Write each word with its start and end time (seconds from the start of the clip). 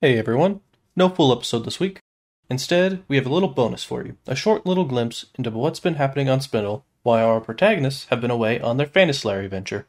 Hey 0.00 0.16
everyone, 0.16 0.60
no 0.94 1.08
full 1.08 1.32
episode 1.32 1.64
this 1.64 1.80
week. 1.80 1.98
Instead, 2.48 3.02
we 3.08 3.16
have 3.16 3.26
a 3.26 3.34
little 3.34 3.48
bonus 3.48 3.82
for 3.82 4.06
you 4.06 4.16
a 4.28 4.36
short 4.36 4.64
little 4.64 4.84
glimpse 4.84 5.26
into 5.34 5.50
what's 5.50 5.80
been 5.80 5.96
happening 5.96 6.28
on 6.28 6.40
Spindle 6.40 6.84
while 7.02 7.26
our 7.26 7.40
protagonists 7.40 8.04
have 8.04 8.20
been 8.20 8.30
away 8.30 8.60
on 8.60 8.76
their 8.76 8.86
Fantasy 8.86 9.48
venture. 9.48 9.88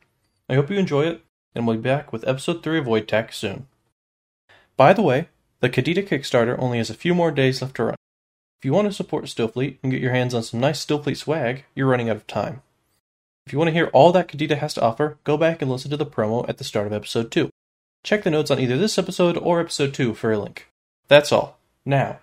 I 0.50 0.56
hope 0.56 0.72
you 0.72 0.80
enjoy 0.80 1.06
it, 1.06 1.24
and 1.54 1.68
we'll 1.68 1.76
be 1.76 1.84
back 1.84 2.12
with 2.12 2.28
episode 2.28 2.64
3 2.64 2.80
of 2.80 2.86
Void 2.86 3.08
Tech 3.08 3.32
soon. 3.32 3.68
By 4.76 4.94
the 4.94 5.04
way, 5.04 5.30
the 5.60 5.70
Qadida 5.70 6.08
Kickstarter 6.08 6.58
only 6.58 6.80
has 6.80 6.90
a 6.90 6.96
few 6.96 7.14
more 7.14 7.30
days 7.30 7.62
left 7.62 7.76
to 7.76 7.84
run. 7.84 7.96
If 8.60 8.66
you 8.66 8.74
want 8.74 8.88
to 8.88 8.92
support 8.92 9.26
Stillfleet 9.26 9.78
and 9.84 9.92
get 9.92 10.02
your 10.02 10.14
hands 10.14 10.34
on 10.34 10.42
some 10.42 10.60
nice 10.60 10.84
Stillfleet 10.84 11.18
swag, 11.18 11.66
you're 11.76 11.86
running 11.86 12.10
out 12.10 12.16
of 12.16 12.26
time. 12.26 12.64
If 13.46 13.54
you 13.54 13.60
want 13.60 13.68
to 13.68 13.74
hear 13.76 13.92
all 13.94 14.12
that 14.14 14.28
Qadida 14.28 14.58
has 14.58 14.74
to 14.74 14.82
offer, 14.82 15.20
go 15.24 15.38
back 15.38 15.62
and 15.62 15.70
listen 15.70 15.92
to 15.92 15.98
the 15.98 16.04
promo 16.04 16.50
at 16.50 16.58
the 16.58 16.64
start 16.64 16.88
of 16.88 16.94
episode 16.94 17.30
2. 17.30 17.52
Check 18.04 18.24
the 18.24 18.32
notes 18.32 18.50
on 18.50 18.60
either 18.60 18.78
this 18.78 18.98
episode 18.98 19.38
or 19.38 19.60
episode 19.60 19.94
2 19.94 20.14
for 20.14 20.32
a 20.32 20.40
link. 20.40 20.68
That's 21.08 21.32
all. 21.32 21.60
Now, 21.86 22.20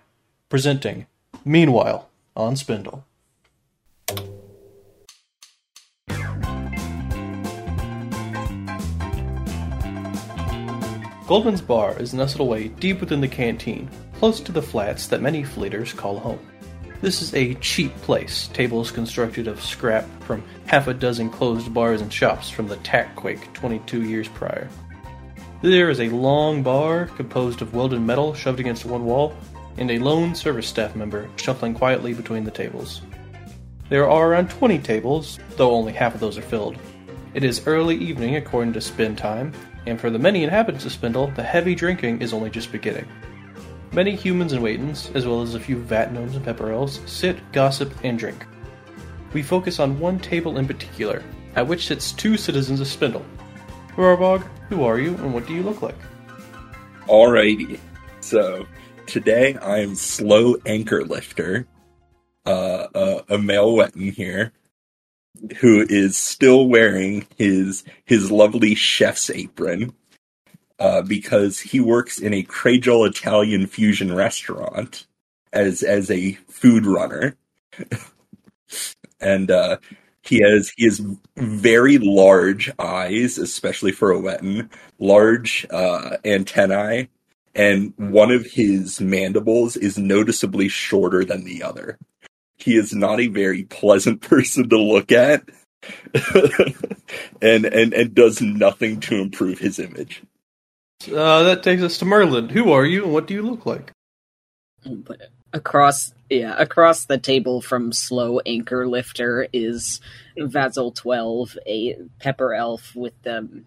presenting 0.49 1.05
Meanwhile 1.45 2.09
on 2.35 2.55
Spindle. 2.55 3.05
Goldman's 11.27 11.61
Bar 11.61 11.99
is 11.99 12.13
nestled 12.13 12.47
away 12.47 12.69
deep 12.69 13.01
within 13.01 13.19
the 13.19 13.27
canteen, 13.27 13.89
close 14.17 14.39
to 14.39 14.53
the 14.53 14.61
flats 14.61 15.07
that 15.07 15.21
many 15.21 15.43
fleeters 15.43 15.93
call 15.93 16.17
home. 16.19 16.39
This 17.01 17.21
is 17.21 17.33
a 17.35 17.53
cheap 17.55 17.95
place. 17.97 18.47
Tables 18.47 18.91
constructed 18.91 19.47
of 19.47 19.61
scrap 19.61 20.05
from 20.23 20.43
half 20.65 20.87
a 20.87 20.93
dozen 20.93 21.29
closed 21.29 21.71
bars 21.73 22.01
and 22.01 22.11
shops 22.11 22.49
from 22.49 22.67
the 22.67 22.77
tack 22.77 23.15
quake 23.15 23.53
22 23.53 24.03
years 24.03 24.27
prior. 24.29 24.69
There 25.61 25.89
is 25.89 25.99
a 25.99 26.09
long 26.09 26.61
bar 26.61 27.07
composed 27.07 27.63
of 27.63 27.73
welded 27.73 27.99
metal 27.99 28.35
shoved 28.35 28.59
against 28.59 28.85
one 28.85 29.05
wall, 29.05 29.35
and 29.77 29.89
a 29.89 29.97
lone 29.97 30.35
service 30.35 30.67
staff 30.67 30.95
member 30.95 31.27
shuffling 31.35 31.73
quietly 31.73 32.13
between 32.13 32.43
the 32.43 32.51
tables. 32.51 33.01
There 33.89 34.07
are 34.07 34.29
around 34.29 34.51
20 34.51 34.77
tables, 34.79 35.39
though 35.55 35.71
only 35.71 35.93
half 35.93 36.13
of 36.13 36.19
those 36.19 36.37
are 36.37 36.43
filled. 36.43 36.77
It 37.33 37.43
is 37.43 37.65
early 37.65 37.95
evening 37.95 38.35
according 38.35 38.73
to 38.73 38.81
spin 38.81 39.15
time, 39.15 39.51
and 39.87 39.99
for 39.99 40.11
the 40.11 40.19
many 40.19 40.43
inhabitants 40.43 40.85
of 40.85 40.91
Spindle, 40.91 41.31
the 41.31 41.41
heavy 41.41 41.73
drinking 41.73 42.21
is 42.21 42.33
only 42.33 42.51
just 42.51 42.71
beginning. 42.71 43.07
Many 43.93 44.15
humans 44.15 44.53
and 44.53 44.61
Waitons, 44.61 45.09
as 45.15 45.25
well 45.25 45.41
as 45.41 45.55
a 45.55 45.59
few 45.59 45.77
vat 45.77 46.13
gnomes 46.13 46.35
and 46.35 46.45
pepper 46.45 46.71
elves, 46.71 46.99
sit, 47.09 47.51
gossip, 47.51 47.91
and 48.03 48.19
drink. 48.19 48.45
We 49.33 49.41
focus 49.41 49.79
on 49.79 49.99
one 49.99 50.19
table 50.19 50.57
in 50.59 50.67
particular, 50.67 51.23
at 51.55 51.65
which 51.65 51.87
sits 51.87 52.11
two 52.11 52.37
citizens 52.37 52.79
of 52.79 52.87
Spindle. 52.87 53.25
Barbog, 53.95 54.47
who 54.69 54.83
are 54.83 54.99
you 54.99 55.15
and 55.15 55.33
what 55.33 55.47
do 55.47 55.53
you 55.53 55.63
look 55.63 55.81
like? 55.81 55.97
Alrighty. 57.07 57.79
So, 58.19 58.65
today 59.05 59.55
I 59.55 59.79
am 59.79 59.95
Slow 59.95 60.55
Anchor 60.65 61.03
Lifter, 61.03 61.67
uh, 62.45 62.87
uh, 62.93 63.21
a 63.29 63.37
male 63.37 63.73
Wetton 63.73 64.11
here, 64.13 64.51
who 65.59 65.85
is 65.87 66.17
still 66.17 66.67
wearing 66.67 67.27
his 67.37 67.83
his 68.05 68.31
lovely 68.31 68.75
chef's 68.75 69.29
apron 69.29 69.93
uh, 70.79 71.01
because 71.01 71.59
he 71.59 71.79
works 71.79 72.19
in 72.19 72.33
a 72.33 72.43
Cradle 72.43 73.05
Italian 73.05 73.67
fusion 73.67 74.13
restaurant 74.13 75.05
as 75.53 75.83
as 75.83 76.11
a 76.11 76.33
food 76.49 76.85
runner, 76.85 77.35
and 79.19 79.49
uh, 79.49 79.77
he 80.27 80.41
has 80.41 80.71
he 80.75 80.85
has 80.85 81.01
very 81.37 81.97
large 81.97 82.71
eyes, 82.79 83.37
especially 83.37 83.91
for 83.91 84.11
a 84.11 84.19
Wetton, 84.19 84.69
large 84.99 85.65
uh, 85.69 86.17
antennae, 86.25 87.09
and 87.55 87.93
one 87.97 88.31
of 88.31 88.45
his 88.45 88.99
mandibles 88.99 89.77
is 89.77 89.97
noticeably 89.97 90.67
shorter 90.67 91.23
than 91.23 91.45
the 91.45 91.63
other. 91.63 91.97
He 92.57 92.75
is 92.75 92.93
not 92.93 93.19
a 93.19 93.27
very 93.27 93.63
pleasant 93.63 94.21
person 94.29 94.69
to 94.69 94.77
look 94.77 95.11
at. 95.11 95.47
and 97.41 97.65
and 97.65 97.93
and 97.93 98.13
does 98.13 98.41
nothing 98.41 98.99
to 98.99 99.15
improve 99.15 99.59
his 99.59 99.79
image. 99.79 100.23
Uh, 101.05 101.43
that 101.43 101.63
takes 101.63 101.83
us 101.83 101.99
to 101.99 102.05
Merlin. 102.05 102.49
Who 102.49 102.71
are 102.71 102.85
you 102.85 103.03
and 103.05 103.13
what 103.13 103.27
do 103.27 103.33
you 103.33 103.43
look 103.43 103.65
like? 103.65 103.93
Across, 105.53 106.13
yeah, 106.29 106.55
across 106.57 107.05
the 107.05 107.17
table 107.17 107.61
from 107.61 107.91
Slow 107.91 108.39
Anchor 108.45 108.87
Lifter 108.87 109.47
is 109.53 110.01
Vazzle 110.37 110.93
Twelve, 110.93 111.57
a 111.65 111.95
pepper 112.19 112.53
elf 112.53 112.95
with 112.95 113.15
um, 113.25 113.65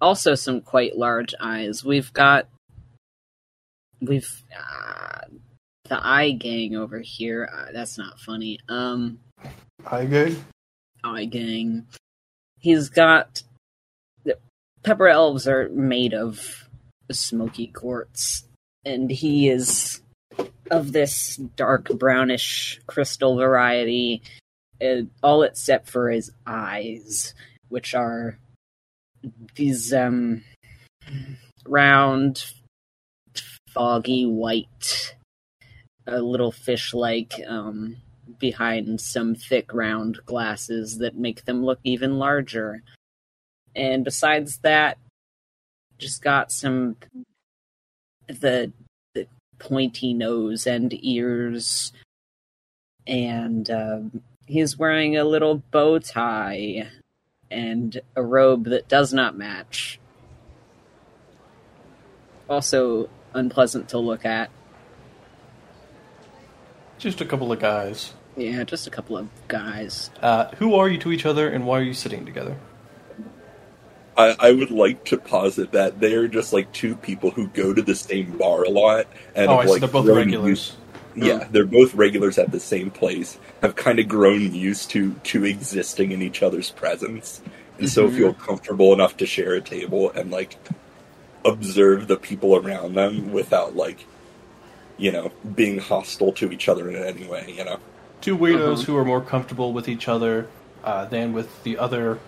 also 0.00 0.34
some 0.34 0.60
quite 0.60 0.96
large 0.96 1.34
eyes. 1.40 1.84
We've 1.84 2.12
got 2.12 2.48
we've 4.00 4.42
uh, 4.54 5.20
the 5.84 6.04
eye 6.04 6.32
gang 6.32 6.74
over 6.74 6.98
here. 6.98 7.48
Uh, 7.52 7.72
that's 7.72 7.96
not 7.96 8.18
funny. 8.18 8.58
Um, 8.68 9.20
eye 9.86 10.06
gang. 10.06 10.44
Eye 11.04 11.26
gang. 11.26 11.86
He's 12.58 12.88
got 12.88 13.42
pepper 14.82 15.08
elves 15.08 15.46
are 15.46 15.68
made 15.68 16.14
of 16.14 16.68
smoky 17.10 17.66
quartz, 17.68 18.44
and 18.84 19.10
he 19.10 19.48
is 19.48 20.00
of 20.70 20.92
this 20.92 21.36
dark 21.56 21.88
brownish 21.90 22.80
crystal 22.86 23.36
variety, 23.36 24.22
uh, 24.82 25.02
all 25.22 25.42
except 25.42 25.90
for 25.90 26.10
his 26.10 26.32
eyes, 26.46 27.34
which 27.68 27.94
are 27.94 28.38
these 29.54 29.92
um 29.92 30.42
round, 31.66 32.44
foggy 33.68 34.26
white, 34.26 35.14
a 36.06 36.20
little 36.20 36.52
fish-like 36.52 37.34
um, 37.46 37.96
behind 38.38 39.00
some 39.00 39.34
thick 39.34 39.72
round 39.72 40.18
glasses 40.26 40.98
that 40.98 41.16
make 41.16 41.44
them 41.44 41.64
look 41.64 41.78
even 41.84 42.18
larger. 42.18 42.82
And 43.74 44.04
besides 44.04 44.58
that, 44.58 44.98
just 45.98 46.22
got 46.22 46.50
some 46.50 46.96
the 48.26 48.72
the 49.14 49.26
pointy 49.58 50.14
nose 50.14 50.66
and 50.66 50.92
ears, 51.04 51.92
and 53.06 53.70
um, 53.70 54.22
he's 54.46 54.78
wearing 54.78 55.16
a 55.16 55.24
little 55.24 55.62
bow 55.70 55.98
tie 55.98 56.88
and 57.50 58.00
a 58.16 58.22
robe 58.22 58.64
that 58.64 58.88
does 58.88 59.12
not 59.12 59.36
match. 59.36 59.98
Also 62.48 63.08
unpleasant 63.34 63.88
to 63.90 63.98
look 63.98 64.24
at. 64.24 64.50
Just 66.98 67.20
a 67.20 67.24
couple 67.24 67.52
of 67.52 67.58
guys. 67.58 68.12
Yeah, 68.36 68.64
just 68.64 68.86
a 68.86 68.90
couple 68.90 69.16
of 69.16 69.28
guys. 69.48 70.10
Uh, 70.20 70.46
who 70.56 70.74
are 70.74 70.88
you 70.88 70.98
to 70.98 71.12
each 71.12 71.26
other, 71.26 71.48
and 71.48 71.66
why 71.66 71.78
are 71.78 71.82
you 71.82 71.94
sitting 71.94 72.24
together? 72.24 72.56
I, 74.16 74.36
I, 74.38 74.52
would 74.52 74.70
like 74.70 75.04
to 75.06 75.16
posit 75.16 75.72
that 75.72 76.00
they're 76.00 76.28
just 76.28 76.52
like 76.52 76.70
two 76.72 76.96
people 76.96 77.30
who 77.30 77.46
go 77.48 77.72
to 77.72 77.80
the 77.80 77.94
same 77.94 78.36
bar 78.36 78.64
a 78.64 78.68
lot 78.68 79.06
and 79.34 79.48
oh, 79.48 79.58
have, 79.58 79.70
like, 79.70 79.80
they're 79.80 79.88
both 79.88 80.06
regulars. 80.06 80.76
Used, 81.14 81.26
yeah, 81.26 81.46
they're 81.50 81.64
both 81.64 81.94
regulars 81.94 82.38
at 82.38 82.50
the 82.50 82.60
same 82.60 82.90
place. 82.90 83.38
Have 83.62 83.76
kind 83.76 83.98
of 83.98 84.08
grown 84.08 84.54
used 84.54 84.90
to 84.90 85.14
to 85.24 85.44
existing 85.44 86.12
in 86.12 86.22
each 86.22 86.42
other's 86.42 86.70
presence, 86.70 87.40
and 87.78 87.86
mm-hmm. 87.86 87.86
so 87.86 88.10
feel 88.10 88.34
comfortable 88.34 88.92
enough 88.92 89.16
to 89.18 89.26
share 89.26 89.54
a 89.54 89.60
table 89.60 90.10
and 90.10 90.30
like 90.30 90.56
observe 91.44 92.06
the 92.08 92.16
people 92.16 92.56
around 92.56 92.94
them 92.94 93.32
without 93.32 93.74
like 93.74 94.06
you 94.96 95.10
know 95.10 95.32
being 95.54 95.78
hostile 95.78 96.32
to 96.32 96.52
each 96.52 96.68
other 96.68 96.88
in 96.90 96.96
any 96.96 97.26
way. 97.26 97.52
You 97.56 97.64
know, 97.64 97.78
two 98.20 98.36
weirdos 98.36 98.74
uh-huh. 98.74 98.82
who 98.82 98.96
are 98.96 99.04
more 99.04 99.20
comfortable 99.20 99.72
with 99.72 99.88
each 99.88 100.08
other 100.08 100.48
uh, 100.84 101.06
than 101.06 101.32
with 101.32 101.62
the 101.64 101.78
other 101.78 102.18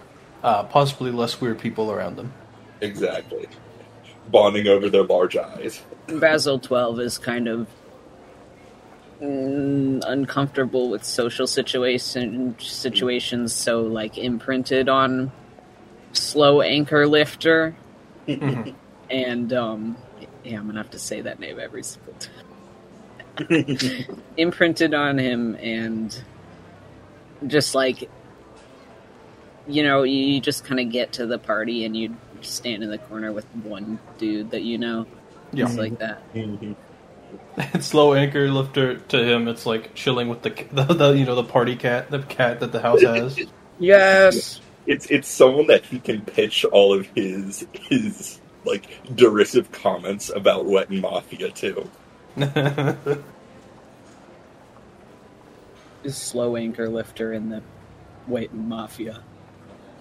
uh, 0.44 0.62
possibly 0.64 1.10
less 1.10 1.40
weird 1.40 1.58
people 1.58 1.90
around 1.90 2.16
them. 2.16 2.32
Exactly. 2.80 3.48
Bonding 4.30 4.68
over 4.68 4.88
their 4.88 5.02
large 5.02 5.36
eyes. 5.36 5.82
Vazzle 6.06 6.62
12 6.62 7.00
is 7.00 7.18
kind 7.18 7.48
of 7.48 7.66
mm, 9.20 10.02
uncomfortable 10.06 10.90
with 10.90 11.02
social 11.02 11.46
situation 11.46 12.56
situations, 12.60 13.52
so 13.52 13.82
like 13.82 14.18
imprinted 14.18 14.88
on 14.88 15.32
slow 16.12 16.60
anchor 16.60 17.08
lifter. 17.08 17.74
And 19.10 19.52
um, 19.52 19.96
yeah, 20.44 20.58
I'm 20.58 20.66
gonna 20.66 20.78
have 20.78 20.90
to 20.90 20.98
say 20.98 21.20
that 21.20 21.38
name 21.38 21.60
every 21.60 21.82
single 21.82 22.14
time. 22.14 24.16
imprinted 24.36 24.94
on 24.94 25.18
him 25.18 25.56
and 25.56 26.22
just 27.46 27.74
like 27.74 28.08
you 29.66 29.82
know, 29.82 30.02
you 30.02 30.40
just 30.40 30.64
kind 30.64 30.80
of 30.80 30.90
get 30.90 31.12
to 31.14 31.26
the 31.26 31.38
party 31.38 31.84
and 31.84 31.96
you 31.96 32.16
stand 32.42 32.82
in 32.82 32.90
the 32.90 32.98
corner 32.98 33.32
with 33.32 33.46
one 33.56 33.98
dude 34.18 34.50
that 34.50 34.62
you 34.62 34.78
know. 34.78 35.06
Yeah. 35.52 35.66
Just 35.66 35.78
like 35.78 35.98
that. 35.98 36.34
Mm-hmm. 36.34 36.72
slow 37.80 38.14
anchor 38.14 38.50
lifter 38.50 38.98
to 38.98 39.22
him. 39.22 39.48
It's 39.48 39.66
like 39.66 39.94
chilling 39.94 40.28
with 40.28 40.42
the, 40.42 40.50
the, 40.72 40.84
the 40.84 41.12
you 41.12 41.24
know 41.24 41.34
the 41.34 41.44
party 41.44 41.76
cat, 41.76 42.10
the 42.10 42.22
cat 42.22 42.60
that 42.60 42.72
the 42.72 42.80
house 42.80 43.02
has. 43.02 43.38
yes, 43.78 44.60
it's 44.86 45.06
it's 45.06 45.28
someone 45.28 45.68
that 45.68 45.84
he 45.84 45.98
can 45.98 46.22
pitch 46.22 46.64
all 46.64 46.92
of 46.92 47.06
his 47.14 47.66
his 47.72 48.40
like 48.64 48.86
derisive 49.14 49.70
comments 49.72 50.30
about 50.30 50.66
Wetton 50.66 51.00
Mafia 51.00 51.50
too. 51.50 51.88
Is 56.02 56.16
slow 56.16 56.56
anchor 56.56 56.88
lifter 56.88 57.32
in 57.32 57.48
the 57.48 57.62
Waiting 58.26 58.68
Mafia. 58.68 59.22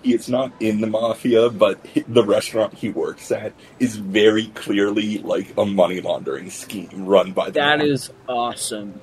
He's 0.03 0.27
not 0.27 0.51
in 0.59 0.81
the 0.81 0.87
mafia, 0.87 1.49
but 1.49 1.79
the 2.07 2.23
restaurant 2.23 2.73
he 2.73 2.89
works 2.89 3.31
at 3.31 3.53
is 3.79 3.95
very 3.95 4.47
clearly 4.47 5.19
like 5.19 5.53
a 5.57 5.65
money 5.65 6.01
laundering 6.01 6.49
scheme 6.49 7.05
run 7.05 7.31
by 7.31 7.45
the 7.45 7.53
That 7.53 7.79
mafia, 7.79 7.93
is 7.93 8.11
awesome. 8.27 9.01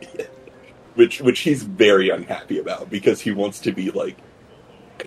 which 0.94 1.20
which 1.20 1.40
he's 1.40 1.62
very 1.62 2.08
unhappy 2.10 2.58
about 2.58 2.88
because 2.90 3.20
he 3.20 3.30
wants 3.30 3.60
to 3.60 3.72
be 3.72 3.90
like 3.90 4.16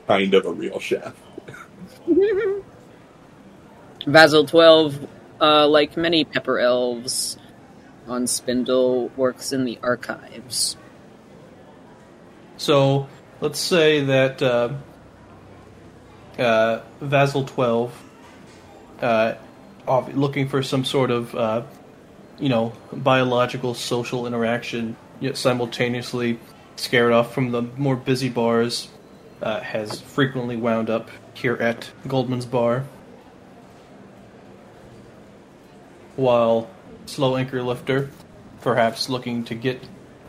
kind 0.07 0.33
of 0.33 0.45
a 0.45 0.51
real 0.51 0.80
chef. 0.80 1.15
Vazzle 4.06 4.47
12, 4.47 5.07
uh, 5.41 5.68
like 5.68 5.97
many 5.97 6.24
pepper 6.24 6.59
elves 6.59 7.38
on 8.07 8.27
Spindle, 8.27 9.09
works 9.15 9.51
in 9.51 9.65
the 9.65 9.77
archives. 9.83 10.77
So 12.57 13.07
let's 13.41 13.59
say 13.59 14.03
that 14.06 14.41
uh, 14.41 14.74
uh, 16.39 16.81
Vazzle 17.01 17.47
12, 17.47 18.03
uh, 19.01 19.33
off- 19.88 20.13
looking 20.13 20.47
for 20.47 20.63
some 20.63 20.86
sort 20.86 21.12
of, 21.12 21.36
uh, 21.36 21.63
you 22.39 22.50
know, 22.50 22.74
biological 22.94 23.74
social 23.74 24.25
interaction, 24.25 24.95
yet 25.19 25.38
simultaneously 25.38 26.39
scared 26.75 27.12
off 27.12 27.33
from 27.33 27.51
the 27.51 27.62
more 27.77 27.95
busy 27.95 28.30
bars, 28.30 28.89
uh, 29.41 29.59
has 29.59 30.00
frequently 30.01 30.56
wound 30.56 30.89
up 30.89 31.09
here 31.33 31.56
at 31.56 31.89
Goldman's 32.07 32.45
Bar. 32.45 32.86
While 36.15 36.69
Slow 37.06 37.38
Anchor 37.38 37.63
Lifter, 37.63 38.09
perhaps 38.62 39.09
looking 39.09 39.44
to 39.45 39.56
get 39.56 39.81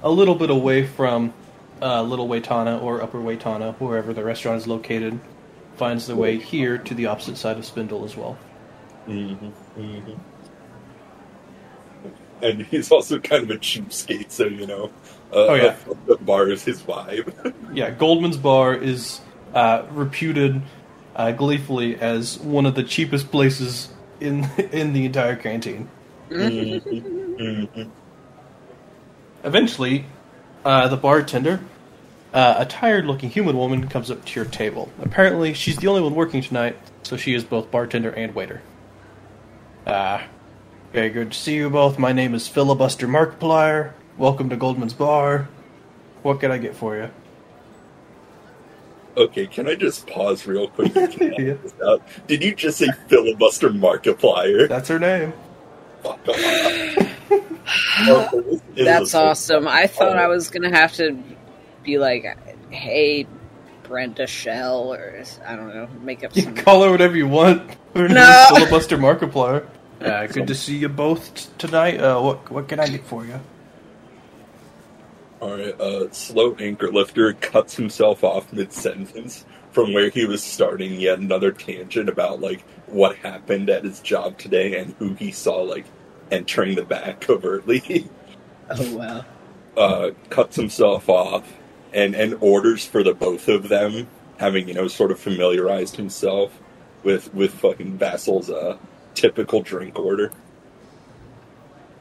a 0.02 0.10
little 0.10 0.34
bit 0.34 0.50
away 0.50 0.86
from 0.86 1.34
uh, 1.82 2.02
Little 2.02 2.28
Waitana 2.28 2.80
or 2.82 3.02
Upper 3.02 3.18
Waitana, 3.18 3.74
wherever 3.74 4.12
the 4.12 4.22
restaurant 4.22 4.58
is 4.58 4.66
located, 4.66 5.18
finds 5.80 6.06
the 6.06 6.14
way 6.14 6.36
here 6.36 6.76
to 6.76 6.94
the 6.94 7.06
opposite 7.06 7.38
side 7.38 7.56
of 7.56 7.64
Spindle 7.64 8.04
as 8.04 8.14
well. 8.14 8.36
Mm-hmm. 9.08 10.12
And 12.42 12.62
he's 12.66 12.92
also 12.92 13.18
kind 13.18 13.44
of 13.44 13.50
a 13.50 13.58
cheapskate, 13.58 14.30
so 14.30 14.44
you 14.44 14.66
know, 14.66 14.90
uh, 15.32 15.46
Oh, 15.46 15.54
yeah. 15.54 15.76
the 16.06 16.16
bar 16.16 16.50
is 16.50 16.62
his 16.64 16.82
vibe. 16.82 17.54
Yeah, 17.72 17.90
Goldman's 17.90 18.36
Bar 18.36 18.74
is 18.74 19.20
uh, 19.54 19.84
reputed 19.92 20.60
uh, 21.16 21.30
gleefully 21.32 21.94
as 21.96 22.36
one 22.40 22.66
of 22.66 22.74
the 22.74 22.82
cheapest 22.82 23.30
places 23.30 23.88
in 24.20 24.44
in 24.72 24.92
the 24.92 25.06
entire 25.06 25.36
canteen. 25.36 25.88
Mhm. 26.28 27.90
Eventually, 29.44 30.04
uh, 30.64 30.88
the 30.88 30.96
bartender, 30.98 31.60
uh, 32.32 32.54
a 32.58 32.64
tired-looking 32.64 33.30
human 33.30 33.56
woman, 33.56 33.88
comes 33.88 34.10
up 34.10 34.24
to 34.24 34.40
your 34.40 34.48
table. 34.48 34.90
Apparently, 35.02 35.52
she's 35.54 35.76
the 35.76 35.88
only 35.88 36.00
one 36.00 36.14
working 36.14 36.42
tonight, 36.42 36.76
so 37.02 37.16
she 37.16 37.34
is 37.34 37.44
both 37.44 37.70
bartender 37.70 38.10
and 38.10 38.34
waiter. 38.34 38.62
Ah, 39.86 40.24
very 40.92 41.10
good 41.10 41.32
to 41.32 41.38
see 41.38 41.56
you 41.56 41.70
both. 41.70 41.98
My 41.98 42.12
name 42.12 42.34
is 42.34 42.46
Filibuster 42.46 43.08
Markiplier. 43.08 43.92
Welcome 44.16 44.48
to 44.50 44.56
Goldman's 44.56 44.94
Bar. 44.94 45.48
What 46.22 46.40
can 46.40 46.50
I 46.50 46.58
get 46.58 46.76
for 46.76 46.96
you? 46.96 47.10
Okay, 49.16 49.46
can 49.46 49.68
I 49.68 49.74
just 49.74 50.06
pause 50.06 50.46
real 50.46 50.68
quick? 50.68 50.92
Yeah. 51.20 51.54
Did 52.26 52.44
you 52.44 52.54
just 52.54 52.78
say 52.78 52.88
filibuster 53.08 53.70
Markiplier? 53.70 54.68
That's 54.68 54.88
her 54.88 54.98
name. 54.98 55.32
Fuck 56.02 56.28
off. 56.28 56.36
This 58.00 58.62
is 58.76 58.84
That's 58.84 59.14
awesome. 59.14 59.68
I 59.68 59.86
thought 59.86 60.16
I 60.16 60.26
was 60.26 60.50
gonna 60.50 60.70
have 60.70 60.92
to 60.94 61.16
be 61.82 61.98
like, 61.98 62.38
hey, 62.70 63.26
Brenda 63.82 64.26
Shell, 64.26 64.92
or 64.94 65.22
I 65.46 65.56
don't 65.56 65.74
know, 65.74 65.88
make 66.02 66.22
up 66.24 66.34
You 66.36 66.42
some. 66.42 66.54
call 66.54 66.82
her 66.84 66.90
whatever 66.90 67.16
you 67.16 67.26
want. 67.28 67.76
Her 67.94 68.06
name 68.06 68.14
No. 68.14 68.30
is 68.52 68.58
Filibuster 68.58 68.96
Markiplier. 68.98 69.66
Uh, 70.00 70.26
good 70.28 70.46
to 70.46 70.54
see 70.54 70.78
you 70.78 70.88
both 70.88 71.34
t- 71.34 71.44
tonight. 71.58 72.00
Uh, 72.00 72.18
what 72.18 72.50
what 72.50 72.66
can 72.66 72.80
I 72.80 72.86
get 72.88 73.04
for 73.04 73.22
you? 73.26 73.38
Alright, 75.42 75.78
uh, 75.78 76.10
slow 76.10 76.54
anchor 76.54 76.90
lifter 76.90 77.34
cuts 77.34 77.76
himself 77.76 78.24
off 78.24 78.50
mid 78.50 78.72
sentence 78.72 79.44
from 79.72 79.92
where 79.92 80.08
he 80.08 80.24
was 80.24 80.42
starting 80.42 80.94
yet 81.00 81.18
another 81.18 81.52
tangent 81.52 82.08
about 82.08 82.40
like 82.40 82.62
what 82.86 83.16
happened 83.16 83.68
at 83.70 83.84
his 83.84 84.00
job 84.00 84.38
today 84.38 84.78
and 84.78 84.94
who 84.98 85.12
he 85.14 85.30
saw 85.32 85.56
like 85.56 85.84
entering 86.30 86.76
the 86.76 86.82
back 86.84 87.20
covertly. 87.20 88.08
Oh 88.70 88.96
wow. 88.96 89.24
uh, 89.76 90.10
cuts 90.30 90.56
himself 90.56 91.08
off 91.10 91.44
and, 91.92 92.14
and 92.14 92.36
orders 92.40 92.86
for 92.86 93.02
the 93.02 93.14
both 93.14 93.48
of 93.48 93.68
them, 93.68 94.08
having 94.38 94.68
you 94.68 94.74
know 94.74 94.88
sort 94.88 95.10
of 95.10 95.18
familiarized 95.18 95.96
himself 95.96 96.58
with 97.02 97.32
with 97.34 97.52
fucking 97.54 97.98
Vazzle's 97.98 98.50
uh, 98.50 98.76
typical 99.14 99.62
drink 99.62 99.98
order, 99.98 100.32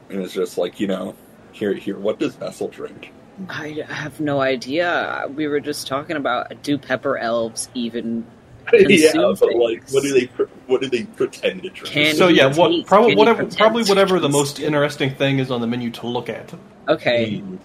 and 0.08 0.22
it's 0.22 0.34
just 0.34 0.58
like 0.58 0.80
you 0.80 0.86
know, 0.86 1.14
here 1.52 1.74
here, 1.74 1.98
what 1.98 2.18
does 2.18 2.36
Vazzle 2.36 2.70
drink? 2.70 3.12
I 3.48 3.84
have 3.88 4.20
no 4.20 4.40
idea. 4.40 5.26
We 5.34 5.46
were 5.46 5.60
just 5.60 5.86
talking 5.86 6.16
about 6.16 6.62
do 6.62 6.76
pepper 6.76 7.16
elves 7.16 7.70
even 7.74 8.26
yeah, 8.72 9.12
Consume 9.12 9.36
but 9.40 9.54
like, 9.54 9.88
what 9.90 10.02
do 10.02 10.12
they 10.12 10.26
what 10.66 10.80
do 10.80 10.88
they 10.88 11.04
pretend 11.04 11.62
to 11.62 11.70
drink? 11.70 11.92
Can 11.92 12.14
So 12.14 12.28
yeah, 12.28 12.54
what 12.54 12.68
taste- 12.68 12.86
probably 12.86 13.14
whatever 13.14 13.46
probably 13.46 13.84
whatever 13.84 14.20
the 14.20 14.28
most 14.28 14.60
interesting 14.60 15.14
thing 15.14 15.38
is 15.38 15.50
on 15.50 15.60
the 15.60 15.66
menu 15.66 15.90
to 15.90 16.06
look 16.06 16.28
at. 16.28 16.52
Okay. 16.88 17.42
Mm. 17.42 17.58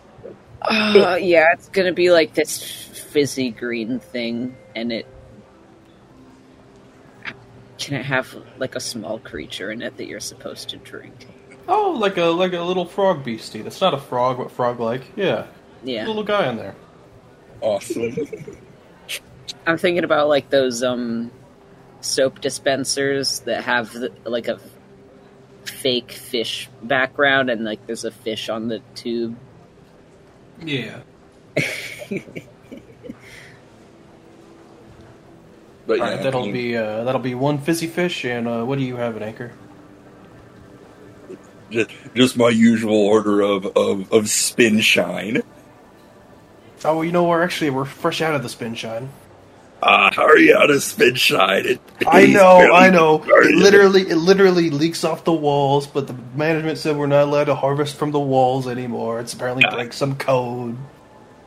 Uh, 0.69 1.17
yeah, 1.21 1.53
it's 1.53 1.69
gonna 1.69 1.93
be 1.93 2.11
like 2.11 2.33
this 2.33 2.61
fizzy 2.61 3.51
green 3.51 3.99
thing, 3.99 4.55
and 4.75 4.91
it 4.91 5.05
can 7.77 7.95
it 7.99 8.05
have 8.05 8.35
like 8.57 8.75
a 8.75 8.79
small 8.79 9.19
creature 9.19 9.71
in 9.71 9.81
it 9.81 9.97
that 9.97 10.07
you're 10.07 10.19
supposed 10.19 10.69
to 10.69 10.77
drink? 10.77 11.27
Oh, 11.67 11.91
like 11.91 12.17
a 12.17 12.25
like 12.25 12.53
a 12.53 12.61
little 12.61 12.85
frog 12.85 13.23
beastie. 13.23 13.61
That's 13.61 13.81
not 13.81 13.93
a 13.93 13.99
frog, 13.99 14.37
but 14.37 14.51
frog 14.51 14.79
like. 14.79 15.03
Yeah, 15.15 15.47
Yeah, 15.83 16.07
little 16.07 16.23
guy 16.23 16.49
in 16.49 16.57
there. 16.57 16.75
Awesome. 17.61 18.15
I'm 19.67 19.77
thinking 19.77 20.03
about 20.03 20.29
like 20.29 20.49
those 20.49 20.83
um 20.83 21.31
soap 22.01 22.41
dispensers 22.41 23.39
that 23.41 23.63
have 23.63 23.91
the, 23.93 24.11
like 24.23 24.47
a 24.47 24.59
fake 25.65 26.11
fish 26.11 26.69
background, 26.83 27.49
and 27.49 27.63
like 27.63 27.85
there's 27.87 28.05
a 28.05 28.11
fish 28.11 28.49
on 28.49 28.67
the 28.67 28.81
tube. 28.93 29.37
Yeah. 30.63 31.01
But 35.87 35.99
All 35.99 36.07
yeah, 36.07 36.13
right, 36.15 36.23
that'll 36.23 36.51
be 36.51 36.75
uh, 36.75 37.03
that'll 37.03 37.21
be 37.21 37.35
one 37.35 37.59
fizzy 37.59 37.85
fish, 37.85 38.25
and 38.25 38.47
uh, 38.47 38.63
what 38.63 38.79
do 38.79 38.83
you 38.83 38.95
have 38.95 39.15
at 39.15 39.21
anchor? 39.21 39.51
just, 41.69 41.89
just 42.15 42.37
my 42.37 42.49
usual 42.49 42.95
order 42.95 43.41
of, 43.41 43.65
of, 43.77 44.11
of 44.11 44.29
spin 44.29 44.79
shine. 44.79 45.41
Oh, 46.83 46.95
well, 46.95 47.03
you 47.03 47.11
know 47.11 47.23
we're 47.23 47.43
actually 47.43 47.69
we're 47.69 47.85
fresh 47.85 48.21
out 48.21 48.35
of 48.35 48.43
the 48.43 48.49
spin 48.49 48.75
shine. 48.75 49.09
Ah, 49.83 50.09
hurry 50.15 50.53
out 50.53 50.71
of 50.71 50.81
spin 50.81 51.13
shine. 51.15 51.65
It, 51.65 51.81
I 52.07 52.25
know, 52.25 52.71
I 52.73 52.89
know. 52.89 53.23
It 53.23 53.55
literally, 53.55 54.01
it 54.03 54.15
literally 54.15 54.69
leaks 54.71 55.03
off 55.03 55.23
the 55.25 55.33
walls, 55.33 55.85
but 55.85 56.07
the 56.07 56.15
management 56.35 56.77
said 56.79 56.97
we're 56.97 57.05
not 57.07 57.23
allowed 57.23 57.43
to 57.45 57.55
harvest 57.55 57.95
from 57.95 58.11
the 58.11 58.19
walls 58.19 58.67
anymore. 58.67 59.19
It's 59.19 59.33
apparently 59.33 59.63
Ah. 59.67 59.75
like 59.75 59.93
some 59.93 60.15
code. 60.15 60.77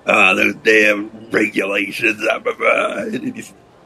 Ah, 0.06 0.35
those 0.35 0.54
damn 0.56 1.11
regulations. 1.30 2.23
And 2.30 3.37
he 3.37 3.44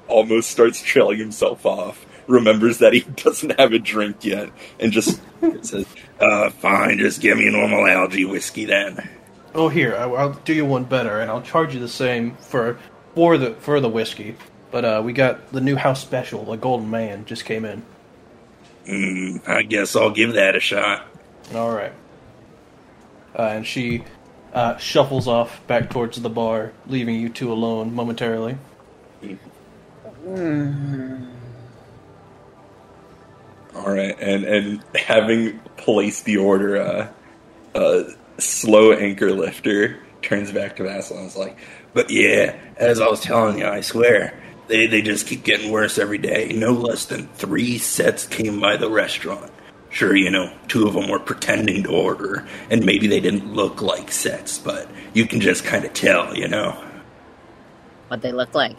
almost 0.08 0.50
starts 0.50 0.82
trailing 0.82 1.18
himself 1.18 1.64
off. 1.64 2.04
Remembers 2.26 2.78
that 2.78 2.92
he 2.92 3.00
doesn't 3.16 3.58
have 3.58 3.72
a 3.72 3.78
drink 3.78 4.24
yet, 4.24 4.50
and 4.78 4.92
just 4.92 5.20
says, 5.62 5.86
uh, 6.20 6.50
"Fine, 6.50 6.98
just 6.98 7.20
give 7.20 7.36
me 7.38 7.48
a 7.48 7.50
normal 7.50 7.86
algae 7.86 8.24
whiskey 8.24 8.64
then." 8.66 9.08
Oh, 9.54 9.68
here, 9.68 9.96
I'll 9.96 10.32
do 10.44 10.52
you 10.54 10.64
one 10.64 10.84
better, 10.84 11.20
and 11.20 11.30
I'll 11.30 11.42
charge 11.42 11.74
you 11.74 11.80
the 11.80 11.88
same 11.88 12.36
for 12.36 12.78
for 13.14 13.38
the 13.38 13.54
for 13.54 13.80
the 13.80 13.88
whiskey. 13.88 14.36
But 14.70 14.84
uh, 14.84 15.02
we 15.04 15.12
got 15.12 15.52
the 15.52 15.60
new 15.60 15.76
house 15.76 16.00
special, 16.00 16.44
the 16.44 16.56
Golden 16.56 16.90
Man, 16.90 17.26
just 17.26 17.44
came 17.44 17.64
in. 17.64 17.82
Mm, 18.86 19.46
I 19.46 19.62
guess 19.62 19.94
I'll 19.94 20.10
give 20.10 20.32
that 20.32 20.56
a 20.56 20.60
shot. 20.60 21.06
All 21.54 21.70
right. 21.70 21.92
Uh, 23.38 23.42
and 23.42 23.66
she 23.66 24.04
uh, 24.52 24.76
shuffles 24.78 25.28
off 25.28 25.66
back 25.66 25.90
towards 25.90 26.20
the 26.20 26.30
bar, 26.30 26.72
leaving 26.86 27.20
you 27.20 27.28
two 27.28 27.52
alone 27.52 27.94
momentarily. 27.94 28.56
All 33.74 33.90
right, 33.90 34.16
and 34.20 34.44
and 34.44 34.84
having 34.94 35.58
placed 35.76 36.24
the 36.24 36.36
order, 36.36 36.76
uh, 36.80 37.08
uh, 37.74 38.02
slow 38.38 38.92
anchor 38.92 39.32
lifter 39.32 39.98
turns 40.20 40.52
back 40.52 40.76
to 40.76 40.84
Vazzle 40.84 41.18
and 41.18 41.26
is 41.26 41.36
like, 41.36 41.58
"But 41.94 42.10
yeah, 42.10 42.54
as 42.76 43.00
I 43.00 43.08
was 43.08 43.20
telling 43.20 43.58
you, 43.58 43.66
I 43.66 43.80
swear, 43.82 44.34
They 44.68 44.86
they 44.86 45.02
just 45.02 45.26
keep 45.26 45.44
getting 45.44 45.70
worse 45.70 45.98
every 45.98 46.18
day. 46.18 46.52
No 46.54 46.70
less 46.72 47.04
than 47.06 47.26
three 47.34 47.78
sets 47.78 48.26
came 48.26 48.60
by 48.60 48.76
the 48.76 48.88
restaurant. 48.88 49.50
Sure, 49.90 50.16
you 50.16 50.30
know, 50.30 50.50
two 50.68 50.86
of 50.86 50.94
them 50.94 51.08
were 51.10 51.18
pretending 51.18 51.82
to 51.82 51.90
order, 51.90 52.46
and 52.70 52.86
maybe 52.86 53.06
they 53.06 53.20
didn't 53.20 53.52
look 53.52 53.82
like 53.82 54.10
sets, 54.10 54.58
but 54.58 54.88
you 55.12 55.26
can 55.26 55.40
just 55.40 55.64
kind 55.64 55.84
of 55.84 55.92
tell, 55.92 56.34
you 56.34 56.48
know. 56.48 56.72
What 58.08 58.22
they 58.22 58.32
look 58.32 58.54
like? 58.54 58.76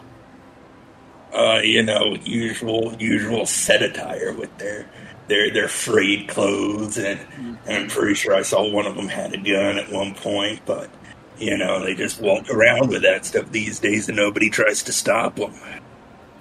Uh, 1.32 1.60
you 1.62 1.82
know, 1.82 2.16
usual 2.24 2.94
usual 2.98 3.46
set 3.46 3.82
attire 3.82 4.32
with 4.32 4.56
their 4.58 4.88
their 5.28 5.50
their 5.52 5.68
frayed 5.68 6.28
clothes, 6.28 6.96
and, 6.98 7.20
and 7.36 7.58
I'm 7.68 7.88
pretty 7.88 8.14
sure 8.14 8.34
I 8.34 8.42
saw 8.42 8.68
one 8.68 8.86
of 8.86 8.96
them 8.96 9.08
had 9.08 9.32
a 9.34 9.38
gun 9.38 9.78
at 9.78 9.92
one 9.92 10.14
point, 10.14 10.62
but 10.66 10.90
you 11.38 11.56
know, 11.56 11.84
they 11.84 11.94
just 11.94 12.20
walk 12.20 12.50
around 12.50 12.88
with 12.88 13.02
that 13.02 13.24
stuff 13.24 13.50
these 13.50 13.80
days, 13.80 14.08
and 14.08 14.16
nobody 14.16 14.50
tries 14.50 14.82
to 14.84 14.92
stop 14.92 15.36
them. 15.36 15.54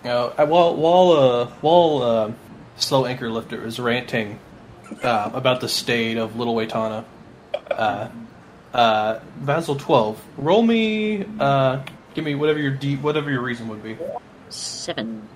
Uh, 0.03 0.45
while 0.45 0.75
while 0.75 1.12
uh, 1.12 1.47
while 1.62 2.03
uh, 2.03 2.31
slow 2.75 3.05
anchor 3.05 3.29
lifter 3.29 3.65
is 3.65 3.79
ranting 3.79 4.39
uh, 5.01 5.31
about 5.33 5.62
the 5.62 5.69
state 5.69 6.17
of 6.17 6.35
Little 6.35 6.55
Waitana, 6.55 7.05
uh, 7.71 8.09
uh, 8.73 9.19
Vazzle 9.41 9.79
twelve, 9.79 10.21
roll 10.38 10.62
me, 10.62 11.25
uh, 11.39 11.83
give 12.13 12.25
me 12.25 12.35
whatever 12.35 12.59
your 12.59 12.71
deep, 12.71 13.01
whatever 13.01 13.31
your 13.31 13.41
reason 13.41 13.67
would 13.69 13.81
be. 13.81 13.97
Seven. 14.50 15.27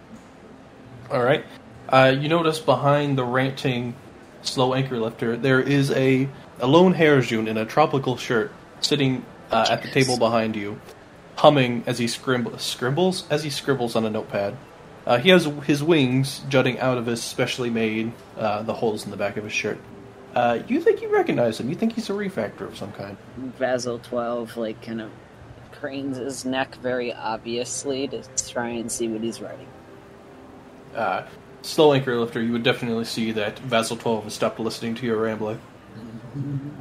All 1.09 1.23
right. 1.23 1.45
Uh, 1.89 2.13
you 2.19 2.27
notice 2.27 2.59
behind 2.59 3.17
the 3.17 3.23
ranting 3.23 3.95
slow 4.41 4.73
anchor 4.73 4.99
lifter, 4.99 5.37
there 5.37 5.61
is 5.61 5.89
a, 5.91 6.27
a 6.59 6.67
lone 6.67 6.93
Harajun 6.93 7.47
in 7.47 7.57
a 7.57 7.65
tropical 7.65 8.17
shirt 8.17 8.51
sitting 8.81 9.25
uh, 9.51 9.65
at 9.69 9.81
the 9.81 9.89
table 9.89 10.17
behind 10.17 10.55
you, 10.55 10.79
humming 11.35 11.83
as 11.87 11.97
he 11.97 12.05
scrimb- 12.05 12.59
scribbles 12.59 13.27
as 13.29 13.43
he 13.43 13.49
scribbles 13.49 13.95
on 13.95 14.05
a 14.05 14.09
notepad. 14.09 14.57
Uh, 15.05 15.17
he 15.17 15.29
has 15.29 15.45
his 15.65 15.81
wings 15.81 16.41
jutting 16.49 16.79
out 16.79 16.97
of 16.97 17.05
his 17.05 17.23
specially 17.23 17.69
made 17.69 18.11
uh, 18.37 18.61
the 18.63 18.73
holes 18.73 19.05
in 19.05 19.11
the 19.11 19.17
back 19.17 19.37
of 19.37 19.43
his 19.43 19.53
shirt. 19.53 19.79
Uh, 20.35 20.59
you 20.67 20.81
think 20.81 21.01
you 21.01 21.07
recognize 21.09 21.59
him? 21.59 21.69
You 21.69 21.75
think 21.75 21.93
he's 21.93 22.09
a 22.09 22.13
refactor 22.13 22.61
of 22.61 22.77
some 22.77 22.91
kind? 22.91 23.17
Vazzle 23.57 24.03
12, 24.03 24.57
like, 24.57 24.81
kind 24.81 25.01
of 25.01 25.09
cranes 25.71 26.17
his 26.17 26.43
neck 26.43 26.75
very 26.75 27.13
obviously 27.13 28.07
to 28.07 28.23
try 28.49 28.69
and 28.69 28.91
see 28.91 29.07
what 29.07 29.21
he's 29.21 29.41
writing. 29.41 29.67
Uh, 30.93 31.25
slow 31.61 31.93
anchor 31.93 32.19
lifter, 32.19 32.41
you 32.41 32.51
would 32.51 32.63
definitely 32.63 33.05
see 33.05 33.31
that 33.31 33.55
Vazzle 33.57 33.99
12 33.99 34.25
has 34.25 34.33
stopped 34.33 34.59
listening 34.59 34.95
to 34.95 35.05
your 35.05 35.17
rambling. 35.17 35.59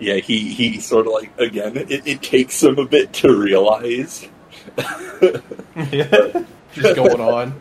Yeah, 0.00 0.16
he 0.16 0.52
he 0.52 0.78
sort 0.78 1.06
of 1.06 1.12
like 1.12 1.38
again. 1.38 1.76
It, 1.76 2.06
it 2.06 2.22
takes 2.22 2.62
him 2.62 2.78
a 2.78 2.86
bit 2.86 3.12
to 3.14 3.36
realize, 3.36 4.28
yeah, 4.78 6.44
just 6.72 6.96
going 6.96 7.20
on. 7.20 7.60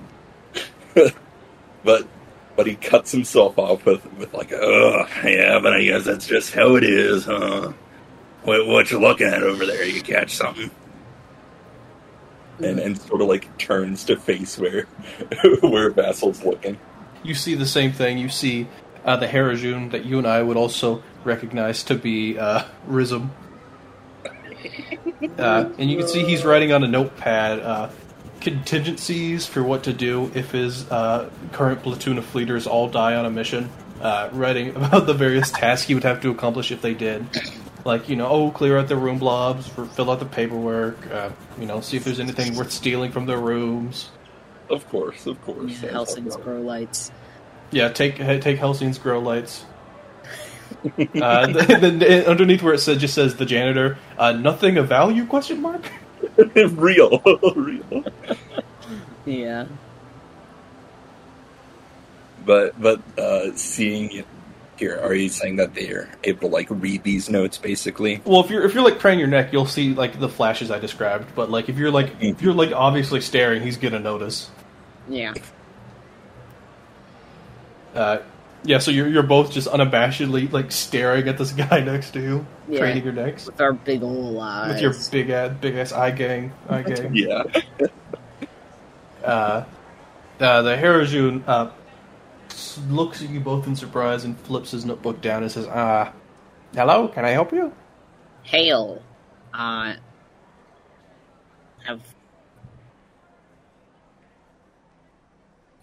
but 1.83 2.07
but 2.55 2.67
he 2.67 2.75
cuts 2.75 3.11
himself 3.11 3.57
off 3.57 3.85
with 3.85 4.05
with 4.13 4.33
like, 4.33 4.51
"Ugh, 4.51 5.07
yeah, 5.23 5.59
but 5.59 5.73
I 5.73 5.83
guess 5.83 6.05
that's 6.05 6.27
just 6.27 6.53
how 6.53 6.75
it 6.75 6.83
is, 6.83 7.25
huh? 7.25 7.71
What 8.43 8.67
what 8.67 8.91
you 8.91 8.99
looking 8.99 9.27
at 9.27 9.41
over 9.41 9.65
there? 9.65 9.83
You 9.85 10.01
catch 10.01 10.35
something?" 10.35 10.69
And 12.59 12.79
and 12.79 12.99
sort 12.99 13.21
of 13.21 13.27
like 13.27 13.57
turns 13.57 14.03
to 14.05 14.15
face 14.15 14.59
where 14.59 14.83
where 15.61 15.91
Vazzle's 15.91 16.43
looking. 16.43 16.77
You 17.23 17.33
see 17.33 17.55
the 17.55 17.65
same 17.65 17.91
thing. 17.91 18.19
You 18.19 18.29
see 18.29 18.67
uh, 19.07 19.15
the 19.15 19.25
Harajun 19.25 19.91
that 19.91 20.05
you 20.05 20.17
and 20.17 20.27
I 20.27 20.43
would 20.43 20.57
also 20.57 21.01
recognize 21.23 21.83
to 21.83 21.95
be 21.95 22.37
uh, 22.37 22.63
Rizm. 22.87 23.29
Uh, 25.39 25.71
and 25.79 25.89
you 25.89 25.97
can 25.97 26.07
see 26.07 26.23
he's 26.23 26.45
writing 26.45 26.71
on 26.71 26.83
a 26.83 26.87
notepad 26.87 27.59
uh, 27.59 27.89
contingencies 28.39 29.47
for 29.47 29.63
what 29.63 29.83
to 29.83 29.93
do 29.93 30.31
if 30.35 30.51
his 30.51 30.89
uh, 30.91 31.29
current 31.53 31.81
platoon 31.81 32.19
of 32.19 32.25
fleeters 32.25 32.67
all 32.67 32.87
die 32.87 33.15
on 33.15 33.25
a 33.25 33.29
mission. 33.29 33.69
Uh, 33.99 34.29
writing 34.31 34.69
about 34.75 35.07
the 35.07 35.13
various 35.13 35.49
tasks 35.49 35.87
he 35.87 35.95
would 35.95 36.03
have 36.03 36.21
to 36.21 36.29
accomplish 36.29 36.71
if 36.71 36.81
they 36.81 36.93
did. 36.93 37.25
Like, 37.83 38.09
you 38.09 38.15
know, 38.15 38.27
oh, 38.27 38.51
clear 38.51 38.77
out 38.77 38.89
the 38.89 38.95
room 38.95 39.17
blobs, 39.17 39.67
for, 39.67 39.85
fill 39.85 40.11
out 40.11 40.19
the 40.19 40.25
paperwork, 40.25 41.09
uh, 41.11 41.31
you 41.59 41.65
know, 41.65 41.81
see 41.81 41.97
if 41.97 42.03
there's 42.03 42.19
anything 42.19 42.55
worth 42.55 42.71
stealing 42.71 43.11
from 43.11 43.25
their 43.25 43.39
rooms. 43.39 44.09
Of 44.69 44.87
course, 44.89 45.25
of 45.25 45.41
course. 45.43 45.81
Yeah, 45.81 45.91
Helsing's 45.91 46.35
grow 46.35 46.61
lights. 46.61 47.11
Yeah, 47.71 47.89
take 47.89 48.17
take 48.17 48.57
Helsing's 48.57 48.97
grow 48.97 49.19
lights. 49.19 49.65
uh, 50.85 51.47
the, 51.47 51.95
the, 51.97 52.29
underneath 52.29 52.61
where 52.61 52.73
it 52.73 52.79
says 52.79 52.99
just 52.99 53.13
says 53.13 53.35
the 53.35 53.45
janitor, 53.45 53.97
uh, 54.17 54.31
nothing 54.31 54.77
of 54.77 54.87
value? 54.87 55.25
Question 55.25 55.61
mark. 55.61 55.81
real, 56.55 57.21
real. 57.55 58.05
Yeah. 59.25 59.65
But 62.45 62.79
but 62.81 63.01
uh, 63.17 63.55
seeing 63.55 64.11
it 64.11 64.27
here, 64.77 64.99
are 65.01 65.13
you 65.13 65.29
saying 65.29 65.57
that 65.57 65.73
they're 65.73 66.09
able 66.23 66.41
to 66.41 66.47
like 66.47 66.67
read 66.69 67.03
these 67.03 67.29
notes 67.29 67.57
basically? 67.57 68.21
Well, 68.23 68.41
if 68.41 68.49
you're 68.49 68.63
if 68.63 68.73
you're 68.73 68.83
like 68.83 68.99
craning 68.99 69.19
your 69.19 69.27
neck, 69.27 69.51
you'll 69.51 69.65
see 69.65 69.93
like 69.93 70.19
the 70.19 70.29
flashes 70.29 70.71
I 70.71 70.79
described. 70.79 71.35
But 71.35 71.49
like 71.49 71.67
if 71.67 71.77
you're 71.77 71.91
like 71.91 72.13
if 72.21 72.41
you're 72.41 72.53
like 72.53 72.71
obviously 72.71 73.21
staring, 73.21 73.61
he's 73.63 73.77
gonna 73.77 73.99
notice. 73.99 74.49
Yeah. 75.09 75.33
Uh, 77.95 78.19
yeah, 78.63 78.79
so 78.79 78.91
you're 78.91 79.07
you're 79.07 79.23
both 79.23 79.51
just 79.51 79.67
unabashedly 79.67 80.51
like 80.51 80.71
staring 80.71 81.27
at 81.27 81.37
this 81.37 81.51
guy 81.69 81.79
next 81.79 82.11
to 82.11 82.19
you, 82.21 82.45
Yeah. 82.67 82.79
craning 82.79 83.03
your 83.03 83.13
necks 83.13 83.45
With 83.45 83.61
our 83.61 83.73
big 83.73 84.03
ol' 84.03 84.39
eyes. 84.41 84.73
with 84.73 84.81
your 84.81 84.93
big 85.11 85.29
ass 85.29 85.55
big 85.61 85.75
ass 85.75 85.91
eye 85.93 86.11
gang 86.11 86.51
eye 86.69 86.81
gang. 86.83 87.15
Yeah. 87.15 87.43
uh, 89.23 89.63
uh, 90.39 90.61
the 90.61 90.75
Harajun 90.75 91.43
uh, 91.47 91.71
looks 92.89 93.21
at 93.21 93.29
you 93.29 93.39
both 93.39 93.65
in 93.67 93.75
surprise 93.75 94.23
and 94.25 94.37
flips 94.41 94.71
his 94.71 94.85
notebook 94.85 95.21
down 95.21 95.43
and 95.43 95.51
says, 95.51 95.67
"Ah, 95.69 96.11
hello, 96.75 97.07
can 97.07 97.25
I 97.25 97.29
help 97.29 97.51
you?" 97.53 97.71
Hail. 98.43 99.01
Uh. 99.53 99.93
Have. 101.85 102.01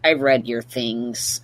I 0.05 0.13
read 0.13 0.47
your 0.47 0.61
things. 0.63 1.41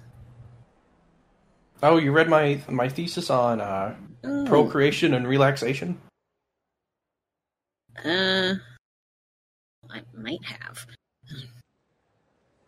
Oh, 1.82 1.96
you 1.96 2.12
read 2.12 2.28
my 2.28 2.60
my 2.68 2.88
thesis 2.88 3.30
on 3.30 3.60
uh, 3.60 3.94
Oh, 4.22 4.44
procreation 4.46 5.14
and 5.14 5.26
relaxation. 5.26 5.98
Uh. 8.04 8.54
I 9.88 10.02
might 10.14 10.44
have. 10.44 10.86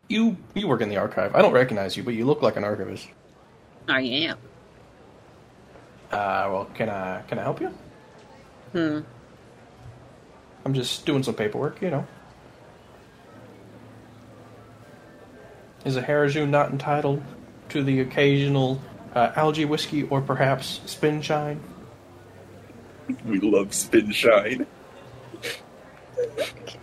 You 0.08 0.36
you 0.54 0.66
work 0.66 0.80
in 0.80 0.88
the 0.88 0.96
archive. 0.96 1.34
I 1.34 1.42
don't 1.42 1.52
recognize 1.52 1.96
you, 1.96 2.02
but 2.02 2.14
you 2.14 2.24
look 2.24 2.42
like 2.42 2.56
an 2.56 2.64
archivist. 2.64 3.08
I 3.88 4.00
am. 4.00 4.38
Uh, 6.10 6.48
well, 6.50 6.70
can 6.74 6.88
I 6.88 7.22
can 7.28 7.38
I 7.38 7.42
help 7.42 7.60
you? 7.60 7.68
Hmm. 8.72 9.00
I'm 10.64 10.74
just 10.74 11.04
doing 11.04 11.22
some 11.22 11.34
paperwork, 11.34 11.82
you 11.82 11.90
know. 11.90 12.06
Is 15.84 15.96
a 15.96 16.02
Harajun 16.02 16.48
not 16.48 16.70
entitled 16.70 17.22
to 17.70 17.82
the 17.82 18.00
occasional 18.00 18.80
uh, 19.14 19.32
algae 19.36 19.64
whiskey 19.64 20.04
or 20.04 20.20
perhaps 20.20 20.80
spin 20.86 21.22
shine? 21.22 21.60
We 23.24 23.40
love 23.40 23.74
spin 23.74 24.10
shine. 24.12 24.66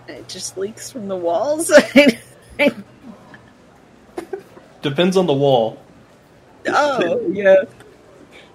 It 0.08 0.28
just 0.28 0.58
leaks 0.58 0.92
from 0.92 1.08
the 1.08 1.16
walls. 1.16 1.72
Depends 4.82 5.18
on 5.18 5.26
the 5.28 5.34
wall. 5.34 5.82
oh. 6.68 7.28
Yeah. 7.32 7.64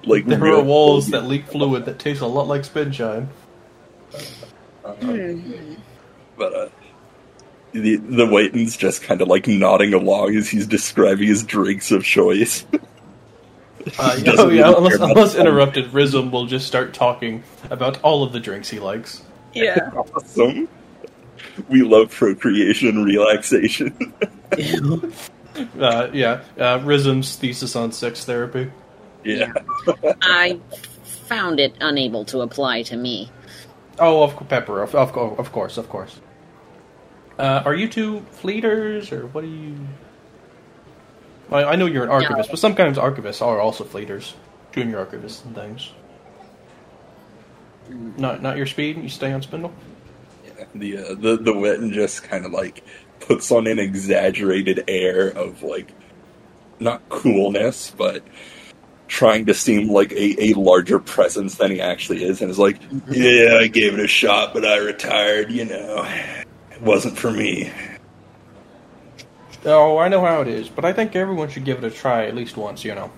Like 0.05 0.27
There 0.27 0.39
real 0.39 0.61
are 0.61 0.63
walls 0.63 1.09
that 1.11 1.25
leak 1.25 1.47
fluid 1.47 1.87
that 1.87 1.99
taste 1.99 2.21
a 2.21 2.27
lot 2.27 2.47
like 2.47 2.65
spin 2.65 2.93
shine. 2.93 3.29
But 4.83 6.55
uh, 6.55 6.69
the 7.73 7.97
the 7.97 8.27
Waiton's 8.27 8.77
just 8.77 9.03
kind 9.03 9.23
of 9.23 9.29
like 9.29 9.47
nodding 9.47 9.95
along 9.95 10.37
as 10.37 10.49
he's 10.49 10.67
describing 10.67 11.29
his 11.29 11.43
drinks 11.43 11.91
of 11.91 12.05
choice. 12.05 12.67
Uh, 13.99 14.19
yeah, 14.23 14.33
oh, 14.39 14.49
yeah, 14.49 14.75
unless, 14.77 15.01
unless 15.01 15.35
interrupted, 15.35 15.87
Rizm 15.91 16.31
will 16.31 16.47
just 16.47 16.67
start 16.67 16.95
talking 16.95 17.43
about 17.71 18.01
all 18.03 18.23
of 18.23 18.33
the 18.33 18.41
drinks 18.41 18.69
he 18.69 18.81
likes. 18.81 19.23
Yeah. 19.53 19.91
awesome. 20.15 20.69
We 21.69 21.83
love 21.83 22.11
procreation 22.11 22.89
and 22.89 23.05
relaxation. 23.05 24.15
Uh, 25.79 26.11
yeah, 26.13 26.43
uh, 26.59 26.81
Rizm's 26.81 27.37
thesis 27.37 27.77
on 27.77 27.93
sex 27.93 28.25
therapy. 28.25 28.73
yeah. 29.23 29.53
I 30.21 30.59
found 31.05 31.61
it 31.61 31.77
unable 31.81 32.25
to 32.25 32.41
apply 32.41 32.83
to 32.83 32.97
me. 32.97 33.31
Oh, 34.01 34.25
of 34.25 34.49
Pepper, 34.49 34.83
of, 34.83 34.95
of, 34.97 35.17
of 35.17 35.53
course, 35.53 35.79
of 35.79 35.89
course. 35.89 36.21
Uh, 37.39 37.63
are 37.65 37.75
you 37.75 37.89
two 37.89 38.21
fleeters, 38.33 39.13
or 39.13 39.27
what 39.29 39.45
are 39.45 39.49
you? 39.49 39.77
Well, 41.51 41.69
I 41.69 41.77
know 41.77 41.87
you're 41.87 42.05
an 42.05 42.11
archivist, 42.11 42.51
but 42.51 42.59
sometimes 42.59 42.97
archivists 42.97 43.43
are 43.43 43.61
also 43.61 43.85
fleeters, 43.85 44.35
junior 44.73 45.05
archivists 45.05 45.45
and 45.45 45.55
things. 45.55 45.93
Not 48.17 48.43
not 48.43 48.57
your 48.57 48.67
speed. 48.67 48.97
You 48.97 49.09
stay 49.09 49.33
on 49.33 49.43
spindle. 49.43 49.73
The 50.75 50.99
uh, 50.99 51.09
the 51.15 51.37
the 51.37 51.53
Witten 51.53 51.93
just 51.93 52.23
kind 52.23 52.47
of 52.47 52.53
like 52.53 52.83
puts 53.21 53.51
on 53.51 53.67
an 53.67 53.79
exaggerated 53.79 54.85
air 54.89 55.29
of 55.29 55.63
like 55.63 55.93
not 56.81 57.07
coolness, 57.09 57.91
but 57.97 58.23
trying 59.07 59.47
to 59.47 59.55
seem 59.55 59.91
like 59.91 60.13
a, 60.13 60.43
a 60.43 60.55
larger 60.55 60.99
presence 60.99 61.57
than 61.57 61.71
he 61.71 61.81
actually 61.81 62.25
is, 62.25 62.41
and 62.41 62.51
is 62.51 62.59
like, 62.59 62.81
"Yeah, 63.09 63.59
I 63.61 63.67
gave 63.69 63.95
it 63.95 64.01
a 64.01 64.09
shot, 64.09 64.55
but 64.55 64.65
I 64.65 64.79
retired. 64.79 65.53
You 65.53 65.67
know, 65.67 66.05
it 66.71 66.81
wasn't 66.81 67.19
for 67.19 67.31
me." 67.31 67.71
Oh, 69.65 69.99
I 69.99 70.09
know 70.09 70.21
how 70.21 70.43
it 70.43 70.49
is, 70.49 70.69
but 70.69 70.85
I 70.85 70.93
think 70.93 71.17
everyone 71.17 71.49
should 71.49 71.65
give 71.65 71.83
it 71.83 71.85
a 71.85 71.91
try 71.91 72.27
at 72.27 72.35
least 72.35 72.57
once. 72.57 72.85
You 72.85 72.95
know. 72.95 73.11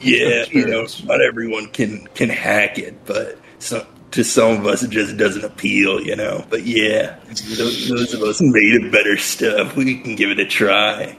Yeah, 0.00 0.44
you 0.50 0.66
know, 0.66 0.82
experience. 0.82 1.04
not 1.04 1.20
everyone 1.20 1.68
can 1.68 2.06
can 2.14 2.28
hack 2.28 2.78
it, 2.78 3.04
but 3.04 3.38
some, 3.58 3.82
to 4.12 4.22
some 4.22 4.58
of 4.58 4.66
us 4.66 4.82
it 4.82 4.90
just 4.90 5.16
doesn't 5.16 5.44
appeal, 5.44 6.00
you 6.00 6.16
know. 6.16 6.44
But 6.48 6.64
yeah, 6.64 7.16
those, 7.26 7.88
those 7.88 8.14
of 8.14 8.22
us 8.22 8.40
made 8.40 8.84
of 8.84 8.92
better 8.92 9.16
stuff, 9.16 9.76
we 9.76 10.00
can 10.00 10.14
give 10.14 10.30
it 10.30 10.38
a 10.38 10.46
try. 10.46 11.18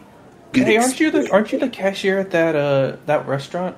Good 0.54 0.66
Hey, 0.66 0.78
aren't 0.78 1.00
you 1.00 1.12
the 1.12 1.30
aren't 1.32 1.52
you 1.52 1.60
the 1.60 1.70
cashier 1.70 2.20
at 2.20 2.32
that 2.32 2.56
uh 2.56 2.98
that 3.06 3.28
restaurant? 3.28 3.78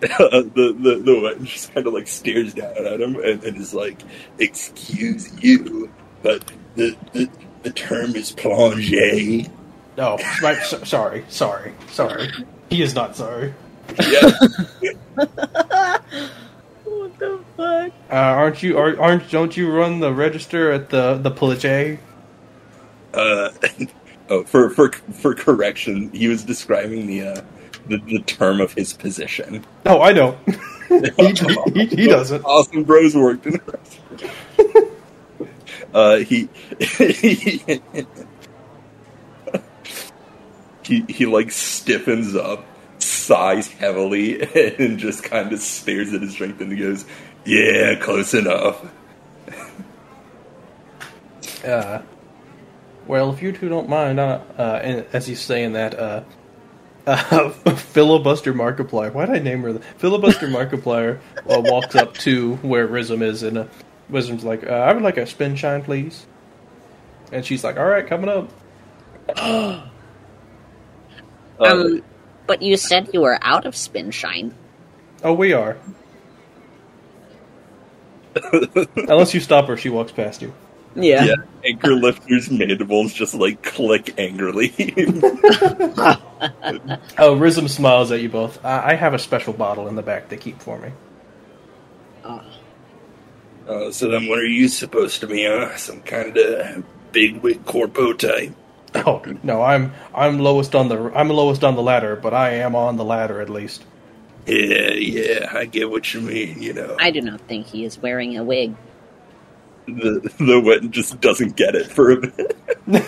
the 0.00 0.74
the 0.80 1.02
the 1.04 1.20
one 1.20 1.44
just 1.44 1.72
kind 1.72 1.86
of 1.86 1.92
like 1.92 2.08
stares 2.08 2.54
down 2.54 2.76
at 2.76 3.00
him 3.00 3.16
and, 3.16 3.44
and 3.44 3.56
is 3.56 3.72
like, 3.72 4.00
"Excuse 4.38 5.32
you, 5.42 5.92
but 6.22 6.50
the 6.76 6.96
the, 7.12 7.28
the 7.62 7.70
term 7.70 8.16
is 8.16 8.32
plongé." 8.32 9.50
Oh, 9.98 10.18
my, 10.40 10.58
so, 10.60 10.82
sorry, 10.84 11.24
sorry, 11.28 11.74
sorry. 11.90 12.30
He 12.70 12.82
is 12.82 12.94
not 12.94 13.16
sorry. 13.16 13.54
Yeah, 14.00 14.30
What 16.84 17.18
the 17.18 17.40
fuck? 17.56 17.92
Uh, 18.10 18.14
aren't 18.14 18.62
you? 18.62 18.78
Are, 18.78 18.98
aren't? 19.00 19.30
Don't 19.30 19.56
you 19.56 19.70
run 19.70 20.00
the 20.00 20.12
register 20.12 20.72
at 20.72 20.90
the 20.90 21.14
the 21.18 21.30
Plage? 21.30 21.98
uh, 23.14 23.50
oh, 24.30 24.44
for 24.44 24.70
for 24.70 24.92
for 24.92 25.34
correction, 25.34 26.10
he 26.12 26.28
was 26.28 26.44
describing 26.44 27.06
the 27.06 27.22
uh, 27.22 27.42
the, 27.88 27.98
the 28.06 28.20
term 28.22 28.60
of 28.60 28.72
his 28.72 28.92
position. 28.92 29.64
No, 29.84 30.00
I 30.00 30.12
don't. 30.12 30.38
he, 30.88 31.34
he, 31.74 31.86
he 31.86 32.08
doesn't. 32.08 32.44
Awesome 32.44 32.84
Bros 32.84 33.14
worked 33.14 33.46
in 33.46 33.56
a 33.56 33.60
restaurant. 33.64 34.91
Uh, 35.94 36.16
he, 36.18 36.48
he 40.84 41.04
he 41.08 41.26
like 41.26 41.50
stiffens 41.50 42.34
up, 42.34 42.64
sighs 42.98 43.68
heavily, 43.68 44.42
and 44.78 44.98
just 44.98 45.24
kind 45.24 45.52
of 45.52 45.60
stares 45.60 46.12
at 46.12 46.22
his 46.22 46.34
drink. 46.34 46.60
And 46.60 46.72
he 46.72 46.78
goes, 46.78 47.04
"Yeah, 47.44 47.96
close 47.96 48.34
enough." 48.34 48.84
Uh, 51.64 52.02
well, 53.06 53.32
if 53.32 53.40
you 53.40 53.52
two 53.52 53.68
don't 53.68 53.88
mind, 53.88 54.18
uh, 54.18 54.40
uh, 54.58 54.80
and 54.82 55.06
as 55.12 55.28
he's 55.28 55.40
saying 55.40 55.74
that, 55.74 55.96
uh, 55.96 56.24
uh, 57.06 57.50
filibuster 57.50 58.52
Markiplier. 58.52 59.12
Why 59.12 59.26
did 59.26 59.36
I 59.36 59.38
name 59.38 59.62
her? 59.62 59.72
that? 59.74 59.84
Filibuster 59.98 60.46
Markiplier 60.48 61.18
uh, 61.48 61.60
walks 61.60 61.94
up 61.94 62.14
to 62.18 62.56
where 62.56 62.86
Rizm 62.86 63.22
is, 63.22 63.42
and 63.42 63.58
uh, 63.58 63.64
Rizm's 64.12 64.44
like, 64.44 64.64
uh, 64.64 64.70
"I 64.70 64.92
would 64.92 65.02
like 65.02 65.16
a 65.16 65.26
spin 65.26 65.56
shine, 65.56 65.82
please." 65.82 66.26
And 67.32 67.44
she's 67.44 67.64
like, 67.64 67.76
"All 67.78 67.86
right, 67.86 68.06
coming 68.06 68.28
up." 68.28 68.50
Uh, 71.60 71.64
Um, 71.64 72.02
but 72.46 72.60
you 72.62 72.76
said 72.76 73.10
you 73.12 73.20
were 73.20 73.38
out 73.42 73.66
of 73.66 73.76
spin 73.76 74.10
shine. 74.10 74.52
Oh, 75.22 75.32
we 75.34 75.52
are. 75.52 75.76
Unless 78.96 79.34
you 79.34 79.38
stop 79.40 79.68
her, 79.68 79.76
she 79.76 79.88
walks 79.90 80.10
past 80.10 80.42
you. 80.42 80.52
Yeah. 80.96 81.24
yeah, 81.24 81.34
anchor 81.64 81.94
lifter's 81.94 82.50
mandibles 82.50 83.12
just 83.14 83.34
like 83.34 83.62
click 83.62 84.14
angrily. 84.18 84.72
Oh, 87.18 87.36
Rizm 87.36 87.68
smiles 87.68 88.10
at 88.10 88.20
you 88.20 88.28
both. 88.28 88.64
I, 88.64 88.92
I 88.92 88.94
have 88.94 89.14
a 89.14 89.18
special 89.18 89.52
bottle 89.52 89.86
in 89.86 89.94
the 89.94 90.02
back 90.02 90.28
they 90.28 90.36
keep 90.36 90.60
for 90.60 90.78
me. 90.78 90.90
Uh, 93.72 93.90
so 93.90 94.08
then, 94.10 94.28
what 94.28 94.38
are 94.38 94.46
you 94.46 94.68
supposed 94.68 95.20
to 95.20 95.26
be? 95.26 95.44
Huh? 95.46 95.76
Some 95.76 96.02
kind 96.02 96.36
of 96.36 96.84
bigwig 97.12 97.64
corpo 97.64 98.12
type? 98.12 98.54
Oh 98.94 99.22
no, 99.42 99.62
I'm 99.62 99.92
I'm 100.14 100.38
lowest 100.38 100.74
on 100.74 100.88
the 100.88 101.10
I'm 101.14 101.30
lowest 101.30 101.64
on 101.64 101.76
the 101.76 101.82
ladder, 101.82 102.16
but 102.16 102.34
I 102.34 102.50
am 102.56 102.74
on 102.76 102.96
the 102.96 103.04
ladder 103.04 103.40
at 103.40 103.48
least. 103.48 103.84
Yeah, 104.46 104.92
yeah, 104.92 105.50
I 105.52 105.64
get 105.66 105.90
what 105.90 106.12
you 106.12 106.20
mean. 106.20 106.60
You 106.60 106.74
know, 106.74 106.96
I 107.00 107.10
do 107.10 107.22
not 107.22 107.40
think 107.42 107.66
he 107.66 107.84
is 107.84 107.98
wearing 107.98 108.36
a 108.36 108.44
wig. 108.44 108.74
the 109.86 110.32
the 110.38 110.60
wet 110.60 110.90
just 110.90 111.20
doesn't 111.20 111.56
get 111.56 111.74
it 111.74 111.86
for 111.86 112.12
a 112.12 112.16
bit. 112.28 112.56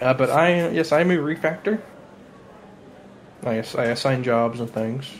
Uh, 0.00 0.14
but 0.14 0.30
I 0.30 0.70
yes, 0.70 0.92
I'm 0.92 1.10
a 1.10 1.16
refactor. 1.16 1.82
I 3.44 3.64
I 3.76 3.84
assign 3.86 4.22
jobs 4.22 4.60
and 4.60 4.70
things. 4.70 5.10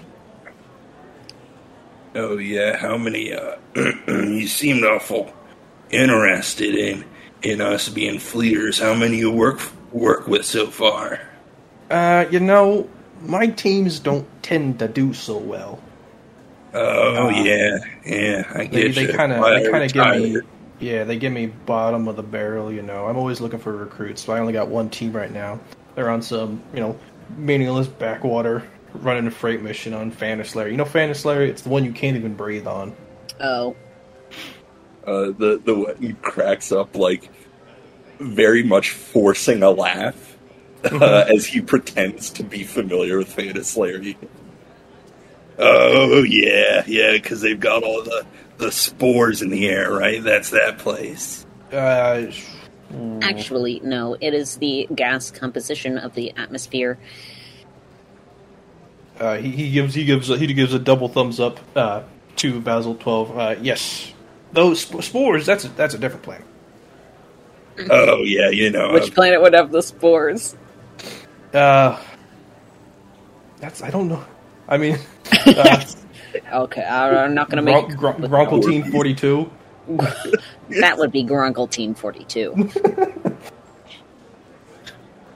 Oh 2.14 2.38
yeah, 2.38 2.76
how 2.76 2.96
many? 2.96 3.32
Uh, 3.32 3.56
you 4.06 4.46
seemed 4.46 4.84
awful 4.84 5.32
interested 5.90 6.74
in 6.74 7.04
in 7.42 7.60
us 7.60 7.88
being 7.88 8.18
fleeters. 8.20 8.78
How 8.80 8.94
many 8.94 9.18
you 9.18 9.32
work 9.32 9.60
work 9.92 10.26
with 10.28 10.44
so 10.46 10.68
far? 10.70 11.20
Uh, 11.90 12.26
you 12.30 12.40
know, 12.40 12.88
my 13.20 13.46
teams 13.48 14.00
don't 14.00 14.28
tend 14.42 14.78
to 14.78 14.88
do 14.88 15.12
so 15.12 15.38
well. 15.38 15.82
Oh 16.72 17.28
Uh, 17.28 17.30
yeah, 17.30 17.78
yeah, 18.04 18.50
I 18.54 18.66
They 18.70 18.88
get 18.88 18.92
they 18.92 19.06
you. 19.06 19.08
kind 19.08 19.32
of 19.32 19.52
they 19.52 19.62
kind 19.62 19.84
of 19.84 19.92
give 19.92 20.06
me 20.08 20.42
yeah 20.78 21.04
they 21.04 21.18
give 21.18 21.32
me 21.32 21.46
bottom 21.46 22.08
of 22.08 22.16
the 22.16 22.22
barrel. 22.22 22.72
You 22.72 22.82
know, 22.82 23.06
I'm 23.06 23.16
always 23.16 23.40
looking 23.40 23.58
for 23.58 23.76
recruits. 23.76 24.22
So 24.22 24.32
I 24.32 24.40
only 24.40 24.52
got 24.52 24.68
one 24.68 24.90
team 24.90 25.12
right 25.12 25.30
now. 25.32 25.60
They're 25.94 26.10
on 26.10 26.22
some 26.22 26.62
you 26.72 26.80
know 26.80 26.98
meaningless 27.28 27.88
backwater 27.88 28.68
running 28.94 29.26
a 29.26 29.30
freight 29.30 29.62
mission 29.62 29.94
on 29.94 30.10
Fantaslayer. 30.12 30.70
You 30.70 30.76
know 30.76 30.84
Fantaslayer, 30.84 31.46
it's 31.46 31.62
the 31.62 31.68
one 31.68 31.84
you 31.84 31.92
can't 31.92 32.16
even 32.16 32.34
breathe 32.34 32.66
on. 32.66 32.94
Oh, 33.40 33.76
Uh, 35.06 35.32
the 35.36 35.60
the 35.64 35.74
one 35.74 36.16
cracks 36.22 36.72
up 36.72 36.94
like 36.96 37.30
very 38.18 38.62
much 38.62 38.90
forcing 38.90 39.62
a 39.62 39.70
laugh 39.70 40.36
uh, 40.84 41.24
as 41.34 41.46
he 41.46 41.60
pretends 41.60 42.30
to 42.30 42.42
be 42.42 42.64
familiar 42.64 43.18
with 43.18 43.32
Phantom 43.32 43.62
Slayer. 43.64 44.02
Oh 45.58 46.22
yeah, 46.22 46.84
yeah, 46.86 47.12
because 47.12 47.40
they've 47.40 47.60
got 47.60 47.82
all 47.82 48.02
the 48.02 48.26
the 48.58 48.70
spores 48.72 49.42
in 49.42 49.50
the 49.50 49.68
air, 49.68 49.92
right? 49.92 50.22
That's 50.22 50.50
that 50.50 50.78
place. 50.78 51.46
Uh, 51.72 52.30
actually, 53.22 53.80
no. 53.82 54.16
It 54.20 54.34
is 54.34 54.56
the 54.56 54.86
gas 54.94 55.30
composition 55.30 55.96
of 55.98 56.14
the 56.14 56.32
atmosphere. 56.36 56.98
Uh, 59.20 59.36
he, 59.36 59.50
he 59.50 59.70
gives 59.70 59.94
he 59.94 60.04
gives 60.04 60.30
a, 60.30 60.38
he 60.38 60.46
gives 60.52 60.72
a 60.72 60.78
double 60.78 61.08
thumbs 61.08 61.38
up 61.38 61.60
uh, 61.76 62.02
to 62.36 62.60
Vazzle 62.60 62.98
twelve. 62.98 63.36
Uh, 63.36 63.54
yes, 63.60 64.12
those 64.52 64.80
sp- 64.80 65.02
spores. 65.02 65.44
That's 65.46 65.64
a, 65.64 65.68
that's 65.68 65.94
a 65.94 65.98
different 65.98 66.22
planet. 66.22 66.46
Oh 67.90 68.22
yeah, 68.24 68.48
you 68.48 68.70
know. 68.70 68.92
Which 68.92 69.14
planet 69.14 69.40
would 69.42 69.54
have 69.54 69.70
the 69.70 69.82
spores? 69.82 70.56
Uh, 71.52 72.00
that's 73.58 73.82
I 73.82 73.90
don't 73.90 74.08
know. 74.08 74.24
I 74.68 74.78
mean, 74.78 74.98
uh, 75.46 75.84
Okay, 76.52 76.82
I'm 76.82 77.34
not 77.34 77.50
going 77.50 77.64
to 77.64 77.72
make. 77.72 77.86
Gron- 77.96 78.16
Gron- 78.18 78.48
Gronkeltine 78.48 78.90
forty 78.90 79.14
two. 79.14 79.50
That 80.80 80.98
would 80.98 81.10
be 81.10 81.24
Grunkle 81.24 81.96
42. 81.96 82.70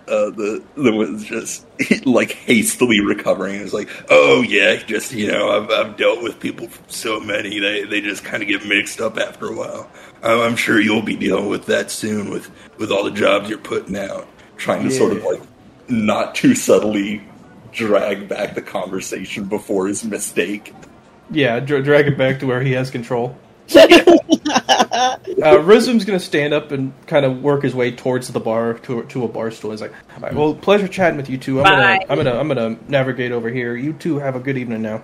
uh, 0.06 0.30
the 0.30 0.62
the 0.74 0.92
was 0.92 1.24
just 1.24 1.66
like 2.06 2.32
hastily 2.32 3.00
recovering. 3.00 3.60
It's 3.60 3.72
like, 3.72 3.88
oh 4.10 4.42
yeah, 4.42 4.76
just 4.76 5.12
you 5.12 5.28
know, 5.28 5.50
I've 5.50 5.70
I've 5.70 5.96
dealt 5.96 6.22
with 6.22 6.40
people 6.40 6.68
from 6.68 6.84
so 6.88 7.20
many. 7.20 7.58
They 7.58 7.84
they 7.84 8.00
just 8.00 8.24
kind 8.24 8.42
of 8.42 8.48
get 8.48 8.66
mixed 8.66 9.00
up 9.00 9.18
after 9.18 9.46
a 9.46 9.54
while. 9.54 9.90
I'm, 10.22 10.40
I'm 10.40 10.56
sure 10.56 10.80
you'll 10.80 11.02
be 11.02 11.16
dealing 11.16 11.48
with 11.48 11.66
that 11.66 11.90
soon 11.90 12.30
with 12.30 12.50
with 12.78 12.90
all 12.90 13.04
the 13.04 13.10
jobs 13.10 13.48
you're 13.48 13.58
putting 13.58 13.96
out. 13.96 14.26
Trying 14.56 14.84
to 14.84 14.90
sort 14.90 15.16
of 15.16 15.24
like 15.24 15.42
not 15.88 16.34
too 16.34 16.54
subtly 16.54 17.22
drag 17.72 18.28
back 18.28 18.54
the 18.54 18.62
conversation 18.62 19.44
before 19.44 19.88
his 19.88 20.04
mistake. 20.04 20.72
Yeah, 21.30 21.60
dra- 21.60 21.82
drag 21.82 22.06
it 22.06 22.16
back 22.16 22.40
to 22.40 22.46
where 22.46 22.62
he 22.62 22.72
has 22.72 22.90
control. 22.90 23.36
uh, 23.74 25.16
Rizm's 25.64 26.04
gonna 26.04 26.20
stand 26.20 26.52
up 26.52 26.70
and 26.70 26.92
kind 27.06 27.24
of 27.24 27.42
work 27.42 27.62
his 27.62 27.74
way 27.74 27.90
towards 27.90 28.28
the 28.28 28.40
bar 28.40 28.74
to 28.74 29.02
to 29.04 29.24
a 29.24 29.28
bar 29.28 29.50
stool. 29.50 29.70
He's 29.70 29.80
like, 29.80 29.92
All 30.16 30.20
right, 30.20 30.34
"Well, 30.34 30.54
pleasure 30.54 30.86
chatting 30.86 31.16
with 31.16 31.30
you 31.30 31.38
two. 31.38 31.60
I'm 31.60 31.64
Bye. 31.64 31.70
gonna 31.70 32.06
I'm 32.10 32.16
gonna 32.18 32.38
I'm 32.40 32.48
gonna 32.48 32.78
navigate 32.88 33.32
over 33.32 33.48
here. 33.48 33.74
You 33.74 33.94
two 33.94 34.18
have 34.18 34.36
a 34.36 34.40
good 34.40 34.58
evening 34.58 34.82
now." 34.82 35.02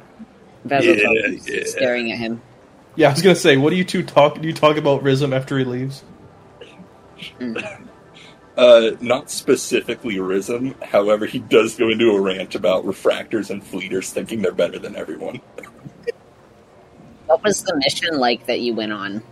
Vazzle 0.67 0.97
Yeah, 0.97 1.39
yeah. 1.55 1.63
staring 1.65 2.13
at 2.13 2.19
him. 2.19 2.43
Yeah, 2.97 3.09
I 3.09 3.13
was 3.13 3.23
gonna 3.23 3.35
say, 3.35 3.57
what 3.57 3.71
do 3.71 3.77
you 3.77 3.85
two 3.85 4.03
talk? 4.03 4.41
Do 4.41 4.47
you 4.47 4.53
talk 4.55 4.77
about 4.77 5.03
Rizm 5.03 5.35
after 5.35 5.59
he 5.59 5.65
leaves? 5.65 6.03
Uh, 8.57 8.91
not 9.01 9.31
specifically 9.31 10.17
Rizm. 10.17 10.81
However, 10.83 11.25
he 11.25 11.39
does 11.39 11.77
go 11.77 11.89
into 11.89 12.11
a 12.11 12.21
rant 12.21 12.55
about 12.55 12.85
refactors 12.85 13.49
and 13.49 13.65
fleeters 13.65 14.11
thinking 14.11 14.43
they're 14.43 14.53
better 14.53 14.79
than 14.79 14.97
everyone. 14.97 15.41
what 17.31 17.45
was 17.45 17.63
the 17.63 17.77
mission 17.77 18.19
like 18.19 18.47
that 18.47 18.59
you 18.61 18.75
went 18.75 18.93
on? 18.93 19.23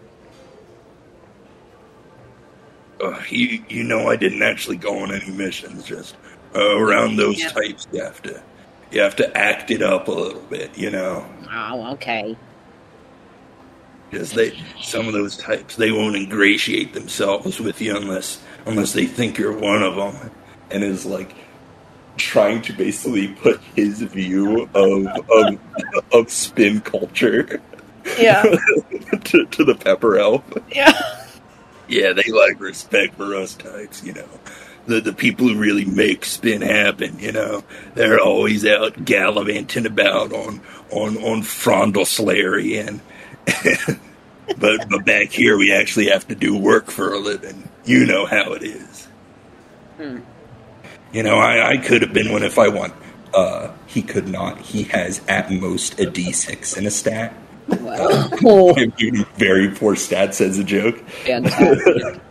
Uh, 3.02 3.20
you 3.28 3.62
you 3.68 3.82
know 3.82 4.06
I 4.08 4.14
didn't 4.14 4.42
actually 4.42 4.76
go 4.76 5.00
on 5.00 5.12
any 5.12 5.30
missions. 5.32 5.84
Just 5.84 6.16
uh, 6.54 6.76
around 6.78 7.16
those 7.16 7.40
Yeah. 7.40 7.48
types, 7.48 7.88
you 7.92 8.00
have 8.02 8.22
to 8.22 8.40
you 8.92 9.00
have 9.00 9.16
to 9.16 9.36
act 9.36 9.72
it 9.72 9.82
up 9.82 10.06
a 10.06 10.12
little 10.12 10.42
bit. 10.42 10.78
You 10.78 10.90
know, 10.90 11.26
Oh, 11.52 11.92
okay. 11.94 12.36
because 14.10 14.30
they 14.32 14.56
some 14.80 15.08
of 15.08 15.12
those 15.12 15.36
types 15.36 15.74
they 15.74 15.90
won't 15.90 16.14
ingratiate 16.16 16.92
themselves 16.94 17.58
with 17.60 17.80
you 17.80 17.96
unless 17.96 18.40
unless 18.66 18.92
they 18.92 19.06
think 19.06 19.38
you're 19.38 19.58
one 19.58 19.82
of 19.82 19.96
them, 19.96 20.30
and 20.70 20.84
is 20.84 21.04
like 21.04 21.34
trying 22.16 22.62
to 22.62 22.72
basically 22.72 23.28
put 23.28 23.60
his 23.74 24.02
view 24.02 24.68
of 24.74 25.06
of, 25.30 25.58
of 26.12 26.30
spin 26.30 26.80
culture 26.80 27.60
Yeah. 28.18 28.42
to, 29.24 29.46
to 29.46 29.64
the 29.64 29.74
pepper 29.74 30.18
elf. 30.18 30.44
yeah. 30.70 30.92
Yeah, 31.88 32.12
they 32.12 32.30
like 32.30 32.60
respect 32.60 33.14
for 33.14 33.34
us 33.34 33.54
types, 33.54 34.04
you 34.04 34.12
know. 34.12 34.28
The 34.86 35.00
the 35.00 35.12
people 35.12 35.48
who 35.48 35.58
really 35.58 35.84
make 35.84 36.24
spin 36.24 36.60
happen, 36.62 37.18
you 37.18 37.32
know. 37.32 37.64
They're 37.94 38.20
always 38.20 38.66
out 38.66 39.04
gallivanting 39.04 39.86
about 39.86 40.32
on 40.32 40.60
on 40.90 41.16
on 41.18 41.42
Frondleslary 41.42 42.86
and 42.86 43.00
but 44.58 44.88
but 44.88 45.04
back 45.04 45.28
here 45.30 45.56
we 45.56 45.72
actually 45.72 46.08
have 46.08 46.28
to 46.28 46.34
do 46.34 46.56
work 46.56 46.90
for 46.90 47.12
a 47.12 47.18
living. 47.18 47.68
You 47.84 48.04
know 48.04 48.26
how 48.26 48.52
it 48.52 48.62
is. 48.62 49.08
Hmm. 49.96 50.18
You 51.12 51.22
know, 51.22 51.36
I, 51.36 51.70
I 51.70 51.76
could 51.78 52.02
have 52.02 52.12
been 52.12 52.30
one 52.30 52.42
if 52.42 52.58
I 52.58 52.68
want. 52.68 52.92
Uh, 53.32 53.72
he 53.86 54.02
could 54.02 54.28
not. 54.28 54.58
He 54.58 54.84
has 54.84 55.22
at 55.26 55.50
most 55.50 55.98
a 55.98 56.04
D6 56.04 56.76
in 56.76 56.86
a 56.86 56.90
stat. 56.90 57.34
Well, 57.68 58.30
oh, 58.44 58.74
I'm 58.76 58.90
giving 58.90 59.24
very 59.36 59.68
poor 59.70 59.94
stats 59.94 60.40
as 60.40 60.58
a 60.58 60.64
joke. 60.64 60.98
fantastic. 61.08 62.20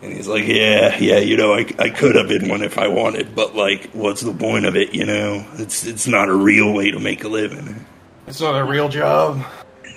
And 0.00 0.12
he's 0.12 0.28
like, 0.28 0.46
yeah, 0.46 0.96
yeah, 1.00 1.18
you 1.18 1.36
know, 1.36 1.54
I, 1.54 1.66
I 1.76 1.90
could 1.90 2.14
have 2.14 2.28
been 2.28 2.48
one 2.48 2.62
if 2.62 2.78
I 2.78 2.86
wanted, 2.86 3.34
but 3.34 3.56
like, 3.56 3.90
what's 3.90 4.20
the 4.20 4.32
point 4.32 4.64
of 4.64 4.76
it? 4.76 4.94
You 4.94 5.04
know, 5.04 5.44
it's 5.54 5.84
it's 5.84 6.06
not 6.06 6.28
a 6.28 6.34
real 6.34 6.72
way 6.72 6.92
to 6.92 7.00
make 7.00 7.24
a 7.24 7.28
living. 7.28 7.84
It's 8.28 8.40
not 8.40 8.54
a 8.54 8.62
real 8.62 8.88
job. 8.88 9.44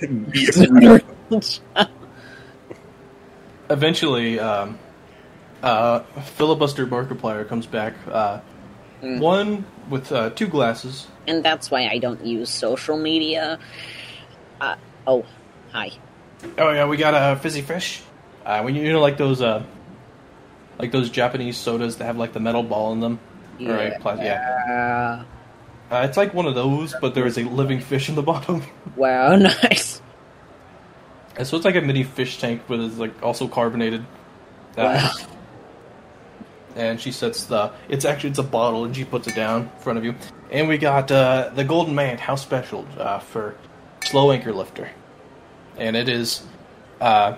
Eventually, 3.70 4.40
um, 4.40 4.76
uh, 5.62 6.00
filibuster 6.00 6.84
Markiplier 6.84 7.46
comes 7.46 7.66
back. 7.66 7.94
Uh, 8.10 8.40
Mm. 9.02 9.18
One 9.18 9.64
with 9.90 10.12
uh, 10.12 10.30
two 10.30 10.46
glasses. 10.46 11.08
And 11.26 11.44
that's 11.44 11.70
why 11.70 11.86
I 11.88 11.98
don't 11.98 12.24
use 12.24 12.50
social 12.50 12.96
media. 12.96 13.58
Uh, 14.60 14.76
oh, 15.06 15.24
hi. 15.72 15.90
Oh 16.58 16.70
yeah, 16.70 16.86
we 16.86 16.96
got 16.96 17.14
a 17.14 17.36
fizzy 17.40 17.62
fish. 17.62 18.02
Uh, 18.44 18.62
when 18.62 18.74
you, 18.74 18.82
you 18.82 18.92
know, 18.92 19.00
like 19.00 19.16
those, 19.16 19.40
uh, 19.40 19.62
like 20.78 20.90
those 20.92 21.10
Japanese 21.10 21.56
sodas 21.56 21.96
that 21.98 22.04
have 22.06 22.16
like 22.16 22.32
the 22.32 22.40
metal 22.40 22.62
ball 22.62 22.92
in 22.92 23.00
them. 23.00 23.20
All 23.60 23.68
right, 23.68 23.98
pla- 24.00 24.14
yeah. 24.14 25.24
Uh, 25.90 25.94
Uh, 25.94 26.06
it's 26.06 26.16
like 26.16 26.32
one 26.32 26.46
of 26.46 26.54
those, 26.54 26.94
but 27.02 27.14
there 27.14 27.26
is 27.26 27.36
a 27.36 27.42
living 27.44 27.78
fish 27.80 28.08
in 28.08 28.14
the 28.14 28.22
bottom. 28.32 28.62
wow, 28.96 29.36
nice. 29.62 30.00
and 31.36 31.46
so 31.46 31.56
it's 31.56 31.64
like 31.66 31.76
a 31.76 31.80
mini 31.82 32.02
fish 32.02 32.38
tank, 32.38 32.62
but 32.66 32.80
it's 32.80 32.96
like 32.98 33.22
also 33.22 33.46
carbonated. 33.46 34.04
Uh, 34.76 35.10
Wow. 35.10 35.10
and 36.76 36.98
she 37.00 37.12
sets 37.12 37.44
the 37.44 37.70
it's 37.90 38.06
actually 38.06 38.30
it's 38.30 38.38
a 38.38 38.42
bottle 38.42 38.84
and 38.86 38.96
she 38.96 39.04
puts 39.04 39.28
it 39.28 39.34
down 39.36 39.62
in 39.62 39.68
front 39.80 39.98
of 39.98 40.04
you 40.04 40.14
and 40.52 40.68
we 40.68 40.78
got 40.78 41.10
uh, 41.10 41.50
the 41.54 41.64
golden 41.64 41.94
man 41.94 42.18
house 42.18 42.42
special 42.42 42.86
uh, 42.98 43.18
for 43.18 43.56
slow 44.04 44.30
anchor 44.30 44.52
lifter. 44.52 44.90
And 45.78 45.96
it 45.96 46.08
is 46.08 46.42
uh, 47.00 47.36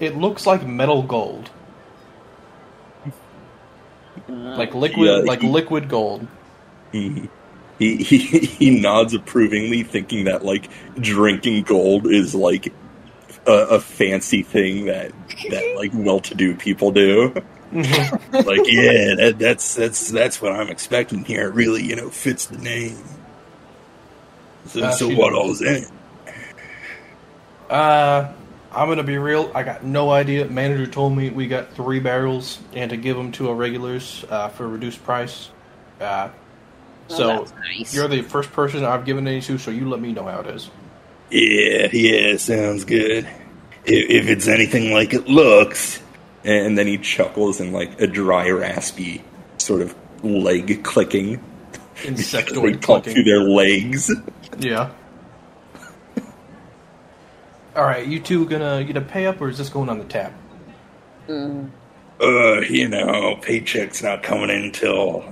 it 0.00 0.16
looks 0.16 0.46
like 0.46 0.66
metal 0.66 1.02
gold. 1.02 1.48
Like 4.28 4.74
liquid 4.74 5.06
Yeah, 5.06 5.16
like 5.24 5.42
liquid 5.42 5.88
gold. 5.88 6.26
he, 6.90 7.28
he 7.78 7.96
he 8.02 8.18
he 8.18 8.80
nods 8.80 9.14
approvingly, 9.14 9.84
thinking 9.84 10.24
that 10.24 10.44
like 10.44 10.68
drinking 10.98 11.62
gold 11.62 12.06
is 12.06 12.34
like 12.34 12.72
a, 13.46 13.52
a 13.52 13.80
fancy 13.80 14.42
thing 14.42 14.86
that 14.86 15.12
that 15.50 15.74
like 15.76 15.92
well-to-do 15.94 16.56
people 16.56 16.90
do. 16.90 17.34
like, 18.32 18.60
yeah, 18.66 19.14
that, 19.16 19.36
that's 19.38 19.74
that's 19.74 20.10
that's 20.10 20.42
what 20.42 20.52
I'm 20.52 20.68
expecting 20.68 21.24
here. 21.24 21.48
It 21.48 21.54
really, 21.54 21.82
you 21.82 21.96
know, 21.96 22.10
fits 22.10 22.46
the 22.46 22.58
name. 22.58 22.98
So, 24.66 24.84
Uh, 24.84 24.92
so 24.92 25.08
what 25.08 25.32
all's 25.32 25.60
in 25.62 25.74
it? 25.84 25.90
uh 27.70 28.30
i'm 28.72 28.88
gonna 28.88 29.02
be 29.02 29.16
real 29.16 29.50
i 29.54 29.62
got 29.62 29.82
no 29.82 30.10
idea 30.10 30.44
manager 30.46 30.86
told 30.86 31.16
me 31.16 31.30
we 31.30 31.46
got 31.46 31.72
three 31.72 32.00
barrels 32.00 32.58
and 32.74 32.90
to 32.90 32.96
give 32.98 33.16
them 33.16 33.32
to 33.32 33.48
our 33.48 33.54
regulars 33.54 34.24
uh, 34.28 34.48
for 34.48 34.64
a 34.64 34.68
reduced 34.68 35.02
price 35.04 35.50
uh, 36.00 36.28
Oh, 37.10 37.14
so 37.16 37.26
that's 37.28 37.52
nice. 37.54 37.94
You're 37.94 38.08
the 38.08 38.22
first 38.22 38.52
person 38.52 38.84
I've 38.84 39.04
given 39.04 39.26
any 39.28 39.40
to, 39.42 39.58
so 39.58 39.70
you 39.70 39.88
let 39.88 40.00
me 40.00 40.12
know 40.12 40.24
how 40.24 40.40
it 40.40 40.46
is. 40.46 40.70
Yeah, 41.30 41.88
yeah, 41.92 42.36
sounds 42.36 42.84
good. 42.84 43.24
If, 43.84 44.10
if 44.10 44.28
it's 44.28 44.48
anything 44.48 44.92
like 44.92 45.12
it 45.14 45.28
looks. 45.28 46.01
And 46.44 46.76
then 46.76 46.86
he 46.86 46.98
chuckles 46.98 47.60
in 47.60 47.72
like 47.72 48.00
a 48.00 48.06
dry, 48.06 48.50
raspy 48.50 49.24
sort 49.58 49.80
of 49.82 49.94
leg 50.22 50.82
clicking. 50.84 51.40
they 52.02 52.08
Insectoid 52.10 52.80
talk 52.80 53.04
through 53.06 53.24
their 53.24 53.40
legs. 53.42 54.10
Yeah. 54.58 54.90
All 57.74 57.84
right, 57.84 58.06
you 58.06 58.20
two 58.20 58.46
gonna 58.46 58.80
you 58.80 58.92
gonna 58.92 59.06
pay 59.06 59.26
up, 59.26 59.40
or 59.40 59.48
is 59.48 59.58
this 59.58 59.70
going 59.70 59.88
on 59.88 59.98
the 59.98 60.04
tab? 60.04 60.32
Mm, 61.28 61.72
Uh, 62.20 62.60
you 62.60 62.88
know, 62.88 63.36
paycheck's 63.42 64.02
not 64.02 64.22
coming 64.22 64.50
in 64.50 64.64
until. 64.64 65.24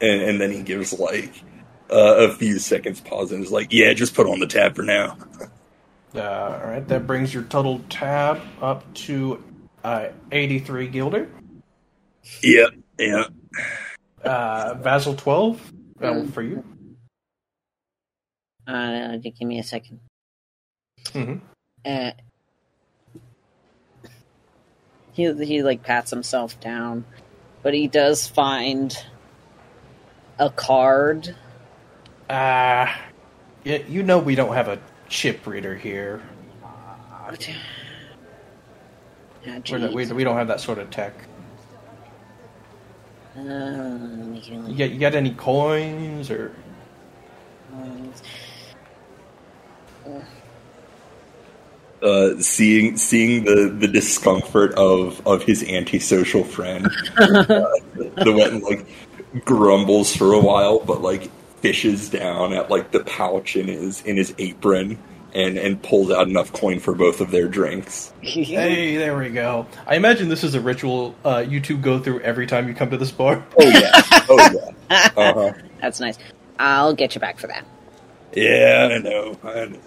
And, 0.00 0.22
and 0.22 0.40
then 0.40 0.50
he 0.50 0.62
gives 0.62 0.92
like 0.98 1.44
uh, 1.90 2.16
a 2.28 2.34
few 2.34 2.58
seconds 2.58 3.00
pause 3.00 3.32
and 3.32 3.44
is 3.44 3.52
like, 3.52 3.72
yeah, 3.72 3.92
just 3.94 4.14
put 4.14 4.26
on 4.26 4.40
the 4.40 4.46
tab 4.46 4.74
for 4.76 4.82
now. 4.82 5.16
Uh, 6.14 6.60
all 6.62 6.70
right, 6.70 6.86
that 6.88 7.06
brings 7.06 7.34
your 7.34 7.42
total 7.44 7.80
tab 7.88 8.40
up 8.60 8.92
to 8.94 9.42
uh, 9.84 10.08
83 10.32 10.88
gilder. 10.88 11.28
Yeah, 12.42 12.68
yeah. 12.98 13.26
Uh, 14.24 14.74
Vazzle 14.76 15.16
12 15.18 15.72
uh, 16.00 16.24
for 16.24 16.42
you. 16.42 16.64
uh, 18.66 19.16
give 19.18 19.40
me 19.42 19.58
a 19.58 19.62
second. 19.62 20.00
mm-hmm. 21.04 21.36
Uh, 21.84 22.12
he 25.12 25.32
he 25.44 25.62
like 25.62 25.82
pats 25.82 26.10
himself 26.10 26.58
down, 26.60 27.04
but 27.62 27.74
he 27.74 27.86
does 27.86 28.26
find 28.26 28.96
a 30.38 30.48
card. 30.48 31.36
Uh, 32.28 32.90
you 33.64 34.02
know 34.02 34.18
we 34.18 34.34
don't 34.34 34.54
have 34.54 34.68
a 34.68 34.80
chip 35.08 35.46
reader 35.46 35.76
here. 35.76 36.22
We're 39.46 39.78
not, 39.78 39.92
we, 39.92 40.06
we 40.12 40.24
don't 40.24 40.36
have 40.36 40.48
that 40.48 40.60
sort 40.60 40.78
of 40.78 40.90
tech. 40.90 41.14
Uh, 43.36 43.42
let 43.42 44.00
me 44.28 44.40
give 44.40 44.54
You 44.54 44.68
you, 44.68 44.78
got, 44.78 44.90
you 44.90 44.98
got 44.98 45.14
any 45.14 45.32
coins 45.32 46.30
or? 46.30 46.54
uh, 52.02 52.38
seeing 52.38 52.96
seeing 52.96 53.44
the, 53.44 53.74
the 53.78 53.88
discomfort 53.88 54.72
of, 54.74 55.26
of 55.26 55.42
his 55.42 55.62
antisocial 55.64 56.44
friend, 56.44 56.86
uh, 56.86 56.90
the 57.94 58.24
Wetton 58.26 58.62
like 58.62 58.86
grumbles 59.44 60.14
for 60.14 60.32
a 60.32 60.38
while, 60.40 60.78
but 60.80 61.02
like 61.02 61.30
fishes 61.60 62.10
down 62.10 62.52
at 62.52 62.70
like 62.70 62.90
the 62.90 63.00
pouch 63.00 63.56
in 63.56 63.66
his 63.66 64.02
in 64.02 64.16
his 64.16 64.34
apron 64.38 64.98
and 65.34 65.58
and 65.58 65.82
pulls 65.82 66.10
out 66.10 66.28
enough 66.28 66.52
coin 66.52 66.78
for 66.80 66.94
both 66.94 67.20
of 67.20 67.30
their 67.30 67.48
drinks. 67.48 68.12
Hey, 68.22 68.96
there 68.96 69.16
we 69.18 69.30
go. 69.30 69.66
I 69.86 69.96
imagine 69.96 70.28
this 70.28 70.44
is 70.44 70.54
a 70.54 70.60
ritual 70.60 71.14
uh, 71.24 71.44
you 71.46 71.60
two 71.60 71.76
go 71.76 71.98
through 71.98 72.20
every 72.20 72.46
time 72.46 72.68
you 72.68 72.74
come 72.74 72.90
to 72.90 72.96
this 72.96 73.10
bar. 73.10 73.44
Oh 73.58 73.68
yeah, 73.68 73.90
oh 74.28 74.50
yeah, 74.90 75.08
uh 75.16 75.34
huh. 75.34 75.52
That's 75.80 76.00
nice. 76.00 76.18
I'll 76.58 76.94
get 76.94 77.14
you 77.14 77.20
back 77.20 77.38
for 77.38 77.48
that. 77.48 77.64
Yeah, 78.34 78.88
I 78.92 78.98
know. 78.98 79.38
I 79.44 79.64
know. 79.66 79.80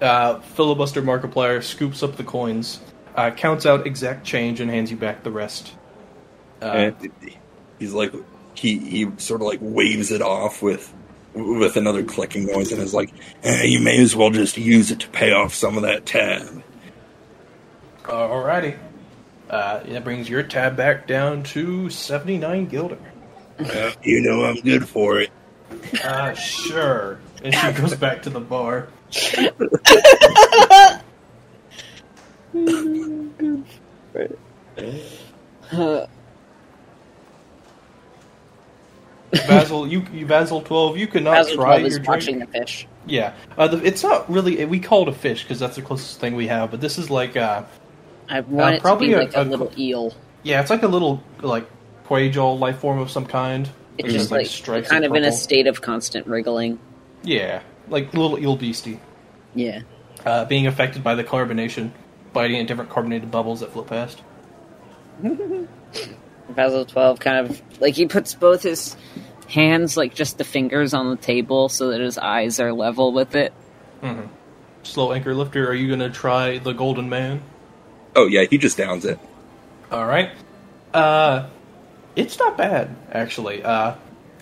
Uh, 0.00 0.40
filibuster 0.40 1.02
Markiplier 1.02 1.62
scoops 1.62 2.02
up 2.02 2.16
the 2.16 2.24
coins, 2.24 2.80
uh, 3.16 3.30
counts 3.30 3.64
out 3.66 3.86
exact 3.86 4.24
change, 4.26 4.60
and 4.60 4.70
hands 4.70 4.90
you 4.90 4.96
back 4.96 5.22
the 5.22 5.30
rest. 5.30 5.72
Uh, 6.60 6.92
And 7.02 7.12
he's 7.78 7.92
like 7.92 8.12
he 8.54 8.78
he 8.78 9.10
sort 9.18 9.40
of 9.40 9.46
like 9.46 9.60
waves 9.62 10.10
it 10.10 10.22
off 10.22 10.62
with 10.62 10.92
with 11.34 11.76
another 11.76 12.02
clicking 12.02 12.46
noise 12.46 12.72
and 12.72 12.80
is 12.80 12.94
like, 12.94 13.12
eh, 13.42 13.64
"You 13.64 13.80
may 13.80 14.00
as 14.00 14.14
well 14.14 14.30
just 14.30 14.56
use 14.56 14.90
it 14.90 15.00
to 15.00 15.08
pay 15.08 15.32
off 15.32 15.54
some 15.54 15.76
of 15.76 15.82
that 15.82 16.06
tab." 16.06 16.62
Alrighty. 18.04 18.76
Uh, 19.50 19.80
that 19.84 20.04
brings 20.04 20.28
your 20.28 20.42
tab 20.42 20.76
back 20.76 21.06
down 21.06 21.42
to 21.42 21.90
79 21.90 22.66
gilder. 22.66 22.98
Uh, 23.58 23.92
you 24.02 24.20
know 24.20 24.44
I'm 24.44 24.56
good 24.56 24.88
for 24.88 25.20
it. 25.20 25.30
Uh, 26.02 26.34
sure. 26.34 27.20
and 27.42 27.54
she 27.54 27.72
goes 27.72 27.94
back 27.94 28.22
to 28.22 28.30
the 28.30 28.40
bar. 28.40 28.88
Uh, 35.72 36.06
Vazzle, 39.34 39.90
you, 39.90 40.04
you 40.12 40.26
Vazzle 40.26 40.64
twelve, 40.64 40.96
you 40.96 41.06
cannot 41.06 41.36
Vazzle 41.46 41.54
try 41.54 41.78
12 41.78 41.80
your 41.80 41.86
is 41.88 41.94
drink. 41.96 42.08
watching 42.08 42.38
the 42.40 42.46
fish. 42.46 42.86
Yeah, 43.06 43.34
uh, 43.58 43.68
the, 43.68 43.84
it's 43.84 44.02
not 44.02 44.30
really. 44.30 44.64
We 44.64 44.80
call 44.80 45.02
it 45.02 45.08
a 45.08 45.12
fish 45.12 45.42
because 45.42 45.58
that's 45.58 45.76
the 45.76 45.82
closest 45.82 46.20
thing 46.20 46.34
we 46.36 46.46
have. 46.46 46.70
But 46.70 46.80
this 46.80 46.98
is 46.98 47.10
like, 47.10 47.36
uh, 47.36 47.64
I 48.28 48.40
want 48.40 48.74
it 48.74 48.78
to 48.78 48.82
probably 48.82 49.08
be 49.08 49.12
a- 49.14 49.18
like 49.18 49.36
a, 49.36 49.42
a- 49.42 49.44
little 49.44 49.72
eel. 49.78 50.14
yeah, 50.42 50.60
it's 50.60 50.70
like 50.70 50.82
a 50.82 50.88
little 50.88 51.22
like 51.40 51.66
quail 52.04 52.58
life 52.58 52.78
form 52.78 52.98
of 52.98 53.10
some 53.10 53.26
kind. 53.26 53.68
It's 53.98 54.12
just 54.12 54.30
like 54.30 54.46
stripes 54.46 54.88
kind 54.88 55.04
of 55.04 55.14
in 55.14 55.22
a 55.24 55.32
state 55.32 55.66
of 55.66 55.80
constant 55.82 56.26
wriggling. 56.26 56.78
Yeah, 57.22 57.62
like 57.88 58.12
little 58.14 58.38
eel 58.38 58.56
beastie, 58.56 58.98
Yeah. 59.54 59.82
uh, 60.26 60.44
being 60.46 60.66
affected 60.66 61.04
by 61.04 61.14
the 61.14 61.22
carbonation, 61.24 61.90
biting 62.32 62.58
at 62.60 62.66
different 62.66 62.90
carbonated 62.90 63.30
bubbles 63.30 63.60
that 63.60 63.70
float 63.72 63.86
past. 63.86 64.20
Basil 66.50 66.84
12 66.84 67.20
kind 67.20 67.46
of 67.46 67.62
like 67.80 67.94
he 67.94 68.06
puts 68.06 68.34
both 68.34 68.62
his 68.62 68.96
hands 69.48 69.96
like 69.96 70.14
just 70.14 70.38
the 70.38 70.44
fingers 70.44 70.94
on 70.94 71.10
the 71.10 71.16
table 71.16 71.68
so 71.68 71.90
that 71.90 72.00
his 72.00 72.18
eyes 72.18 72.60
are 72.60 72.72
level 72.72 73.12
with 73.12 73.34
it. 73.36 73.52
Slow 74.82 75.12
anchor 75.12 75.34
lifter, 75.34 75.66
are 75.68 75.74
you 75.74 75.88
gonna 75.88 76.10
try 76.10 76.58
the 76.58 76.72
golden 76.72 77.08
man? 77.08 77.40
Oh 78.14 78.26
yeah, 78.26 78.44
he 78.48 78.58
just 78.58 78.76
downs 78.76 79.04
it. 79.04 79.18
All 79.90 80.06
right. 80.06 80.30
Uh, 80.92 81.48
it's 82.16 82.38
not 82.38 82.56
bad 82.58 82.94
actually. 83.10 83.62
Uh, 83.62 83.94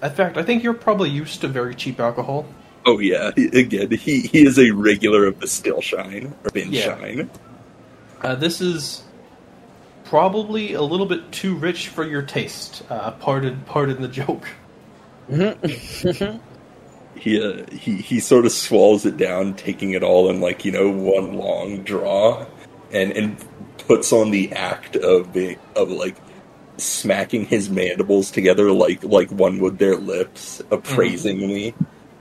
in 0.02 0.10
fact, 0.10 0.36
I 0.36 0.42
think 0.42 0.62
you're 0.64 0.74
probably 0.74 1.10
used 1.10 1.40
to 1.42 1.48
very 1.48 1.74
cheap 1.74 2.00
alcohol. 2.00 2.44
Oh 2.84 2.98
yeah, 2.98 3.30
again, 3.36 3.92
he 3.92 4.22
he 4.22 4.44
is 4.44 4.58
a 4.58 4.72
regular 4.72 5.26
of 5.26 5.38
the 5.38 5.46
still 5.46 5.80
shine 5.80 6.34
or 6.44 6.50
bin 6.50 6.72
Yeah. 6.72 6.98
shine. 6.98 7.30
Uh, 8.20 8.34
this 8.34 8.60
is 8.60 9.04
probably 10.04 10.74
a 10.74 10.82
little 10.82 11.06
bit 11.06 11.30
too 11.32 11.54
rich 11.54 11.88
for 11.88 12.04
your 12.04 12.22
taste. 12.22 12.82
Uh, 12.90 13.12
pardon, 13.12 13.62
pardon 13.66 14.02
the 14.02 14.08
joke. 14.08 14.48
He 17.14 17.40
uh, 17.40 17.64
he 17.70 17.96
he 17.98 18.20
sort 18.20 18.46
of 18.46 18.52
swallows 18.52 19.06
it 19.06 19.16
down, 19.16 19.54
taking 19.54 19.92
it 19.92 20.02
all 20.02 20.30
in 20.30 20.40
like 20.40 20.64
you 20.64 20.72
know 20.72 20.90
one 20.90 21.34
long 21.34 21.82
draw, 21.84 22.46
and 22.90 23.12
and 23.12 23.36
puts 23.78 24.12
on 24.12 24.30
the 24.30 24.52
act 24.52 24.96
of 24.96 25.32
being 25.32 25.58
of 25.76 25.90
like 25.90 26.16
smacking 26.78 27.44
his 27.44 27.70
mandibles 27.70 28.30
together 28.30 28.72
like 28.72 29.04
like 29.04 29.30
one 29.30 29.60
would 29.60 29.78
their 29.78 29.96
lips 29.96 30.62
appraisingly 30.70 31.74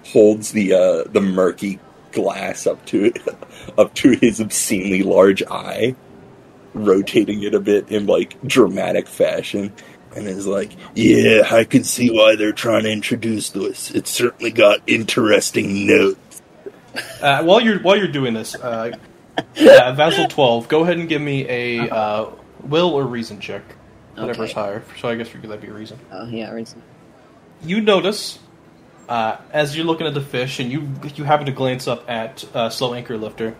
holds 0.05 0.51
the 0.51 0.73
uh 0.73 1.03
the 1.11 1.21
murky 1.21 1.79
glass 2.11 2.67
up 2.67 2.83
to 2.85 3.05
it 3.05 3.21
up 3.77 3.93
to 3.95 4.11
his 4.11 4.39
obscenely 4.39 5.03
large 5.03 5.41
eye 5.49 5.95
rotating 6.73 7.43
it 7.43 7.55
a 7.55 7.59
bit 7.59 7.89
in 7.89 8.05
like 8.05 8.39
dramatic 8.43 9.07
fashion 9.07 9.71
and 10.15 10.27
is 10.27 10.47
like 10.47 10.71
yeah 10.95 11.43
i 11.51 11.63
can 11.63 11.83
see 11.83 12.09
why 12.09 12.35
they're 12.35 12.51
trying 12.53 12.83
to 12.83 12.91
introduce 12.91 13.49
this 13.51 13.91
it's 13.91 14.09
certainly 14.11 14.51
got 14.51 14.79
interesting 14.87 15.87
notes 15.87 16.41
Uh, 17.21 17.43
while 17.43 17.61
you're 17.61 17.79
while 17.79 17.95
you're 17.95 18.07
doing 18.09 18.33
this, 18.33 18.53
uh, 18.55 18.91
uh, 19.37 19.43
Vazzle 19.55 20.27
twelve, 20.29 20.67
go 20.67 20.81
ahead 20.83 20.97
and 20.97 21.07
give 21.07 21.21
me 21.21 21.47
a 21.47 21.89
uh, 21.89 22.25
will 22.63 22.89
or 22.93 23.05
reason 23.05 23.39
check, 23.39 23.63
whatever's 24.15 24.51
Okay. 24.51 24.59
higher. 24.59 24.83
So 24.99 25.07
I 25.07 25.15
guess 25.15 25.29
that'd 25.29 25.61
be 25.61 25.67
a 25.69 25.73
reason. 25.73 25.97
Oh 26.11 26.27
yeah, 26.27 26.51
reason. 26.51 26.81
you 27.63 27.79
notice 27.79 28.39
uh, 29.07 29.37
as 29.53 29.75
you're 29.75 29.85
looking 29.85 30.05
at 30.05 30.13
the 30.13 30.21
fish, 30.21 30.59
and 30.59 30.69
you 30.69 30.89
you 31.15 31.23
happen 31.23 31.45
to 31.45 31.53
glance 31.53 31.87
up 31.87 32.09
at 32.09 32.43
uh, 32.53 32.69
Slow 32.69 32.93
Anchor 32.93 33.17
Lifter, 33.17 33.55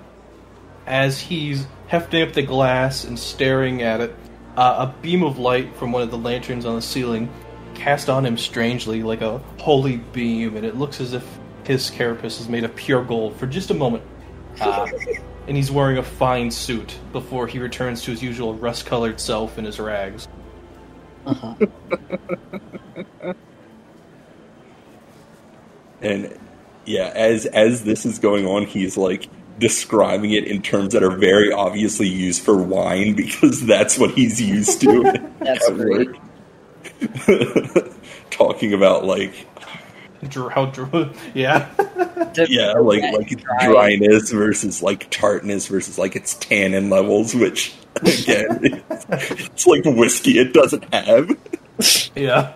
as 0.86 1.18
he's 1.22 1.66
hefting 1.88 2.24
up 2.28 2.34
the 2.34 2.44
glass 2.44 3.06
and 3.06 3.18
staring 3.18 3.82
at 3.82 4.02
it. 4.02 4.14
Uh, 4.58 4.88
a 4.90 5.02
beam 5.02 5.24
of 5.24 5.38
light 5.38 5.76
from 5.76 5.92
one 5.92 6.02
of 6.02 6.12
the 6.12 6.18
lanterns 6.18 6.66
on 6.66 6.76
the 6.76 6.82
ceiling 6.82 7.32
cast 7.74 8.10
on 8.10 8.26
him 8.26 8.38
strangely, 8.38 9.02
like 9.02 9.22
a 9.22 9.38
holy 9.60 9.98
beam, 9.98 10.58
and 10.58 10.66
it 10.66 10.76
looks 10.76 11.00
as 11.00 11.14
if 11.14 11.26
his 11.64 11.90
carapace 11.90 12.40
is 12.40 12.50
made 12.50 12.64
of 12.64 12.76
pure 12.76 13.04
gold 13.04 13.36
for 13.38 13.48
just 13.48 13.70
a 13.70 13.74
moment. 13.74 14.04
Uh, 14.60 14.88
and 15.48 15.56
he's 15.56 15.72
wearing 15.72 15.98
a 15.98 16.04
fine 16.04 16.52
suit 16.52 17.00
before 17.12 17.48
he 17.48 17.60
returns 17.60 18.02
to 18.04 18.12
his 18.12 18.22
usual 18.22 18.54
rust-colored 18.56 19.20
self 19.20 19.58
in 19.58 19.66
his 19.66 19.80
rags. 19.80 20.28
Uh-huh. 21.26 21.56
and 26.02 26.38
yeah 26.86 27.12
as 27.14 27.46
as 27.46 27.84
this 27.84 28.06
is 28.06 28.18
going 28.18 28.46
on 28.48 28.66
he's 28.66 28.98
like 28.98 29.30
describing 29.62 30.32
it 30.32 30.44
in 30.44 30.62
terms 30.62 30.92
that 30.94 31.02
are 31.04 31.16
very 31.16 31.52
obviously 31.54 32.08
used 32.10 32.42
for 32.42 32.58
wine 32.58 33.14
because 33.16 33.66
that's 33.66 33.98
what 33.98 34.12
he's 34.12 34.42
used 34.42 34.82
to 34.82 35.04
That's 35.40 35.70
at 35.70 35.76
great. 35.78 36.10
work. 36.10 36.18
talking 38.32 38.74
about 38.74 39.06
like 39.06 39.34
How, 40.34 40.66
dr- 40.68 41.16
yeah. 41.34 41.70
Yeah 42.48 42.74
like 42.74 43.02
like 43.14 43.30
dry. 43.40 43.68
dryness 43.68 44.32
versus 44.32 44.82
like 44.84 45.10
tartness 45.10 45.68
versus 45.68 45.98
like 45.98 46.16
its 46.16 46.36
tannin 46.36 46.90
levels 46.90 47.34
which 47.36 47.74
again 47.98 48.84
it's 49.10 49.66
like 49.68 49.84
whiskey 49.86 50.38
it 50.40 50.54
doesn't 50.54 50.92
have 50.94 51.32
Yeah. 52.16 52.54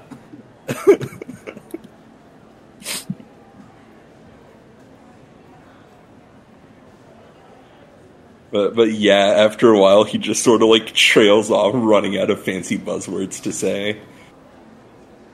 But 8.55 8.73
but 8.73 8.93
yeah, 8.93 9.33
after 9.35 9.69
a 9.73 9.77
while, 9.77 10.05
he 10.05 10.17
just 10.17 10.41
sort 10.41 10.61
of 10.61 10.69
like 10.69 10.93
trails 10.93 11.51
off, 11.51 11.73
running 11.75 12.17
out 12.17 12.29
of 12.29 12.41
fancy 12.41 12.77
buzzwords 12.77 13.43
to 13.43 13.51
say, 13.51 13.99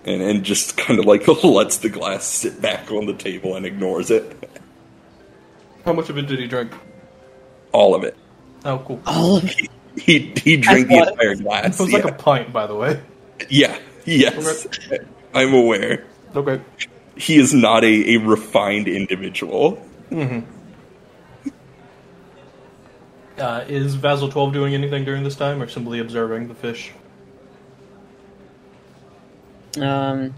and 0.04 0.24
and 0.24 0.44
just 0.44 0.76
kind 0.76 0.98
of 0.98 1.06
like 1.06 1.28
lets 1.44 1.78
the 1.78 1.90
glass 1.90 2.26
sit 2.26 2.60
back 2.60 2.90
on 2.90 3.06
the 3.06 3.14
table 3.14 3.56
and 3.56 3.64
ignores 3.64 4.10
it. 4.10 4.50
How 5.86 5.94
much 5.94 6.10
of 6.10 6.18
it 6.18 6.26
did 6.26 6.40
he 6.40 6.48
drink? 6.48 6.72
All 7.74 7.94
of 7.94 8.04
it. 8.04 8.18
Oh, 8.66 8.80
cool. 8.80 9.00
All 9.06 9.38
of 9.38 9.44
it. 9.46 9.70
He 9.98 10.34
he 10.44 10.58
drank 10.58 10.88
the 10.88 11.08
entire 11.08 11.36
glass. 11.36 11.80
It 11.80 11.84
was 11.84 11.92
yeah. 11.92 12.00
like 12.00 12.12
a 12.12 12.18
pint, 12.18 12.52
by 12.52 12.66
the 12.66 12.76
way. 12.76 13.04
yeah. 13.52 13.78
Yes, 14.04 14.66
I'm 15.36 15.54
aware. 15.54 16.08
Okay. 16.36 16.60
He 17.16 17.36
is 17.36 17.54
not 17.54 17.84
a, 17.84 18.16
a 18.16 18.18
refined 18.18 18.88
individual. 18.88 19.74
Mm-hmm. 20.10 20.61
Uh, 23.42 23.66
is 23.68 23.98
Vazzle 23.98 24.30
12 24.32 24.54
doing 24.54 24.74
anything 24.76 25.04
during 25.04 25.24
this 25.24 25.36
time, 25.36 25.62
or 25.62 25.68
simply 25.68 25.98
observing 26.00 26.48
the 26.48 26.54
fish? 26.54 26.92
Um, 29.82 30.36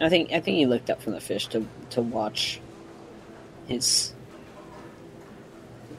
I 0.00 0.08
think 0.08 0.30
I 0.32 0.40
think 0.40 0.58
he 0.58 0.66
looked 0.66 0.90
up 0.90 1.02
from 1.02 1.12
the 1.14 1.20
fish 1.20 1.46
to 1.48 1.66
to 1.90 2.02
watch 2.02 2.60
his 3.66 4.12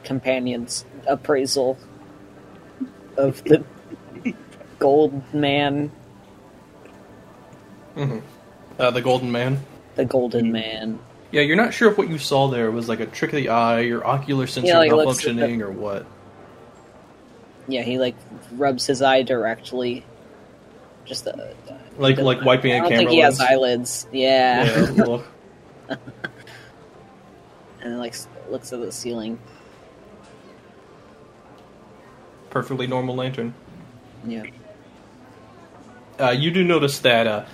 companion's 0.03 0.85
appraisal 1.07 1.77
of 3.17 3.43
the 3.43 3.63
gold 4.79 5.21
man, 5.33 5.91
Uh, 7.97 8.91
the 8.91 9.01
Golden 9.01 9.31
Man. 9.31 9.59
the 9.95 10.05
golden 10.05 10.51
man. 10.51 10.99
Yeah, 11.33 11.41
you're 11.41 11.57
not 11.57 11.73
sure 11.73 11.89
if 11.89 11.97
what 11.97 12.09
you 12.09 12.19
saw 12.19 12.47
there 12.47 12.69
was 12.69 12.87
like 12.87 12.99
a 12.99 13.07
trick 13.07 13.33
of 13.33 13.37
the 13.37 13.49
eye, 13.49 13.79
your 13.79 14.05
ocular 14.05 14.45
sensor 14.45 14.67
Yeah, 14.67 14.77
like, 14.77 14.91
malfunctioning, 14.91 15.61
or 15.61 15.71
what. 15.71 16.05
Yeah, 17.67 17.81
he 17.81 17.97
like 17.97 18.15
rubs 18.51 18.85
his 18.85 19.01
eye 19.01 19.23
directly. 19.23 20.05
Just 21.05 21.25
the, 21.25 21.55
Like 21.97 22.19
like 22.19 22.43
wiping 22.43 22.73
I 22.73 22.75
a 22.75 22.79
don't 22.81 22.89
camera 22.89 22.97
think 22.99 23.09
he 23.09 23.17
has 23.19 23.39
eyelids. 23.39 24.05
Yeah, 24.11 24.63
Yeah, 24.63 25.17
and 25.89 25.99
then, 27.81 27.97
like 27.97 28.13
looks 28.51 28.71
at 28.71 28.79
the 28.79 28.91
ceiling. 28.91 29.39
perfectly 32.51 32.85
normal 32.85 33.15
lantern. 33.15 33.55
Yeah. 34.27 34.43
Uh, 36.19 36.29
you 36.29 36.51
do 36.51 36.63
notice 36.63 36.99
that 36.99 37.25
uh, 37.25 37.45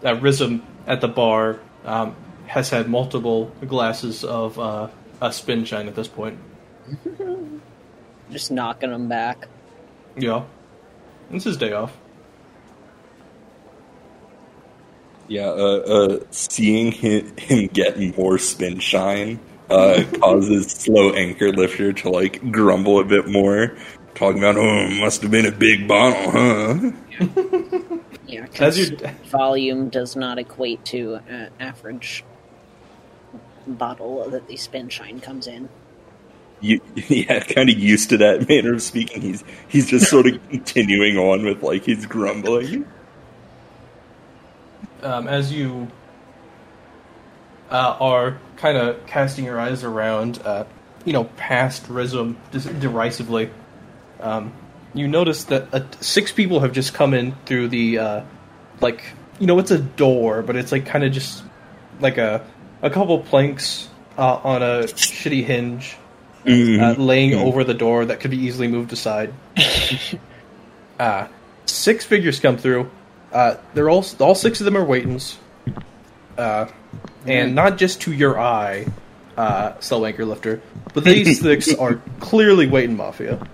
that 0.00 0.22
Rizm 0.22 0.62
at 0.86 1.02
the 1.02 1.08
bar 1.08 1.60
um, 1.84 2.16
has 2.46 2.70
had 2.70 2.88
multiple 2.88 3.50
glasses 3.66 4.24
of 4.24 4.58
uh, 4.58 4.88
a 5.20 5.32
spin 5.32 5.64
shine 5.64 5.88
at 5.88 5.94
this 5.94 6.08
point. 6.08 6.38
Just 8.30 8.50
knocking 8.50 8.90
them 8.90 9.08
back. 9.08 9.48
Yeah, 10.16 10.44
it's 11.30 11.44
his 11.44 11.56
day 11.56 11.72
off. 11.72 11.96
Yeah, 15.28 15.48
uh, 15.48 15.50
uh, 15.50 16.18
seeing 16.30 16.92
him, 16.92 17.36
him 17.36 17.66
get 17.66 17.98
more 18.16 18.38
spin 18.38 18.78
shine 18.78 19.40
uh, 19.70 20.04
causes 20.20 20.70
slow 20.70 21.12
anchor 21.12 21.52
lifter 21.52 21.92
to 21.92 22.10
like 22.10 22.52
grumble 22.52 23.00
a 23.00 23.04
bit 23.04 23.28
more, 23.28 23.76
talking 24.14 24.38
about 24.38 24.56
oh, 24.56 24.88
must 25.00 25.22
have 25.22 25.30
been 25.30 25.46
a 25.46 25.52
big 25.52 25.88
bottle, 25.88 26.30
huh? 26.30 26.90
Yeah, 28.26 28.42
As 28.44 28.48
'cause 28.54 28.78
you 28.78 28.96
volume 29.24 29.88
does 29.88 30.16
not 30.16 30.38
equate 30.38 30.84
to 30.86 31.20
an 31.28 31.50
average 31.60 32.24
bottle 33.66 34.28
that 34.30 34.48
the 34.48 34.56
spin 34.56 34.88
shine 34.88 35.20
comes 35.20 35.46
in. 35.46 35.68
You, 36.60 36.80
yeah, 37.08 37.40
kind 37.40 37.68
of 37.68 37.78
used 37.78 38.10
to 38.10 38.16
that 38.18 38.48
manner 38.48 38.74
of 38.74 38.82
speaking. 38.82 39.22
He's 39.22 39.44
he's 39.68 39.88
just 39.88 40.08
sort 40.10 40.26
of 40.26 40.48
continuing 40.50 41.18
on 41.18 41.44
with 41.44 41.62
like 41.62 41.84
his 41.84 42.06
grumbling. 42.06 42.86
um, 45.02 45.28
as 45.28 45.52
you 45.52 45.88
uh, 47.70 47.96
are 48.00 48.38
kind 48.56 48.76
of 48.76 49.04
casting 49.06 49.44
your 49.44 49.58
eyes 49.60 49.84
around, 49.84 50.40
uh, 50.44 50.64
you 51.04 51.12
know, 51.12 51.24
past 51.36 51.84
Rizm 51.88 52.36
dis- 52.50 52.64
derisively, 52.64 53.50
um, 54.20 54.52
you 54.94 55.08
notice 55.08 55.44
that 55.44 55.72
uh, 55.74 55.84
six 56.00 56.32
people 56.32 56.60
have 56.60 56.72
just 56.72 56.94
come 56.94 57.12
in 57.14 57.34
through 57.44 57.68
the, 57.68 57.98
uh, 57.98 58.24
like, 58.80 59.04
you 59.38 59.46
know, 59.46 59.58
it's 59.58 59.70
a 59.70 59.78
door, 59.78 60.42
but 60.42 60.56
it's 60.56 60.72
like 60.72 60.86
kind 60.86 61.04
of 61.04 61.12
just 61.12 61.44
like 62.00 62.18
a 62.18 62.44
a 62.82 62.90
couple 62.90 63.18
planks 63.20 63.88
uh, 64.18 64.36
on 64.36 64.62
a 64.62 64.84
shitty 64.84 65.44
hinge. 65.44 65.96
uh, 66.46 66.94
laying 66.94 67.34
over 67.34 67.64
the 67.64 67.74
door 67.74 68.04
that 68.06 68.20
could 68.20 68.30
be 68.30 68.38
easily 68.38 68.68
moved 68.68 68.92
aside. 68.92 69.32
uh, 71.00 71.26
six 71.64 72.04
figures 72.04 72.38
come 72.40 72.56
through. 72.56 72.90
Uh, 73.32 73.56
they're 73.74 73.90
all 73.90 74.04
all 74.20 74.34
six 74.34 74.60
of 74.60 74.64
them 74.64 74.76
are 74.76 74.84
Waitons, 74.84 75.36
uh, 76.38 76.66
and 77.26 77.54
not 77.54 77.76
just 77.78 78.02
to 78.02 78.12
your 78.12 78.38
eye, 78.38 78.86
uh, 79.36 79.78
Slow 79.80 80.04
Anchor 80.04 80.24
Lifter, 80.24 80.62
but 80.94 81.02
these 81.04 81.40
six 81.42 81.74
are 81.74 82.00
clearly 82.20 82.66
Waiton 82.68 82.96
Mafia. 82.96 83.46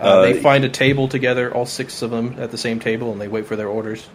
Uh, 0.00 0.22
they 0.22 0.38
Uh, 0.38 0.42
find 0.42 0.64
a 0.64 0.68
table 0.68 1.08
together, 1.08 1.52
all 1.52 1.66
six 1.66 2.02
of 2.02 2.10
them 2.10 2.36
at 2.38 2.50
the 2.52 2.58
same 2.58 2.78
table, 2.78 3.10
and 3.10 3.20
they 3.20 3.26
wait 3.28 3.46
for 3.46 3.56
their 3.56 3.68
orders. 3.68 4.06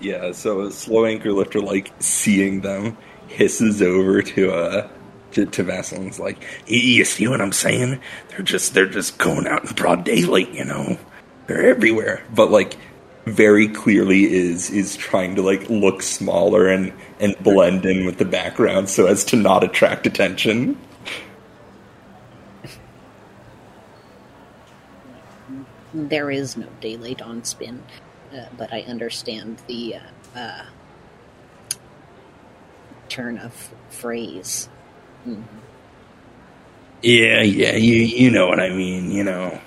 Yeah, 0.00 0.32
so 0.32 0.62
a 0.62 0.70
slow 0.70 1.04
anchor 1.04 1.32
lifter, 1.32 1.60
like 1.60 1.92
seeing 1.98 2.62
them, 2.62 2.96
hisses 3.28 3.82
over 3.82 4.22
to 4.22 4.52
uh 4.52 4.88
to, 5.32 5.46
to 5.46 5.62
Vasselin's 5.62 6.18
like, 6.18 6.42
you 6.66 7.04
see 7.04 7.28
what 7.28 7.40
I'm 7.40 7.52
saying? 7.52 8.00
They're 8.30 8.42
just 8.42 8.74
they're 8.74 8.86
just 8.86 9.18
going 9.18 9.46
out 9.46 9.68
in 9.68 9.74
broad 9.74 10.04
daylight, 10.04 10.52
you 10.52 10.64
know. 10.64 10.98
They're 11.46 11.66
everywhere, 11.66 12.22
but 12.34 12.50
like 12.50 12.76
very 13.26 13.68
clearly 13.68 14.32
is 14.32 14.70
is 14.70 14.96
trying 14.96 15.36
to 15.36 15.42
like 15.42 15.68
look 15.68 16.02
smaller 16.02 16.68
and 16.68 16.92
and 17.20 17.36
blend 17.40 17.84
in 17.84 18.06
with 18.06 18.18
the 18.18 18.24
background 18.24 18.88
so 18.88 19.06
as 19.06 19.24
to 19.26 19.36
not 19.36 19.62
attract 19.62 20.06
attention. 20.06 20.78
There 25.92 26.30
is 26.30 26.56
no 26.56 26.68
daylight 26.80 27.20
on 27.20 27.44
spin, 27.44 27.82
uh, 28.34 28.46
but 28.56 28.72
I 28.72 28.82
understand 28.82 29.62
the 29.66 29.96
uh, 29.96 30.38
uh, 30.38 30.64
turn 33.08 33.38
of 33.38 33.70
phrase. 33.90 34.68
Yeah, 37.02 37.42
yeah, 37.42 37.76
you 37.76 37.96
you 37.96 38.30
know 38.30 38.46
what 38.48 38.60
I 38.60 38.70
mean, 38.70 39.10
you 39.10 39.24
know. 39.24 39.60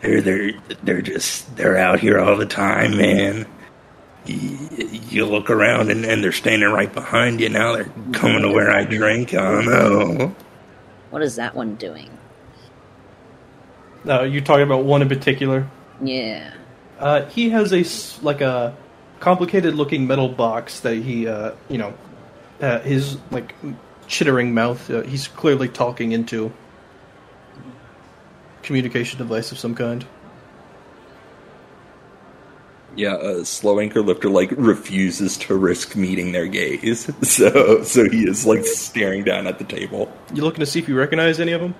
They're 0.00 0.20
they're 0.20 0.52
they're 0.82 1.02
just 1.02 1.56
they're 1.56 1.76
out 1.78 2.00
here 2.00 2.18
all 2.18 2.36
the 2.36 2.46
time, 2.46 2.96
man. 2.96 3.46
You, 4.26 4.58
you 5.10 5.26
look 5.26 5.50
around 5.50 5.90
and, 5.90 6.04
and 6.04 6.24
they're 6.24 6.32
standing 6.32 6.70
right 6.70 6.92
behind 6.92 7.40
you 7.40 7.48
now. 7.48 7.74
They're 7.74 7.92
coming 8.12 8.42
to 8.42 8.50
where 8.50 8.70
I 8.70 8.84
drink. 8.84 9.34
I 9.34 9.50
don't 9.50 9.66
know. 9.66 10.34
What 11.10 11.22
is 11.22 11.36
that 11.36 11.54
one 11.54 11.74
doing? 11.76 12.10
Uh, 14.06 14.22
you 14.22 14.40
talking 14.40 14.64
about 14.64 14.84
one 14.84 15.00
in 15.02 15.08
particular? 15.08 15.68
Yeah. 16.02 16.52
Uh, 16.98 17.24
he 17.26 17.50
has 17.50 17.72
a 17.72 17.80
s- 17.80 18.18
like 18.22 18.40
a 18.40 18.74
complicated 19.20 19.74
looking 19.74 20.06
metal 20.06 20.28
box 20.28 20.80
that 20.80 20.94
he, 20.96 21.26
uh, 21.26 21.52
you 21.68 21.78
know, 21.78 21.94
uh, 22.60 22.80
his 22.80 23.18
like 23.30 23.54
chittering 24.06 24.54
mouth. 24.54 24.90
Uh, 24.90 25.02
he's 25.02 25.28
clearly 25.28 25.68
talking 25.68 26.12
into 26.12 26.52
communication 28.62 29.18
device 29.18 29.52
of 29.52 29.58
some 29.58 29.74
kind. 29.74 30.04
Yeah, 32.96 33.16
a 33.16 33.44
slow 33.44 33.80
anchor 33.80 34.02
lifter 34.02 34.28
like 34.28 34.52
refuses 34.56 35.36
to 35.38 35.56
risk 35.56 35.96
meeting 35.96 36.30
their 36.30 36.46
gaze, 36.46 37.10
so 37.28 37.82
so 37.82 38.08
he 38.08 38.22
is 38.22 38.46
like 38.46 38.64
staring 38.64 39.24
down 39.24 39.48
at 39.48 39.58
the 39.58 39.64
table. 39.64 40.12
You 40.32 40.42
looking 40.44 40.60
to 40.60 40.66
see 40.66 40.78
if 40.78 40.88
you 40.88 40.96
recognize 40.96 41.40
any 41.40 41.52
of 41.52 41.60
them? 41.60 41.74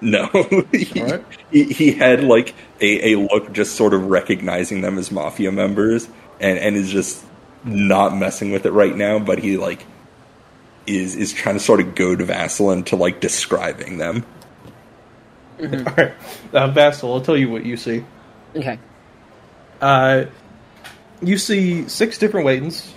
No, 0.00 0.26
he, 0.72 1.02
Alright. 1.02 1.24
he, 1.50 1.64
he 1.64 1.92
had 1.92 2.24
like 2.24 2.54
a, 2.80 3.12
a 3.12 3.18
look 3.18 3.52
just 3.52 3.76
sort 3.76 3.94
of 3.94 4.06
recognizing 4.06 4.80
them 4.80 4.98
as 4.98 5.10
mafia 5.10 5.52
members 5.52 6.08
and, 6.40 6.58
and 6.58 6.76
is 6.76 6.90
just 6.90 7.24
not 7.64 8.16
messing 8.16 8.50
with 8.50 8.64
it 8.64 8.72
right 8.72 8.96
now, 8.96 9.18
but 9.18 9.38
he 9.38 9.56
like 9.56 9.84
is 10.86 11.16
is 11.16 11.32
trying 11.32 11.56
to 11.56 11.60
sort 11.60 11.80
of 11.80 11.94
go 11.94 12.16
to 12.16 12.24
Vaseline 12.24 12.84
to 12.84 12.96
like 12.96 13.20
describing 13.20 13.98
them. 13.98 14.24
All 15.62 15.68
right, 15.68 16.12
uh, 16.54 16.72
Vazzle. 16.72 17.12
I'll 17.12 17.20
tell 17.20 17.36
you 17.36 17.50
what 17.50 17.66
you 17.66 17.76
see. 17.76 18.04
Okay. 18.56 18.78
Uh, 19.80 20.24
you 21.22 21.36
see 21.38 21.88
six 21.88 22.18
different 22.18 22.46
Waitons, 22.46 22.94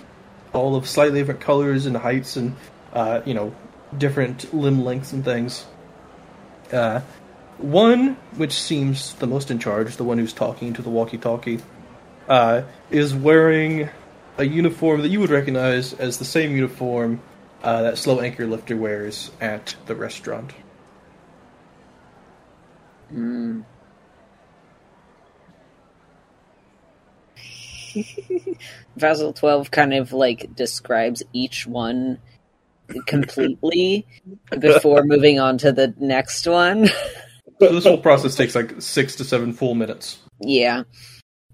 all 0.52 0.76
of 0.76 0.88
slightly 0.88 1.20
different 1.20 1.40
colors 1.40 1.86
and 1.86 1.96
heights 1.96 2.36
and, 2.36 2.56
uh, 2.92 3.20
you 3.24 3.34
know, 3.34 3.54
different 3.96 4.52
limb 4.54 4.84
lengths 4.84 5.12
and 5.12 5.24
things. 5.24 5.66
Uh, 6.74 7.00
one, 7.58 8.16
which 8.36 8.52
seems 8.52 9.14
the 9.14 9.26
most 9.26 9.50
in 9.50 9.58
charge, 9.58 9.96
the 9.96 10.04
one 10.04 10.18
who's 10.18 10.32
talking 10.32 10.72
to 10.74 10.82
the 10.82 10.90
walkie-talkie, 10.90 11.60
uh, 12.28 12.62
is 12.90 13.14
wearing 13.14 13.88
a 14.38 14.44
uniform 14.44 15.02
that 15.02 15.08
you 15.08 15.20
would 15.20 15.30
recognize 15.30 15.92
as 15.94 16.18
the 16.18 16.24
same 16.24 16.50
uniform 16.52 17.20
uh, 17.62 17.82
that 17.82 17.98
Slow 17.98 18.20
Anchor 18.20 18.46
Lifter 18.46 18.76
wears 18.76 19.30
at 19.40 19.76
the 19.86 19.94
restaurant. 19.94 20.52
Vazzle 28.98 29.34
12 29.34 29.70
kind 29.70 29.94
of 29.94 30.12
like 30.12 30.54
describes 30.54 31.22
each 31.32 31.66
one 31.66 32.18
completely 33.06 34.06
before 34.58 35.02
moving 35.04 35.38
on 35.40 35.58
to 35.58 35.72
the 35.72 35.94
next 35.98 36.46
one. 36.46 36.88
So 37.60 37.72
this 37.72 37.84
whole 37.84 37.98
process 37.98 38.34
takes 38.36 38.54
like 38.54 38.80
six 38.80 39.14
to 39.16 39.24
seven 39.24 39.52
full 39.52 39.74
minutes. 39.74 40.18
yeah. 40.40 40.82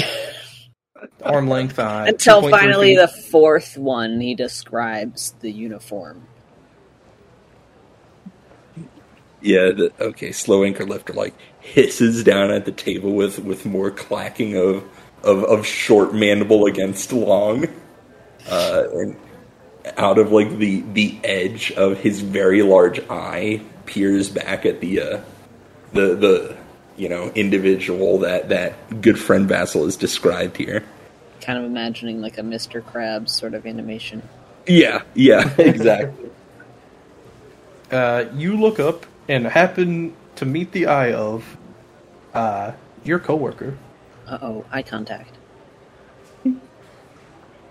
Arm 1.23 1.47
length, 1.47 1.78
uh, 1.78 2.06
Until 2.08 2.49
finally 2.49 2.95
feet. 2.95 3.01
the 3.01 3.08
fourth 3.08 3.78
one 3.78 4.19
he 4.19 4.34
describes 4.34 5.34
the 5.41 5.51
uniform. 5.51 6.25
Yeah, 9.41 9.71
the, 9.71 9.91
okay, 9.99 10.32
slow 10.32 10.63
anchor 10.63 10.86
lifter 10.86 11.13
like 11.13 11.36
hisses 11.60 12.23
down 12.23 12.49
at 12.49 12.65
the 12.65 12.71
table 12.71 13.12
with 13.12 13.38
with 13.39 13.65
more 13.65 13.91
clacking 13.91 14.56
of 14.56 14.84
of, 15.23 15.43
of 15.43 15.65
short 15.65 16.15
mandible 16.15 16.65
against 16.65 17.13
long. 17.13 17.67
Uh, 18.49 18.84
and 18.93 19.15
out 19.98 20.17
of 20.17 20.32
like 20.32 20.58
the 20.58 20.82
the 20.93 21.17
edge 21.24 21.71
of 21.74 22.00
his 22.00 22.21
very 22.21 22.62
large 22.62 23.00
eye 23.10 23.62
peers 23.86 24.30
back 24.30 24.65
at 24.65 24.82
the 24.82 25.02
uh 25.02 25.21
the 25.93 26.15
the 26.15 26.58
you 26.98 27.10
know 27.10 27.32
individual 27.36 28.19
that 28.19 28.50
that 28.50 29.02
good 29.02 29.19
friend 29.19 29.50
Vazzle 29.50 29.88
is 29.88 29.95
described 29.95 30.58
here. 30.58 30.84
Kind 31.41 31.60
of 31.60 31.65
imagining 31.65 32.21
like 32.21 32.38
a 32.38 32.41
Mr. 32.41 32.82
Krabs 32.82 33.30
sort 33.30 33.54
of 33.54 33.65
animation. 33.65 34.24
Yeah, 34.67 35.04
yeah, 35.13 35.54
exactly. 35.58 36.30
uh, 37.91 38.26
you 38.34 38.58
look 38.58 38.80
up 38.80 39.06
and 39.28 39.45
happen 39.45 40.15
to 40.38 40.45
meet 40.45 40.71
the 40.71 40.88
eye 40.88 41.13
of 41.13 41.58
uh, 42.34 42.71
your 43.04 43.19
coworker. 43.19 43.77
Uh 44.27 44.40
oh, 44.42 44.65
eye 44.71 44.81
contact. 44.81 45.36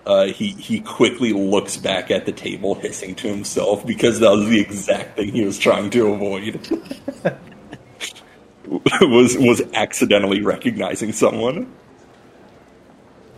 Uh, 0.06 0.26
he 0.26 0.48
he 0.50 0.80
quickly 0.80 1.32
looks 1.32 1.78
back 1.78 2.10
at 2.10 2.26
the 2.26 2.32
table, 2.32 2.74
hissing 2.74 3.14
to 3.14 3.28
himself 3.28 3.86
because 3.86 4.20
that 4.20 4.30
was 4.30 4.48
the 4.48 4.60
exact 4.60 5.16
thing 5.16 5.32
he 5.32 5.44
was 5.44 5.58
trying 5.58 5.88
to 5.90 6.12
avoid. 6.12 6.60
was 9.00 9.36
was 9.38 9.62
accidentally 9.72 10.42
recognizing 10.42 11.12
someone. 11.12 11.72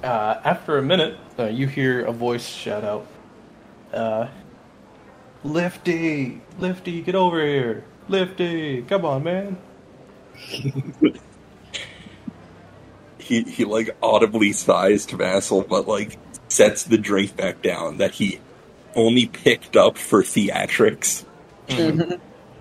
Uh, 0.03 0.41
after 0.45 0.79
a 0.79 0.83
minute, 0.83 1.17
uh, 1.39 1.45
you 1.45 1.69
hear 1.69 2.05
a 2.05 2.13
voice 2.13 2.47
shout 2.47 2.83
out, 2.83 3.07
uh, 3.93 4.27
"Lifty, 5.45 6.41
Lifty, 6.59 7.01
get 7.01 7.15
over 7.15 7.45
here! 7.45 7.85
Lifty, 8.09 8.83
come 8.83 9.05
on, 9.05 9.23
man!" 9.23 9.57
He 13.19 13.43
he 13.43 13.65
like 13.65 13.97
audibly 14.01 14.53
sighs 14.53 15.05
to 15.07 15.17
Vazzle, 15.17 15.67
but 15.67 15.89
like 15.89 16.17
sets 16.57 16.85
the 16.85 16.97
drink 16.97 17.37
back 17.37 17.61
down 17.61 17.99
that 17.99 18.13
he 18.13 18.41
only 18.95 19.27
picked 19.27 19.77
up 19.77 19.99
for 19.99 20.23
theatrics. 20.23 21.25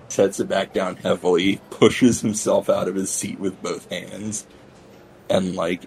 sets 0.08 0.38
it 0.38 0.48
back 0.48 0.72
down 0.74 0.96
heavily, 0.96 1.60
pushes 1.70 2.20
himself 2.20 2.68
out 2.68 2.88
of 2.88 2.94
his 2.94 3.10
seat 3.10 3.38
with 3.40 3.60
both 3.62 3.88
hands, 3.90 4.46
and 5.30 5.54
like 5.56 5.84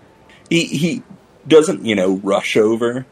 he 0.50 0.66
he 0.66 1.04
doesn't 1.48 1.86
you 1.86 1.96
know 1.96 2.16
rush 2.24 2.58
over, 2.58 3.06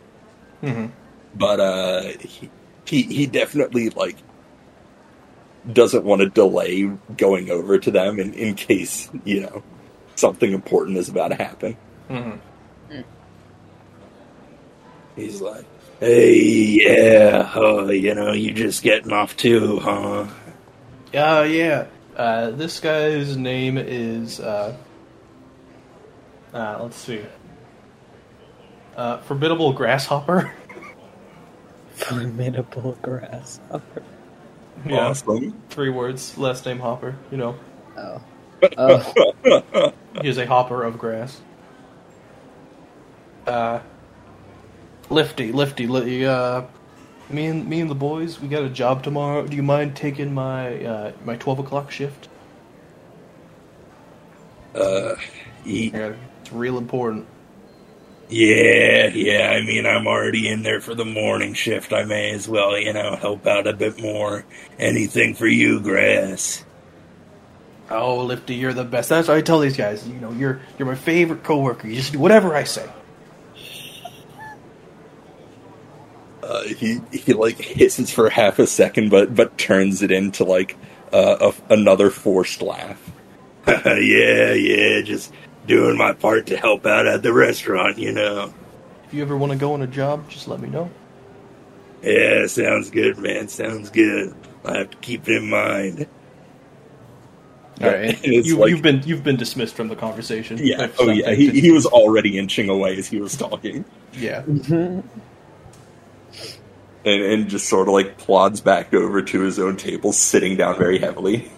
Mhm. 0.63 0.91
but 1.35 1.59
uh 1.59 2.01
he, 2.19 2.49
he 2.85 3.01
he 3.03 3.25
definitely 3.27 3.89
like 3.91 4.17
doesn't 5.71 6.05
want 6.05 6.21
to 6.21 6.29
delay 6.29 6.85
going 7.17 7.51
over 7.51 7.77
to 7.77 7.91
them 7.91 8.19
in, 8.19 8.33
in 8.33 8.55
case 8.55 9.09
you 9.25 9.41
know 9.41 9.61
something 10.15 10.53
important 10.53 10.97
is 10.97 11.09
about 11.09 11.27
to 11.29 11.35
happen. 11.35 11.77
Mhm. 12.09 12.39
He's 15.17 15.41
like, 15.41 15.65
"Hey, 15.99 16.39
yeah, 16.85 17.51
uh, 17.53 17.87
you 17.87 18.15
know, 18.15 18.31
you 18.31 18.53
just 18.53 18.83
getting 18.83 19.11
off 19.11 19.35
too, 19.35 19.79
huh?" 19.79 20.27
Uh, 21.13 21.43
yeah. 21.43 21.87
Uh, 22.15 22.51
this 22.51 22.79
guy's 22.79 23.35
name 23.35 23.77
is, 23.77 24.39
uh, 24.39 24.75
uh, 26.53 26.77
let's 26.81 26.95
see. 26.95 27.21
Uh, 28.95 29.17
Formidable 29.19 29.73
Grasshopper. 29.73 30.51
Formidable 31.95 32.97
grasshopper. 33.01 34.03
yeah, 34.85 35.07
Awesome. 35.09 35.53
three 35.69 35.89
words, 35.89 36.37
last 36.37 36.65
name 36.65 36.79
Hopper, 36.79 37.15
you 37.31 37.37
know. 37.37 37.55
Oh. 37.97 38.21
Oh. 38.77 39.93
He 40.21 40.29
is 40.29 40.39
a 40.39 40.47
hopper 40.47 40.83
of 40.83 40.97
grass. 40.97 41.39
Uh, 43.45 43.79
Lifty, 45.09 45.51
Lifty, 45.51 45.87
li- 45.87 46.25
uh, 46.25 46.63
me 47.29 47.45
and 47.47 47.67
me 47.67 47.81
and 47.81 47.89
the 47.89 47.95
boys, 47.95 48.39
we 48.39 48.47
got 48.47 48.63
a 48.63 48.69
job 48.69 49.03
tomorrow. 49.03 49.45
Do 49.47 49.55
you 49.55 49.63
mind 49.63 49.95
taking 49.95 50.33
my 50.33 50.83
uh, 50.83 51.11
my 51.23 51.35
twelve 51.37 51.59
o'clock 51.59 51.91
shift? 51.91 52.29
Uh, 54.75 55.15
he, 55.63 55.93
Yeah, 55.93 56.13
it's 56.41 56.51
real 56.51 56.77
important. 56.77 57.27
yeah, 58.29 59.07
yeah. 59.07 59.51
I 59.51 59.61
mean, 59.61 59.85
I'm 59.85 60.07
already 60.07 60.47
in 60.49 60.63
there 60.63 60.81
for 60.81 60.95
the 60.95 61.05
morning 61.05 61.53
shift. 61.53 61.93
I 61.93 62.03
may 62.05 62.31
as 62.31 62.47
well, 62.47 62.77
you 62.77 62.93
know, 62.93 63.15
help 63.15 63.47
out 63.47 63.67
a 63.67 63.73
bit 63.73 63.99
more. 64.01 64.45
Anything 64.79 65.35
for 65.35 65.47
you, 65.47 65.79
Grass. 65.81 66.65
Oh, 67.89 68.25
Lifty, 68.25 68.55
you're 68.55 68.73
the 68.73 68.83
best. 68.83 69.09
That's 69.09 69.27
what 69.29 69.37
I 69.37 69.41
tell 69.41 69.59
these 69.59 69.77
guys. 69.77 70.07
You 70.07 70.19
know, 70.19 70.31
you're 70.31 70.61
you're 70.77 70.87
my 70.87 70.95
favorite 70.95 71.43
coworker. 71.43 71.87
You 71.87 71.95
just 71.95 72.13
do 72.13 72.19
whatever 72.19 72.55
I 72.55 72.65
say. 72.65 72.89
Uh, 76.47 76.63
he 76.63 77.01
he 77.11 77.33
like 77.33 77.57
hisses 77.57 78.09
for 78.09 78.29
half 78.29 78.57
a 78.57 78.65
second, 78.65 79.09
but 79.09 79.35
but 79.35 79.57
turns 79.57 80.01
it 80.01 80.11
into 80.11 80.45
like 80.45 80.77
uh, 81.11 81.51
a, 81.51 81.73
another 81.73 82.09
forced 82.09 82.61
laugh. 82.61 83.11
yeah, 83.67 84.53
yeah, 84.53 85.01
just 85.01 85.33
doing 85.65 85.97
my 85.97 86.13
part 86.13 86.47
to 86.47 86.55
help 86.55 86.85
out 86.85 87.05
at 87.05 87.21
the 87.21 87.33
restaurant, 87.33 87.97
you 87.97 88.13
know. 88.13 88.53
If 89.05 89.13
you 89.13 89.21
ever 89.21 89.35
want 89.35 89.51
to 89.51 89.57
go 89.57 89.73
on 89.73 89.81
a 89.81 89.87
job, 89.87 90.29
just 90.29 90.47
let 90.47 90.61
me 90.61 90.69
know. 90.69 90.89
Yeah, 92.01 92.47
sounds 92.47 92.89
good, 92.91 93.17
man. 93.17 93.49
Sounds 93.49 93.89
good. 93.89 94.33
I 94.63 94.77
have 94.77 94.91
to 94.91 94.97
keep 94.97 95.27
it 95.27 95.35
in 95.37 95.49
mind. 95.49 96.07
All 97.81 97.89
right, 97.89 98.17
It's 98.23 98.47
you, 98.47 98.57
like- 98.57 98.69
you've 98.69 98.81
been 98.81 99.03
you've 99.05 99.23
been 99.23 99.35
dismissed 99.35 99.75
from 99.75 99.89
the 99.89 99.97
conversation. 99.97 100.59
Yeah. 100.61 100.87
Oh, 100.97 101.09
yeah. 101.09 101.33
He, 101.33 101.49
he 101.59 101.71
was 101.71 101.85
already 101.85 102.37
inching 102.37 102.69
away 102.69 102.97
as 102.97 103.07
he 103.07 103.19
was 103.19 103.35
talking, 103.35 103.83
yeah. 104.13 104.43
And, 107.07 107.23
and 107.23 107.47
just 107.49 107.69
sort 107.69 107.87
of 107.87 107.93
like 107.93 108.17
plods 108.17 108.59
back 108.59 108.93
over 108.93 109.21
to 109.21 109.41
his 109.41 109.59
own 109.59 109.77
table, 109.77 110.11
sitting 110.11 110.57
down 110.57 110.77
very 110.77 110.99
heavily. 110.99 111.49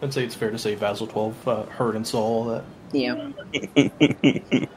I'd 0.00 0.14
say 0.14 0.24
it's 0.24 0.34
fair 0.34 0.50
to 0.50 0.58
say 0.58 0.76
Vazzle 0.76 1.10
twelve 1.10 1.48
uh, 1.48 1.64
heard 1.64 1.96
and 1.96 2.06
saw 2.06 2.20
all 2.20 2.44
that. 2.44 2.64
Yeah. 2.92 3.32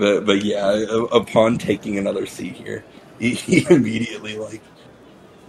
But 0.00 0.24
but 0.24 0.42
yeah, 0.42 0.86
upon 1.12 1.58
taking 1.58 1.98
another 1.98 2.24
seat 2.24 2.54
here, 2.54 2.84
he, 3.18 3.34
he 3.34 3.66
immediately 3.68 4.38
like 4.38 4.62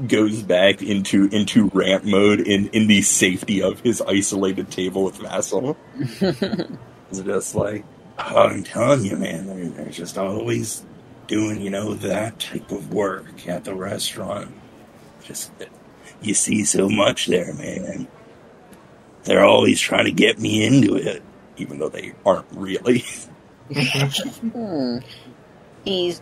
goes 0.07 0.41
back 0.43 0.82
into 0.82 1.26
into 1.32 1.69
rant 1.74 2.05
mode 2.05 2.41
in 2.41 2.67
in 2.69 2.88
the 2.88 3.01
safety 3.01 3.61
of 3.61 3.80
his 3.80 4.01
isolated 4.01 4.69
table 4.69 5.05
with 5.05 5.19
Vazzle. 5.19 5.78
it's 7.09 7.19
just 7.22 7.55
like 7.55 7.86
"Oh, 7.86 8.00
I'm 8.26 8.63
telling 8.63 9.05
you, 9.05 9.17
man, 9.17 9.47
they're, 9.47 9.69
they're 9.69 9.91
just 9.91 10.17
always 10.17 10.86
doing 11.28 11.61
you 11.61 11.69
know 11.69 11.93
that 11.93 12.39
type 12.39 12.72
of 12.72 12.93
work 12.93 13.47
at 13.47 13.63
the 13.63 13.74
restaurant. 13.74 14.53
Just 15.24 15.51
you 16.22 16.34
see 16.34 16.63
so 16.63 16.89
much 16.89 17.28
there, 17.28 17.53
man. 17.53 18.07
They're 19.24 19.45
always 19.45 19.80
trying 19.80 20.05
to 20.05 20.11
get 20.11 20.39
me 20.39 20.65
into 20.65 20.95
it, 20.95 21.22
even 21.57 21.80
though 21.80 21.89
they 21.89 22.13
aren't 22.26 22.47
really. 22.53 23.03
Hmm. 23.74 24.97
He 25.86 26.13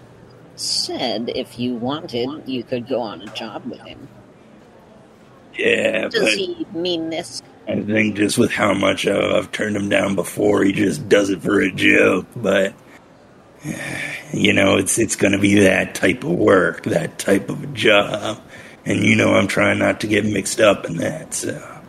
said 0.55 1.31
if 1.33 1.57
you 1.57 1.73
wanted, 1.73 2.43
you 2.45 2.61
could 2.63 2.87
go 2.87 3.01
on 3.01 3.21
a 3.23 3.25
job 3.33 3.65
with 3.65 3.79
him. 3.81 4.07
Yeah, 5.55 6.09
Does 6.09 6.23
but 6.23 6.33
he 6.33 6.67
mean 6.73 7.09
this? 7.09 7.41
I 7.69 7.81
think 7.83 8.15
just 8.15 8.37
with 8.37 8.51
how 8.51 8.73
much 8.73 9.05
uh, 9.05 9.35
I've 9.37 9.51
turned 9.51 9.75
him 9.75 9.89
down 9.89 10.15
before, 10.15 10.63
he 10.63 10.71
just 10.71 11.07
does 11.07 11.29
it 11.29 11.41
for 11.41 11.59
a 11.61 11.71
joke. 11.71 12.25
But 12.35 12.73
you 14.33 14.53
know, 14.53 14.77
it's 14.77 14.97
it's 14.97 15.15
going 15.15 15.33
to 15.33 15.39
be 15.39 15.59
that 15.59 15.93
type 15.95 16.23
of 16.23 16.31
work, 16.31 16.83
that 16.85 17.19
type 17.19 17.49
of 17.49 17.73
job, 17.73 18.41
and 18.85 19.03
you 19.03 19.15
know, 19.15 19.33
I'm 19.35 19.47
trying 19.47 19.79
not 19.79 19.99
to 20.01 20.07
get 20.07 20.25
mixed 20.25 20.59
up 20.59 20.85
in 20.85 20.97
that. 20.97 21.33
So 21.33 21.81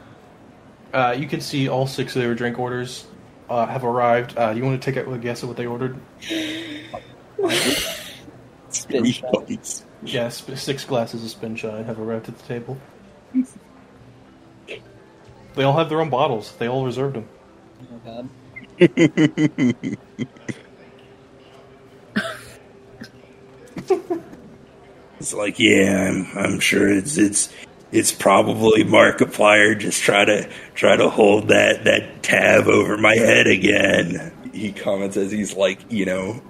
Uh, 0.93 1.14
you 1.18 1.26
can 1.28 1.41
see 1.41 1.68
all 1.68 1.87
six 1.87 2.14
of 2.16 2.22
their 2.22 2.35
drink 2.35 2.59
orders 2.59 3.07
uh, 3.49 3.66
have 3.66 3.85
arrived. 3.85 4.37
Uh, 4.37 4.51
you 4.55 4.64
want 4.64 4.81
to 4.83 4.93
take 4.93 5.03
a 5.07 5.18
guess 5.18 5.43
at 5.43 5.49
what 5.49 5.57
they 5.57 5.66
ordered? 5.66 5.99
Spin 8.68 9.03
Three 9.03 9.12
shot. 9.12 9.47
bites. 9.49 9.85
Yes, 10.03 10.45
six 10.61 10.85
glasses 10.85 11.24
of 11.24 11.31
spin 11.31 11.57
shine 11.57 11.85
have 11.85 11.99
arrived 11.99 12.28
at 12.28 12.39
the 12.39 12.47
table. 12.47 12.78
They 15.61 15.67
all 15.67 15.77
have 15.77 15.91
their 15.91 16.01
own 16.01 16.09
bottles. 16.09 16.57
They 16.57 16.69
all 16.69 16.87
reserved 16.87 17.17
them. 17.17 17.29
Oh 17.93 18.01
god. 18.03 18.31
It's 25.19 25.35
like, 25.35 25.59
yeah, 25.59 26.09
I'm 26.09 26.27
I'm 26.35 26.61
sure 26.61 26.89
it's 26.89 27.19
it's 27.19 27.53
it's 27.93 28.11
probably 28.11 28.85
Markiplier 28.85 29.79
just 29.79 30.01
try 30.03 30.25
to 30.25 30.49
try 30.75 30.97
to 30.97 31.11
hold 31.11 31.49
that 31.49 31.85
that 31.85 32.23
tab 32.23 32.67
over 32.67 32.97
my 32.97 33.17
head 33.17 33.47
again. 33.47 34.33
He 34.55 34.73
comments 34.73 35.19
as 35.19 35.31
he's 35.31 35.55
like, 35.55 35.93
you 35.93 36.07
know, 36.07 36.41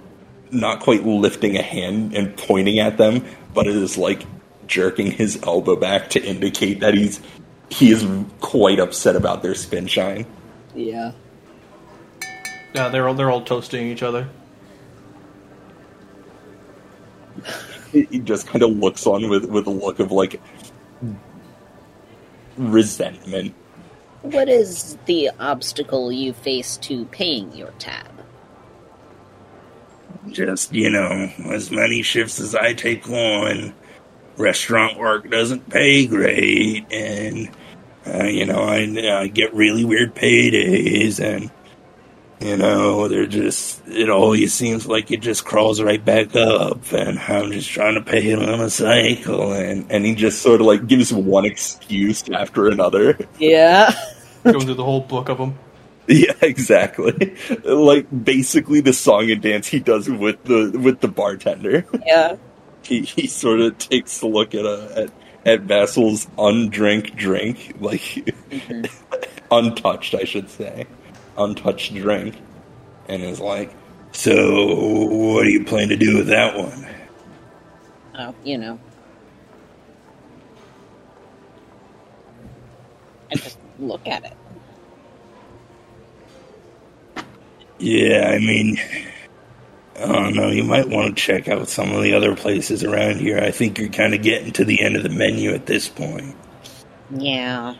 not 0.51 0.79
quite 0.79 1.03
lifting 1.05 1.57
a 1.57 1.61
hand 1.61 2.15
and 2.15 2.37
pointing 2.37 2.79
at 2.79 2.97
them, 2.97 3.25
but 3.53 3.67
it 3.67 3.75
is 3.75 3.97
like 3.97 4.25
jerking 4.67 5.11
his 5.11 5.43
elbow 5.43 5.75
back 5.75 6.11
to 6.11 6.23
indicate 6.23 6.79
that 6.79 6.93
he's 6.93 7.19
he 7.71 7.91
is 7.91 8.05
quite 8.41 8.79
upset 8.79 9.15
about 9.15 9.41
their 9.41 9.55
spin 9.55 9.87
shine. 9.87 10.25
Yeah. 10.75 11.13
Yeah, 12.75 12.89
they're 12.89 13.07
all 13.07 13.13
they're 13.15 13.31
all 13.31 13.43
toasting 13.43 13.87
each 13.87 14.03
other. 14.03 14.29
He 17.91 18.03
he 18.11 18.19
just 18.19 18.47
kind 18.47 18.63
of 18.63 18.71
looks 18.71 19.07
on 19.07 19.29
with 19.29 19.45
with 19.45 19.67
a 19.67 19.71
look 19.71 19.99
of 19.99 20.11
like 20.11 20.39
resentment. 22.57 23.55
What 24.21 24.49
is 24.49 24.97
the 25.05 25.31
obstacle 25.39 26.11
you 26.11 26.33
face 26.33 26.77
to 26.77 27.05
paying 27.05 27.51
your 27.53 27.71
tab? 27.79 28.11
just 30.29 30.71
you 30.73 30.89
know 30.89 31.31
as 31.49 31.71
many 31.71 32.01
shifts 32.01 32.39
as 32.39 32.53
i 32.53 32.73
take 32.73 33.09
on 33.09 33.73
restaurant 34.37 34.97
work 34.97 35.29
doesn't 35.29 35.67
pay 35.69 36.05
great 36.05 36.85
and 36.91 37.49
uh, 38.07 38.23
you 38.23 38.45
know 38.45 38.61
I, 38.61 39.21
I 39.21 39.27
get 39.27 39.53
really 39.53 39.85
weird 39.85 40.15
paydays 40.15 41.19
and 41.19 41.51
you 42.39 42.57
know 42.57 43.07
they're 43.07 43.27
just 43.27 43.87
it 43.87 44.09
always 44.09 44.53
seems 44.53 44.87
like 44.87 45.11
it 45.11 45.21
just 45.21 45.45
crawls 45.45 45.79
right 45.81 46.03
back 46.03 46.35
up 46.35 46.91
and 46.91 47.19
i'm 47.19 47.51
just 47.51 47.69
trying 47.69 47.93
to 47.93 48.01
pay 48.01 48.21
him 48.21 48.39
on 48.39 48.59
a 48.61 48.69
cycle 48.69 49.53
and 49.53 49.85
and 49.91 50.03
he 50.05 50.15
just 50.15 50.41
sort 50.41 50.59
of 50.59 50.65
like 50.65 50.87
gives 50.87 51.13
one 51.13 51.45
excuse 51.45 52.27
after 52.29 52.67
another 52.67 53.17
Yeah. 53.37 53.93
Going 54.43 54.61
through 54.61 54.73
the 54.73 54.83
whole 54.83 55.01
book 55.01 55.29
of 55.29 55.37
them. 55.37 55.59
Yeah, 56.07 56.33
exactly. 56.41 57.37
Like 57.63 58.07
basically 58.25 58.81
the 58.81 58.91
song 58.91 59.29
and 59.29 59.39
dance 59.39 59.67
he 59.67 59.79
does 59.79 60.09
with 60.09 60.43
the 60.45 60.71
with 60.79 60.99
the 60.99 61.07
bartender. 61.07 61.85
yeah. 62.07 62.37
He 62.83 63.01
he 63.03 63.27
sort 63.27 63.59
of 63.59 63.77
takes 63.77 64.19
a 64.23 64.27
look 64.27 64.55
at 64.55 64.65
a 64.65 65.03
at 65.03 65.09
at 65.45 65.61
Vazzle's 65.61 66.27
undrink 66.37 67.15
drink, 67.15 67.75
like 67.79 68.01
mm-hmm. 68.01 68.83
untouched, 69.51 70.15
I 70.15 70.23
should 70.23 70.49
say, 70.49 70.85
untouched 71.37 71.93
drink, 71.93 72.37
and 73.07 73.23
is 73.23 73.39
like, 73.39 73.73
"So, 74.11 75.05
what 75.05 75.43
do 75.43 75.49
you 75.49 75.65
plan 75.65 75.89
to 75.89 75.97
do 75.97 76.17
with 76.17 76.27
that 76.27 76.57
one?" 76.57 76.87
Oh, 78.17 78.35
you 78.43 78.57
know. 78.57 78.79
I 83.31 83.35
just 83.35 83.57
look 83.79 84.05
at 84.07 84.25
it. 84.25 84.33
Yeah, 87.79 88.29
I 88.29 88.37
mean, 88.37 88.77
I 90.03 90.07
don't 90.07 90.35
know. 90.35 90.49
You 90.49 90.63
might 90.63 90.89
want 90.89 91.15
to 91.15 91.21
check 91.21 91.47
out 91.47 91.67
some 91.67 91.91
of 91.91 92.01
the 92.01 92.13
other 92.13 92.35
places 92.35 92.83
around 92.83 93.17
here. 93.17 93.37
I 93.37 93.51
think 93.51 93.77
you're 93.77 93.89
kind 93.89 94.13
of 94.13 94.21
getting 94.21 94.51
to 94.53 94.65
the 94.65 94.81
end 94.81 94.95
of 94.95 95.03
the 95.03 95.09
menu 95.09 95.51
at 95.51 95.65
this 95.65 95.87
point. 95.87 96.35
Yeah. 97.11 97.75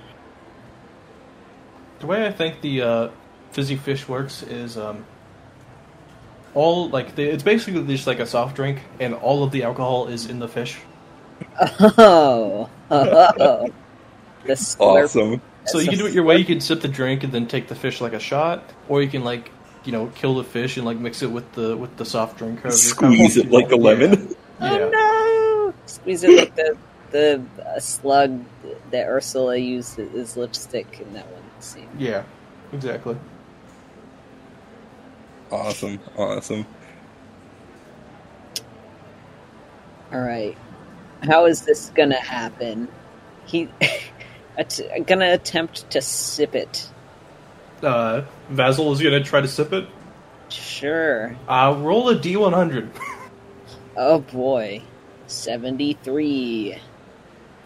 The 2.00 2.08
way 2.08 2.26
I 2.26 2.32
think 2.32 2.62
the 2.62 2.82
uh, 2.82 3.10
fizzy 3.52 3.76
fish 3.76 4.08
works 4.08 4.44
is 4.44 4.78
um, 4.78 5.06
all 6.54 6.90
like 6.90 7.16
the, 7.16 7.24
it's 7.24 7.44
basically 7.44 7.86
just 7.88 8.08
like 8.08 8.20
a 8.20 8.26
soft 8.26 8.56
drink, 8.56 8.80
and 9.00 9.14
all 9.14 9.44
of 9.44 9.52
the 9.52 9.64
alcohol 9.64 10.08
is 10.08 10.26
in 10.26 10.40
the 10.40 10.48
fish. 10.48 10.78
Oh. 11.60 12.70
oh. 12.90 13.72
the. 14.46 14.76
Awesome. 14.80 15.42
So 15.66 15.80
you 15.80 15.90
can 15.90 16.00
do 16.00 16.08
it 16.08 16.14
your 16.14 16.24
way. 16.24 16.38
You 16.38 16.46
can 16.46 16.60
sip 16.60 16.82
the 16.82 16.88
drink 16.88 17.24
and 17.24 17.32
then 17.32 17.48
take 17.48 17.68
the 17.68 17.76
fish 17.76 18.02
like 18.02 18.14
a 18.14 18.20
shot, 18.20 18.64
or 18.90 19.02
you 19.02 19.10
can 19.10 19.24
like 19.24 19.52
you 19.84 19.92
know 19.92 20.08
kill 20.16 20.36
the 20.36 20.44
fish 20.44 20.78
and 20.78 20.86
like 20.86 20.98
mix 20.98 21.22
it 21.22 21.32
with 21.32 21.52
the 21.54 21.76
with 21.78 21.96
the 21.98 22.06
soft 22.06 22.38
drink. 22.38 22.60
however- 22.60 22.76
Squeeze 22.78 23.38
it 23.38 23.50
like 23.52 23.72
a 23.72 23.76
lemon. 23.76 24.36
Yeah. 24.60 24.72
yeah. 24.74 24.80
Oh 24.84 24.90
no! 25.72 25.74
Squeeze 25.88 26.24
it 26.24 26.38
like 26.38 26.56
the 26.56 26.78
the 27.12 27.42
uh, 27.66 27.80
slug 27.80 28.44
that 28.92 29.08
Ursula 29.08 29.58
used 29.58 30.00
as 30.00 30.38
lipstick 30.38 31.00
in 31.02 31.14
that 31.14 31.26
one 31.32 31.42
scene. 31.60 31.90
Yeah, 31.98 32.24
exactly. 32.72 33.18
Awesome. 35.52 36.00
Awesome. 36.18 36.66
All 40.14 40.20
right, 40.22 40.58
how 41.24 41.46
is 41.46 41.62
this 41.64 41.90
gonna 41.96 42.20
happen? 42.20 42.88
He 43.46 43.70
att- 44.58 44.82
gonna 45.06 45.32
attempt 45.34 45.90
to 45.92 46.02
sip 46.02 46.54
it. 46.56 46.90
Uh, 47.84 48.24
Vazzle 48.52 48.92
is 48.94 49.02
gonna 49.02 49.24
try 49.24 49.42
to 49.42 49.48
sip 49.48 49.74
it. 49.74 49.88
Sure. 50.50 51.36
Uh, 51.48 51.76
roll 51.80 52.10
a 52.10 52.16
d 52.16 52.36
one 52.38 52.54
hundred. 52.54 52.92
Oh 53.98 54.20
boy, 54.20 54.82
seventy 55.28 55.94
three. 56.02 56.78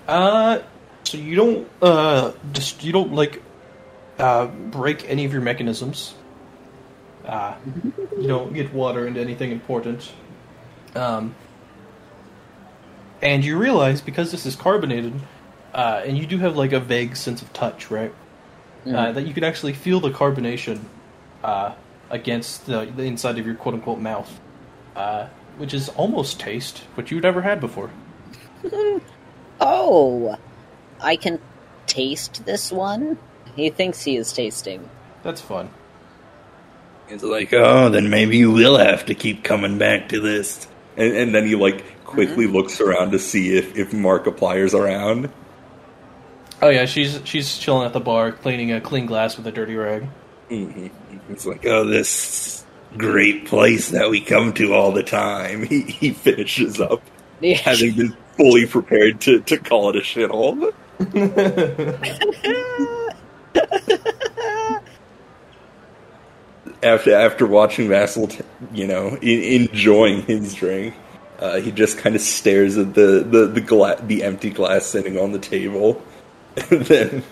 Uh, 0.08 0.60
so 1.04 1.20
you 1.20 1.36
don't 1.36 1.68
uh 1.84 2.32
just 2.52 2.84
you 2.84 2.92
don't 2.92 3.14
like 3.14 3.44
uh 4.18 4.48
break 4.48 5.08
any 5.08 5.26
of 5.26 5.34
your 5.34 5.44
mechanisms. 5.44 6.16
Uh, 7.24 7.56
you 8.20 8.28
don't 8.28 8.54
get 8.54 8.74
water 8.74 9.06
into 9.08 9.20
anything 9.20 9.52
important. 9.52 10.12
Um, 10.96 11.36
and 13.22 13.44
you 13.46 13.58
realize 13.58 14.02
because 14.02 14.32
this 14.32 14.46
is 14.46 14.56
carbonated, 14.56 15.14
uh, 15.74 16.02
and 16.06 16.18
you 16.18 16.26
do 16.26 16.38
have 16.40 16.56
like 16.58 16.72
a 16.74 16.80
vague 16.80 17.16
sense 17.16 17.42
of 17.42 17.52
touch, 17.54 17.90
right? 17.92 18.14
Uh, 18.86 19.12
that 19.12 19.26
you 19.26 19.34
can 19.34 19.44
actually 19.44 19.74
feel 19.74 20.00
the 20.00 20.12
carbonation 20.12 20.80
uh, 21.44 21.74
against 22.10 22.66
the, 22.68 22.86
the 22.96 23.04
inside 23.04 23.40
of 23.40 23.46
your 23.46 23.56
quote 23.56 23.74
unquote 23.74 24.00
mouth, 24.00 24.40
uh, 24.96 25.28
which 25.58 25.74
is 25.74 25.90
almost 25.90 26.40
taste, 26.40 26.80
which 26.96 27.12
you've 27.12 27.24
never 27.24 27.42
had 27.42 27.60
before. 27.60 27.90
Oh, 29.60 30.38
I 31.00 31.16
can 31.16 31.40
taste 31.88 32.46
this 32.46 32.72
one. 32.72 33.18
He 33.56 33.70
thinks 33.70 34.04
he 34.04 34.18
is 34.18 34.34
tasting. 34.34 34.90
That's 35.24 35.42
fun. 35.42 35.70
It's 37.08 37.24
like, 37.24 37.54
oh, 37.54 37.90
then 37.90 38.10
maybe 38.10 38.38
you 38.38 38.52
will 38.52 38.78
have 38.78 39.06
to 39.06 39.16
keep 39.16 39.44
coming 39.44 39.78
back 39.78 40.10
to 40.10 40.20
this. 40.20 40.68
And, 40.98 41.16
and 41.16 41.36
then 41.36 41.46
he 41.46 41.56
like 41.56 42.04
quickly 42.04 42.48
looks 42.48 42.82
around 42.82 43.12
to 43.12 43.20
see 43.20 43.56
if 43.56 43.78
if 43.78 43.92
Markiplier's 43.92 44.74
around. 44.74 45.32
Oh 46.62 46.70
yeah, 46.70 46.86
she's 46.86 47.20
she's 47.26 47.58
chilling 47.58 47.86
at 47.86 47.94
the 47.94 48.00
bar, 48.00 48.32
cleaning 48.32 48.72
a 48.72 48.82
clean 48.82 49.06
glass 49.06 49.38
with 49.38 49.46
a 49.48 49.52
dirty 49.52 49.76
rag. 49.76 50.08
It's 51.28 51.44
like, 51.48 51.66
oh, 51.66 51.86
this 51.86 52.64
great 52.98 53.48
place 53.48 53.90
that 53.90 54.12
we 54.12 54.22
come 54.22 54.54
to 54.54 54.76
all 54.76 54.92
the 54.92 55.02
time. 55.04 55.64
He 55.68 55.82
he 55.82 56.12
finishes 56.12 56.80
up, 56.80 57.02
Yeah. 57.42 57.58
having 57.58 57.96
been 57.96 58.16
fully 58.38 58.68
prepared 58.68 59.22
to 59.22 59.40
to 59.42 59.58
call 59.58 59.90
it 59.90 59.96
a 59.96 60.02
shithole. 60.02 60.72
after 66.84 67.14
after 67.16 67.46
watching 67.46 67.88
Vazzle, 67.90 68.30
t- 68.30 68.42
you 68.74 68.88
know, 68.88 69.18
in, 69.22 69.68
enjoying 69.68 70.22
his 70.24 70.54
drink, 70.54 70.94
uh, 71.40 71.60
he 71.60 71.72
just 71.72 71.98
kind 71.98 72.16
of 72.16 72.22
stares 72.22 72.78
at 72.78 72.94
the 72.94 73.26
the 73.30 73.48
the, 73.48 73.62
gla- 73.62 74.02
the 74.02 74.24
empty 74.24 74.50
glass 74.50 74.86
sitting 74.86 75.18
on 75.18 75.32
the 75.32 75.40
table, 75.40 76.02
and 76.72 76.86
then 76.86 77.24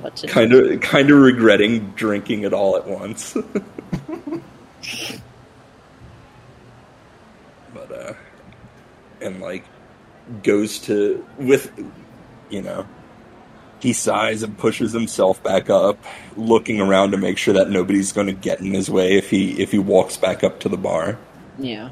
What 0.00 0.24
kind 0.28 0.52
of 0.52 0.80
kind 0.80 1.10
of 1.10 1.18
regretting 1.18 1.90
drinking 1.90 2.42
it 2.44 2.52
all 2.52 2.76
at 2.76 2.86
once. 2.86 3.34
but 7.74 7.92
uh, 7.92 8.14
and 9.20 9.40
like 9.40 9.64
goes 10.42 10.78
to 10.80 11.24
with, 11.38 11.70
you 12.50 12.62
know. 12.62 12.86
He 13.80 13.92
sighs 13.92 14.44
and 14.44 14.56
pushes 14.56 14.92
himself 14.92 15.42
back 15.42 15.68
up, 15.68 15.98
looking 16.36 16.80
around 16.80 17.10
to 17.10 17.16
make 17.16 17.36
sure 17.36 17.54
that 17.54 17.68
nobody's 17.68 18.12
going 18.12 18.28
to 18.28 18.32
get 18.32 18.60
in 18.60 18.72
his 18.72 18.88
way 18.88 19.14
if 19.16 19.28
he 19.28 19.60
if 19.60 19.72
he 19.72 19.78
walks 19.78 20.16
back 20.16 20.44
up 20.44 20.60
to 20.60 20.68
the 20.68 20.76
bar. 20.76 21.18
Yeah. 21.58 21.90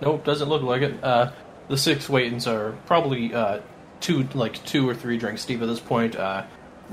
Nope, 0.00 0.24
doesn't 0.24 0.48
look 0.48 0.62
like 0.62 0.82
it. 0.82 1.02
Uh, 1.02 1.30
the 1.68 1.76
six 1.76 2.08
Waitons 2.08 2.48
are 2.48 2.72
probably 2.86 3.32
uh, 3.32 3.60
two, 4.00 4.24
like 4.34 4.64
two 4.64 4.88
or 4.88 4.94
three 4.94 5.18
drinks 5.18 5.44
deep 5.44 5.62
at 5.62 5.66
this 5.66 5.80
point. 5.80 6.16
Uh, 6.16 6.44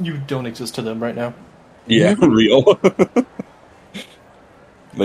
you 0.02 0.18
don't 0.18 0.46
exist 0.46 0.76
to 0.76 0.82
them 0.82 1.02
right 1.02 1.16
now. 1.16 1.34
Yeah, 1.88 2.16
real. 2.20 2.76
but 2.84 3.26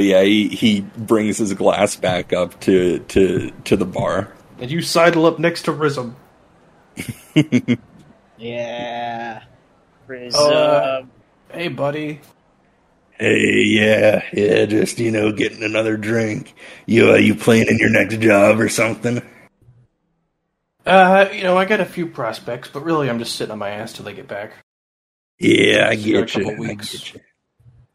yeah, 0.02 0.22
he, 0.22 0.48
he 0.48 0.80
brings 0.80 1.38
his 1.38 1.54
glass 1.54 1.96
back 1.96 2.32
up 2.32 2.58
to 2.60 2.98
to 3.00 3.50
to 3.64 3.76
the 3.76 3.86
bar. 3.86 4.32
And 4.58 4.70
you 4.70 4.82
sidle 4.82 5.26
up 5.26 5.38
next 5.38 5.62
to 5.62 5.72
Rizm. 5.72 6.14
Yeah. 8.40 9.42
Prism. 10.06 10.40
Uh, 10.42 11.02
Hey, 11.52 11.66
buddy. 11.66 12.20
Hey, 13.18 13.64
yeah, 13.66 14.22
yeah, 14.32 14.66
just 14.66 15.00
you 15.00 15.10
know, 15.10 15.32
getting 15.32 15.64
another 15.64 15.96
drink. 15.96 16.54
You 16.86 17.10
uh, 17.10 17.16
you 17.16 17.34
playing 17.34 17.66
in 17.66 17.78
your 17.78 17.90
next 17.90 18.20
job 18.20 18.60
or 18.60 18.68
something? 18.68 19.20
Uh, 20.86 21.28
you 21.32 21.42
know, 21.42 21.56
I 21.56 21.64
got 21.64 21.80
a 21.80 21.84
few 21.84 22.06
prospects, 22.06 22.68
but 22.68 22.84
really 22.84 23.10
I'm 23.10 23.18
just 23.18 23.36
sitting 23.36 23.52
on 23.52 23.58
my 23.58 23.70
ass 23.70 23.92
till 23.92 24.04
they 24.04 24.14
get 24.14 24.28
back. 24.28 24.52
Yeah, 25.38 25.88
I 25.88 25.94
get 25.94 26.34
you. 26.34 26.64
I 26.64 26.74
get 26.74 27.14
you. 27.14 27.20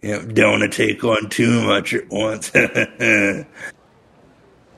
Yeah, 0.01 0.21
don't 0.21 0.59
want 0.59 0.71
to 0.71 0.87
take 0.87 1.03
on 1.03 1.29
too 1.29 1.65
much 1.65 1.93
at 1.93 2.09
once. 2.09 2.51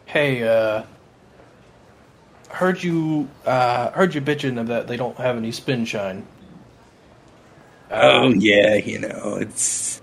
Hey, 0.08 0.42
uh, 0.42 0.84
heard 2.48 2.82
you, 2.82 3.28
uh, 3.46 3.92
heard 3.92 4.16
you 4.16 4.22
bitching 4.22 4.66
that 4.68 4.88
they 4.88 4.96
don't 4.96 5.18
have 5.18 5.36
any 5.36 5.52
spin 5.52 5.84
shine. 5.84 6.26
Oh 7.92 8.30
yeah, 8.30 8.76
you 8.76 9.00
know 9.00 9.38
it's 9.40 10.02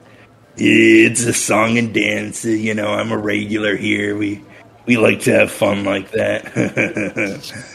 it's 0.56 1.24
a 1.24 1.32
song 1.32 1.78
and 1.78 1.94
dance. 1.94 2.44
You 2.44 2.74
know, 2.74 2.88
I'm 2.88 3.12
a 3.12 3.18
regular 3.18 3.76
here. 3.76 4.14
We 4.16 4.44
we 4.84 4.98
like 4.98 5.20
to 5.22 5.32
have 5.32 5.50
fun 5.50 5.84
like 5.84 6.10
that. 6.10 6.52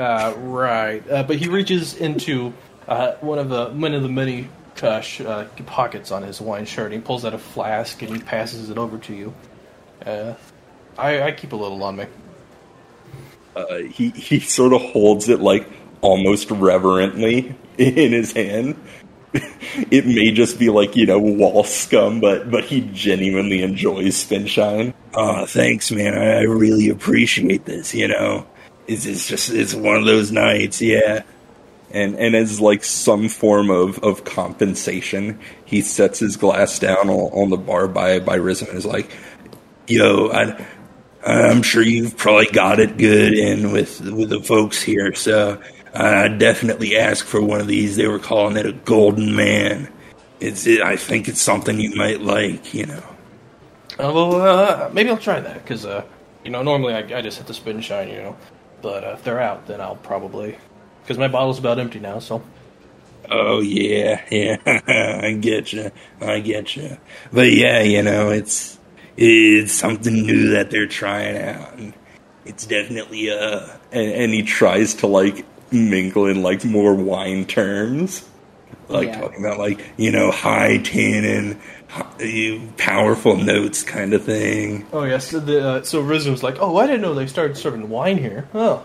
Uh, 0.00 0.34
right. 0.38 1.08
Uh, 1.10 1.22
but 1.24 1.36
he 1.36 1.48
reaches 1.48 1.94
into 1.94 2.54
uh, 2.88 3.12
one 3.20 3.38
of 3.38 3.50
the 3.50 3.66
one 3.70 3.94
of 3.94 4.02
the 4.02 4.08
many 4.08 4.48
uh, 4.82 5.00
sh- 5.02 5.20
uh, 5.22 5.46
pockets 5.66 6.10
on 6.10 6.22
his 6.22 6.38
Hawaiian 6.38 6.64
shirt. 6.66 6.86
And 6.86 6.94
he 6.94 7.00
pulls 7.00 7.24
out 7.26 7.34
a 7.34 7.38
flask 7.38 8.02
and 8.02 8.16
he 8.16 8.22
passes 8.22 8.70
it 8.70 8.78
over 8.78 8.98
to 8.98 9.14
you. 9.14 9.34
Uh, 10.06 10.34
I, 10.98 11.22
I 11.22 11.32
keep 11.32 11.52
a 11.52 11.56
little 11.56 11.82
on 11.84 11.96
me. 11.96 12.06
uh, 13.56 13.76
he 13.78 14.10
he 14.10 14.40
sort 14.40 14.72
of 14.72 14.80
holds 14.82 15.28
it 15.28 15.40
like 15.40 15.68
almost 16.00 16.50
reverently 16.50 17.54
in 17.78 18.12
his 18.12 18.32
hand. 18.32 18.76
It 19.92 20.06
may 20.06 20.32
just 20.32 20.58
be 20.58 20.70
like 20.70 20.96
you 20.96 21.06
know 21.06 21.20
wall 21.20 21.62
scum, 21.64 22.20
but 22.20 22.50
but 22.50 22.64
he 22.64 22.80
genuinely 22.92 23.62
enjoys 23.62 24.16
spin 24.16 24.46
shine. 24.46 24.92
Oh, 25.14 25.46
thanks, 25.46 25.92
man. 25.92 26.18
I, 26.18 26.38
I 26.38 26.42
really 26.42 26.88
appreciate 26.88 27.64
this. 27.64 27.94
You 27.94 28.08
know, 28.08 28.46
it's, 28.90 29.06
it's 29.06 29.28
just 29.28 29.50
it's 29.50 29.74
one 29.74 29.96
of 29.96 30.04
those 30.04 30.32
nights, 30.32 30.82
yeah. 30.82 31.22
And 31.92 32.16
and 32.16 32.34
as 32.34 32.60
like 32.60 32.84
some 32.84 33.28
form 33.28 33.70
of, 33.70 33.98
of 34.00 34.24
compensation, 34.24 35.38
he 35.64 35.80
sets 35.80 36.18
his 36.18 36.36
glass 36.36 36.78
down 36.78 37.08
on, 37.08 37.32
on 37.32 37.50
the 37.50 37.56
bar 37.56 37.88
by 37.88 38.18
by 38.18 38.38
Rizm 38.38 38.68
and 38.68 38.78
is 38.78 38.86
like, 38.86 39.10
"Yo, 39.86 40.30
I, 40.30 40.66
I'm 41.24 41.62
sure 41.62 41.82
you've 41.82 42.16
probably 42.16 42.46
got 42.46 42.80
it 42.80 42.96
good 42.96 43.32
in 43.32 43.72
with 43.72 44.00
with 44.00 44.30
the 44.30 44.40
folks 44.40 44.82
here, 44.82 45.14
so 45.14 45.60
I 45.94 46.28
definitely 46.28 46.96
ask 46.96 47.24
for 47.24 47.40
one 47.40 47.60
of 47.60 47.68
these. 47.68 47.96
They 47.96 48.08
were 48.08 48.18
calling 48.18 48.56
it 48.56 48.66
a 48.66 48.72
golden 48.72 49.36
man. 49.36 49.92
It's 50.40 50.66
it, 50.66 50.82
I 50.82 50.96
think 50.96 51.28
it's 51.28 51.40
something 51.40 51.78
you 51.78 51.94
might 51.94 52.20
like, 52.20 52.74
you 52.74 52.86
know. 52.86 53.02
Uh, 53.98 54.12
well, 54.12 54.40
uh, 54.40 54.90
maybe 54.92 55.10
I'll 55.10 55.18
try 55.18 55.40
that 55.40 55.54
because, 55.54 55.84
uh, 55.84 56.02
you 56.44 56.50
know, 56.50 56.62
normally 56.62 56.94
I, 56.94 57.18
I 57.18 57.20
just 57.20 57.38
hit 57.38 57.46
the 57.46 57.52
spin 57.52 57.80
shine, 57.80 58.08
you 58.08 58.16
know. 58.16 58.36
But 58.82 59.04
uh, 59.04 59.10
if 59.10 59.24
they're 59.24 59.40
out, 59.40 59.66
then 59.66 59.80
I'll 59.80 59.96
probably 59.96 60.56
because 61.02 61.18
my 61.18 61.28
bottle's 61.28 61.58
about 61.58 61.78
empty 61.78 61.98
now. 62.00 62.18
So 62.18 62.42
Oh 63.30 63.60
yeah, 63.60 64.24
yeah, 64.30 64.56
I 65.22 65.32
get 65.40 65.72
you, 65.72 65.90
I 66.20 66.40
get 66.40 66.74
you. 66.76 66.96
But 67.32 67.52
yeah, 67.52 67.80
you 67.82 68.02
know, 68.02 68.30
it's 68.30 68.78
it's 69.16 69.72
something 69.72 70.12
new 70.14 70.50
that 70.50 70.70
they're 70.70 70.86
trying 70.86 71.36
out, 71.36 71.74
and 71.74 71.92
it's 72.44 72.66
definitely 72.66 73.30
uh. 73.30 73.66
And, 73.92 74.12
and 74.12 74.32
he 74.32 74.42
tries 74.42 74.94
to 74.94 75.06
like 75.06 75.44
mingle 75.72 76.26
in 76.26 76.42
like 76.42 76.64
more 76.64 76.94
wine 76.94 77.44
terms, 77.44 78.28
like 78.88 79.08
Yeah. 79.08 79.20
talking 79.20 79.44
about 79.44 79.58
like 79.58 79.84
you 79.96 80.10
know 80.10 80.30
high 80.30 80.78
tannin, 80.78 81.60
hi- 81.90 82.60
powerful 82.76 83.36
notes 83.36 83.82
kind 83.82 84.14
of 84.14 84.24
thing. 84.24 84.86
oh 84.92 85.04
yes, 85.04 85.28
so 85.28 85.40
the 85.40 85.68
uh, 85.68 85.82
so 85.82 86.02
Rizm's 86.02 86.42
like, 86.42 86.56
oh, 86.60 86.76
I 86.76 86.86
didn't 86.86 87.02
know 87.02 87.14
they 87.14 87.26
started 87.26 87.56
serving 87.56 87.88
wine 87.88 88.18
here. 88.18 88.48
Oh, 88.54 88.84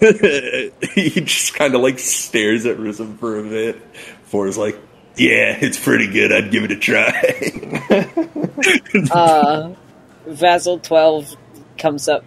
he 0.00 1.20
just 1.20 1.54
kind 1.54 1.74
of 1.74 1.80
like 1.80 1.98
stares 1.98 2.66
at 2.66 2.78
Rizm 2.78 3.18
for 3.18 3.38
a 3.38 3.42
bit. 3.42 3.76
For's 4.24 4.56
like, 4.56 4.78
"Yeah, 5.16 5.58
it's 5.60 5.82
pretty 5.82 6.08
good. 6.08 6.32
I'd 6.32 6.50
give 6.50 6.64
it 6.64 6.72
a 6.72 6.76
try." 6.76 7.10
uh, 9.10 9.74
Vazzle 10.28 10.82
12 10.82 11.34
comes 11.78 12.08
up 12.08 12.24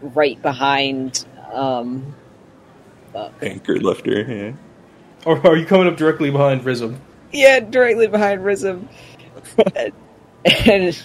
right 0.00 0.40
behind. 0.42 1.24
Um, 1.52 2.14
Anchor 3.42 3.76
lifter. 3.76 4.22
Yeah. 4.22 4.52
or 5.24 5.44
are 5.46 5.56
you 5.56 5.66
coming 5.66 5.88
up 5.88 5.96
directly 5.96 6.30
behind 6.30 6.62
Rizm? 6.62 6.98
yeah, 7.32 7.60
directly 7.60 8.06
behind 8.06 8.40
Rizm. 8.42 8.86
and 10.44 11.02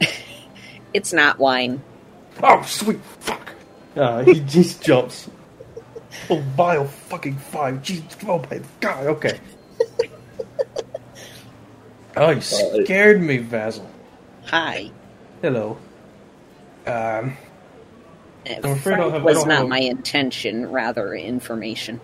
it's 0.94 1.12
not 1.12 1.38
wine. 1.38 1.82
Oh, 2.42 2.62
sweet 2.62 3.00
fuck! 3.20 3.52
Uh, 3.96 4.22
he 4.24 4.40
just 4.40 4.82
jumps. 4.82 5.28
Oh, 6.28 6.38
vile 6.56 6.86
fucking 6.86 7.36
five. 7.36 7.76
Jeez, 7.82 8.02
oh 8.28 8.44
my 8.50 8.60
god, 8.80 9.06
okay. 9.06 9.38
Oh, 12.16 12.30
you 12.30 12.40
scared 12.40 13.20
me, 13.22 13.38
Vazzle. 13.38 13.86
Hi. 14.46 14.90
Hello. 15.40 15.78
Um, 16.86 17.36
I'm 18.46 18.64
afraid 18.64 18.98
I'll 18.98 19.10
have- 19.10 19.22
was 19.22 19.38
don't 19.38 19.50
have 19.50 19.68
my 19.68 19.78
intention, 19.78 20.70
rather 20.70 21.14
information. 21.14 22.00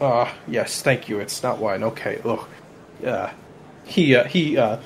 ah, 0.00 0.34
yes, 0.48 0.80
thank 0.80 1.08
you. 1.10 1.20
It's 1.20 1.42
not 1.42 1.58
wine. 1.58 1.82
Okay, 1.82 2.20
ugh. 2.24 2.46
Yeah. 3.02 3.32
He, 3.84 4.14
uh, 4.14 4.24
he, 4.24 4.56
uh, 4.56 4.78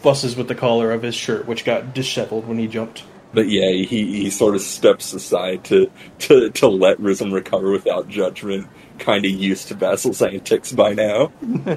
fusses 0.00 0.36
with 0.36 0.48
the 0.48 0.54
collar 0.54 0.92
of 0.92 1.02
his 1.02 1.14
shirt, 1.14 1.46
which 1.46 1.64
got 1.64 1.94
disheveled 1.94 2.46
when 2.46 2.58
he 2.58 2.66
jumped. 2.66 3.04
But 3.32 3.48
yeah, 3.48 3.70
he, 3.70 3.84
he 3.84 4.30
sort 4.30 4.54
of 4.54 4.62
steps 4.62 5.12
aside 5.12 5.64
to 5.64 5.90
to, 6.20 6.50
to 6.50 6.68
let 6.68 6.98
Rizm 6.98 7.32
recover 7.32 7.70
without 7.70 8.08
judgment. 8.08 8.68
Kind 8.98 9.26
of 9.26 9.32
used 9.32 9.68
to 9.68 9.74
Vazzle's 9.74 10.22
antics 10.22 10.72
by 10.72 10.94
now. 10.94 11.32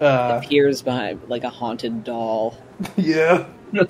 Uh, 0.00 0.40
Appears 0.42 0.80
behind 0.80 1.20
like 1.28 1.44
a 1.44 1.50
haunted 1.50 2.04
doll. 2.04 2.56
Yeah. 2.96 3.46
uh, 3.74 3.82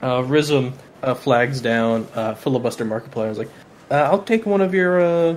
Rizm 0.00 0.72
uh, 1.02 1.14
flags 1.14 1.60
down 1.60 2.06
uh, 2.14 2.34
filibuster 2.34 2.84
Markiplier. 2.84 3.30
Is 3.32 3.38
like, 3.38 3.50
uh, 3.90 3.94
I'll 3.94 4.22
take 4.22 4.46
one 4.46 4.60
of 4.60 4.72
your, 4.72 5.00
uh, 5.00 5.36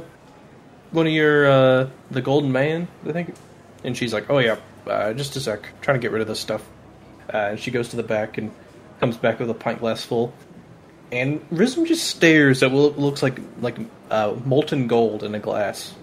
one 0.94 1.08
of 1.08 1.14
your, 1.14 1.48
uh, 1.48 1.90
the 2.12 2.22
Golden 2.22 2.52
Man, 2.52 2.88
I 3.06 3.12
think. 3.12 3.36
And 3.84 3.98
she's 3.98 4.14
like, 4.14 4.30
Oh 4.30 4.40
yeah, 4.40 4.58
uh, 4.88 5.14
just 5.14 5.36
a 5.36 5.40
sec, 5.40 5.68
trying 5.82 6.00
to 6.00 6.02
get 6.02 6.12
rid 6.12 6.22
of 6.22 6.28
this 6.28 6.40
stuff. 6.40 6.68
Uh, 7.34 7.38
and 7.52 7.60
she 7.60 7.72
goes 7.72 7.90
to 7.90 7.96
the 7.96 8.04
back 8.04 8.38
and 8.38 8.52
comes 9.00 9.18
back 9.18 9.40
with 9.40 9.50
a 9.50 9.54
pint 9.54 9.80
glass 9.80 10.04
full. 10.04 10.34
And 11.12 11.48
Rizm 11.50 11.86
just 11.86 12.08
stares 12.08 12.64
at 12.64 12.72
what 12.72 12.98
looks 12.98 13.22
like 13.22 13.40
like 13.62 13.78
uh, 14.10 14.36
molten 14.46 14.88
gold 14.88 15.24
in 15.24 15.36
a 15.36 15.40
glass. 15.40 15.94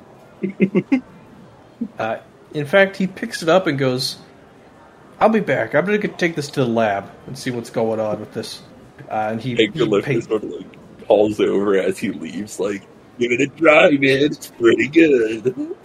uh, 1.98 2.18
in 2.54 2.66
fact, 2.66 2.96
he 2.96 3.06
picks 3.06 3.42
it 3.42 3.48
up 3.48 3.66
and 3.66 3.78
goes, 3.78 4.18
I'll 5.18 5.28
be 5.28 5.40
back. 5.40 5.74
I'm 5.74 5.84
gonna 5.84 5.98
take 5.98 6.36
this 6.36 6.48
to 6.50 6.60
the 6.60 6.70
lab 6.70 7.10
and 7.26 7.38
see 7.38 7.50
what's 7.50 7.70
going 7.70 8.00
on 8.00 8.20
with 8.20 8.32
this. 8.32 8.62
Uh, 9.08 9.30
and 9.32 9.40
he, 9.40 9.52
Anchor 9.52 9.80
he 9.80 9.84
lifter 9.84 10.12
pay- 10.12 10.20
sort 10.20 10.44
of 10.44 10.50
like 10.50 11.06
calls 11.06 11.40
over 11.40 11.76
as 11.76 11.98
he 11.98 12.10
leaves, 12.10 12.60
like, 12.60 12.82
"Give 13.20 13.30
it 13.32 13.40
a 13.42 13.46
try, 13.48 13.90
man. 13.90 14.22
It's 14.24 14.48
pretty 14.48 14.88
good." 14.88 15.76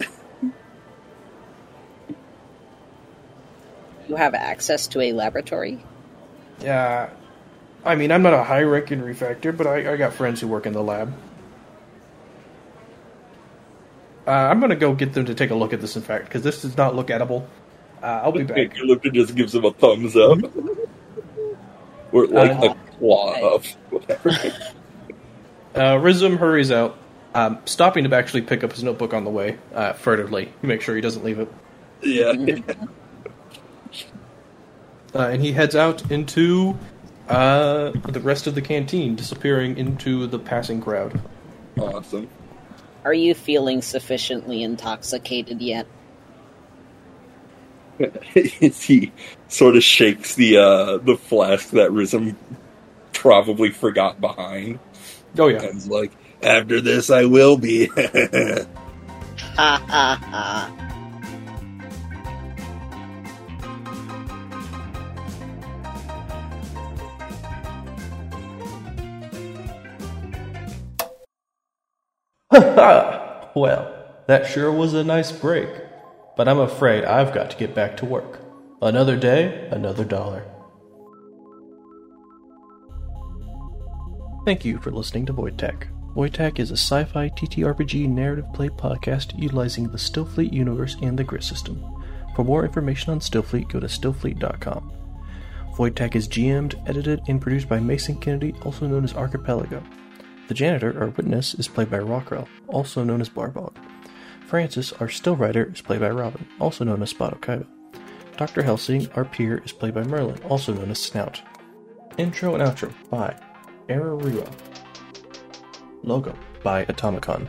You 4.08 4.16
have 4.16 4.34
access 4.34 4.86
to 4.88 5.00
a 5.00 5.12
laboratory. 5.12 5.84
Yeah, 6.60 7.10
I 7.84 7.94
mean, 7.96 8.10
I'm 8.10 8.22
not 8.22 8.34
a 8.34 8.42
high-ranking 8.42 9.00
refactor, 9.00 9.56
but 9.56 9.66
I, 9.66 9.92
I 9.92 9.96
got 9.96 10.14
friends 10.14 10.40
who 10.40 10.48
work 10.48 10.64
in 10.66 10.72
the 10.72 10.82
lab. 10.82 11.12
Uh, 14.26 14.30
I'm 14.30 14.58
gonna 14.60 14.74
go 14.74 14.94
get 14.94 15.12
them 15.12 15.26
to 15.26 15.34
take 15.34 15.50
a 15.50 15.54
look 15.54 15.72
at 15.72 15.80
this. 15.80 15.94
In 15.96 16.02
fact, 16.02 16.24
because 16.24 16.42
this 16.42 16.62
does 16.62 16.76
not 16.76 16.96
look 16.96 17.10
edible. 17.10 17.46
Uh, 18.02 18.22
I'll 18.24 18.32
be 18.32 18.42
back. 18.44 18.58
Anchor 18.58 18.84
lifter 18.84 19.10
just 19.10 19.34
gives 19.36 19.54
him 19.54 19.64
a 19.64 19.72
thumbs 19.72 20.16
up, 20.16 20.38
or 22.12 22.26
like 22.26 22.50
Uh, 22.52 22.70
a 22.70 22.76
claw 22.98 23.54
up, 23.56 23.64
whatever. 23.90 24.30
Uh, 25.74 25.96
Rizm 25.98 26.38
hurries 26.38 26.72
out, 26.72 26.96
um, 27.36 27.58
stopping 27.66 28.08
to 28.08 28.16
actually 28.16 28.40
pick 28.40 28.64
up 28.64 28.72
his 28.72 28.82
notebook 28.82 29.12
on 29.12 29.24
the 29.24 29.30
way, 29.30 29.58
uh, 29.74 29.92
furtively. 29.92 30.52
Make 30.62 30.80
sure 30.80 30.94
he 30.94 31.02
doesn't 31.02 31.22
leave 31.22 31.38
it. 31.38 31.52
yeah. 32.02 32.32
Uh, 35.14 35.30
and 35.30 35.40
he 35.40 35.50
heads 35.50 35.74
out 35.74 36.10
into 36.10 36.76
uh, 37.28 37.90
the 38.08 38.20
rest 38.20 38.46
of 38.46 38.54
the 38.54 38.60
canteen, 38.60 39.16
disappearing 39.16 39.78
into 39.78 40.26
the 40.26 40.38
passing 40.38 40.78
crowd. 40.78 41.18
awesome. 41.78 42.28
Are 43.02 43.14
you 43.14 43.32
feeling 43.32 43.80
sufficiently 43.80 44.62
intoxicated 44.62 45.62
yet? 45.62 45.86
he 48.34 49.10
sort 49.48 49.76
of 49.76 49.82
shakes 49.82 50.34
the 50.34 50.58
uh 50.58 50.98
the 50.98 51.16
flask 51.16 51.70
that 51.70 51.90
Rizm 51.92 52.36
probably 53.14 53.70
forgot 53.70 54.20
behind, 54.20 54.78
Oh 55.38 55.48
yeah, 55.48 55.62
and 55.62 55.86
like, 55.86 56.12
"After 56.42 56.80
this, 56.80 57.10
I 57.10 57.24
will 57.24 57.56
be." 57.56 57.86
Ha 59.56 59.82
ha 59.88 60.20
ha. 60.22 60.86
well, 73.54 73.92
that 74.26 74.46
sure 74.46 74.70
was 74.70 74.94
a 74.94 75.04
nice 75.04 75.32
break. 75.32 75.68
But 76.36 76.48
I'm 76.48 76.58
afraid 76.58 77.04
I've 77.04 77.34
got 77.34 77.50
to 77.50 77.56
get 77.56 77.74
back 77.74 77.96
to 77.98 78.06
work. 78.06 78.40
Another 78.82 79.16
day, 79.16 79.68
another 79.70 80.04
dollar. 80.04 80.44
Thank 84.44 84.64
you 84.64 84.78
for 84.78 84.90
listening 84.90 85.26
to 85.26 85.32
Void 85.32 85.58
Tech. 85.58 85.88
Void 86.16 86.32
Tech 86.32 86.58
is 86.58 86.70
a 86.70 86.78
sci 86.78 87.04
fi 87.04 87.28
TTRPG 87.28 88.08
narrative 88.08 88.50
play 88.54 88.70
podcast 88.70 89.38
utilizing 89.38 89.86
the 89.86 89.98
Stillfleet 89.98 90.50
universe 90.50 90.96
and 91.02 91.18
the 91.18 91.22
Grit 91.22 91.44
system. 91.44 91.84
For 92.34 92.42
more 92.42 92.64
information 92.64 93.12
on 93.12 93.20
Stillfleet, 93.20 93.68
go 93.68 93.80
to 93.80 93.86
stillfleet.com. 93.86 94.92
Void 95.76 95.94
Tech 95.94 96.16
is 96.16 96.26
GM'd, 96.26 96.80
edited, 96.86 97.20
and 97.28 97.38
produced 97.38 97.68
by 97.68 97.80
Mason 97.80 98.16
Kennedy, 98.16 98.54
also 98.62 98.86
known 98.86 99.04
as 99.04 99.12
Archipelego. 99.12 99.84
The 100.48 100.54
janitor, 100.54 100.98
or 100.98 101.10
witness, 101.10 101.52
is 101.52 101.68
played 101.68 101.90
by 101.90 101.98
Rockwell, 101.98 102.48
also 102.68 103.04
known 103.04 103.20
as 103.20 103.28
Barbog. 103.28 103.76
Francis, 104.46 104.94
our 104.94 105.10
still 105.10 105.36
writer, 105.36 105.70
is 105.70 105.82
played 105.82 106.00
by 106.00 106.08
Robin, 106.08 106.46
also 106.58 106.82
known 106.82 107.02
as 107.02 107.12
Spodokaiba. 107.12 107.66
Dr. 108.38 108.62
Helsing, 108.62 109.10
our 109.16 109.26
peer, 109.26 109.58
is 109.66 109.72
played 109.72 109.92
by 109.92 110.02
Merlin, 110.04 110.42
also 110.44 110.72
known 110.72 110.90
as 110.90 110.98
Snout. 110.98 111.42
Intro 112.16 112.54
and 112.54 112.62
outro 112.62 112.90
by 113.10 113.38
awerewa. 113.90 114.50
Logo 116.06 116.34
by 116.62 116.86
Atomikon. 116.86 117.48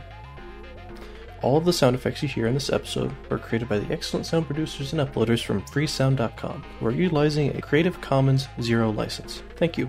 All 1.40 1.56
of 1.56 1.64
the 1.64 1.72
sound 1.72 1.94
effects 1.94 2.22
you 2.22 2.28
hear 2.28 2.48
in 2.48 2.54
this 2.54 2.70
episode 2.70 3.14
were 3.30 3.38
created 3.38 3.68
by 3.68 3.78
the 3.78 3.92
excellent 3.92 4.26
sound 4.26 4.46
producers 4.46 4.92
and 4.92 5.00
uploaders 5.00 5.42
from 5.42 5.62
freesound.com, 5.62 6.64
who 6.80 6.86
are 6.86 6.90
utilizing 6.90 7.56
a 7.56 7.62
Creative 7.62 8.00
Commons 8.00 8.48
Zero 8.60 8.90
license. 8.90 9.42
Thank 9.56 9.78
you. 9.78 9.88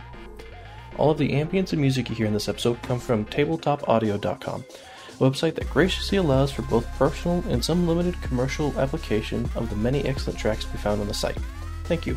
All 0.97 1.11
of 1.11 1.17
the 1.17 1.31
ambience 1.31 1.71
and 1.71 1.81
music 1.81 2.09
you 2.09 2.15
hear 2.15 2.27
in 2.27 2.33
this 2.33 2.49
episode 2.49 2.81
come 2.83 2.99
from 2.99 3.25
tabletopaudio.com, 3.25 4.63
a 4.63 5.13
website 5.13 5.55
that 5.55 5.69
graciously 5.69 6.19
allows 6.19 6.51
for 6.51 6.61
both 6.63 6.85
personal 6.97 7.43
and 7.49 7.65
some 7.65 7.87
limited 7.87 8.21
commercial 8.21 8.77
application 8.79 9.49
of 9.55 9.69
the 9.69 9.75
many 9.75 10.05
excellent 10.05 10.37
tracks 10.37 10.65
to 10.65 10.71
be 10.71 10.77
found 10.77 11.01
on 11.01 11.07
the 11.07 11.13
site. 11.13 11.37
Thank 11.85 12.05
you. 12.05 12.15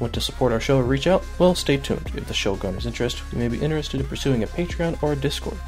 Want 0.00 0.12
to 0.14 0.20
support 0.20 0.52
our 0.52 0.60
show 0.60 0.78
or 0.78 0.82
reach 0.82 1.06
out? 1.06 1.24
Well, 1.38 1.54
stay 1.54 1.76
tuned. 1.76 2.10
If 2.14 2.26
the 2.26 2.34
show 2.34 2.56
garners 2.56 2.86
interest, 2.86 3.22
you 3.32 3.38
may 3.38 3.48
be 3.48 3.62
interested 3.62 4.00
in 4.00 4.06
pursuing 4.06 4.42
a 4.42 4.46
Patreon 4.46 5.02
or 5.02 5.12
a 5.12 5.16
Discord. 5.16 5.58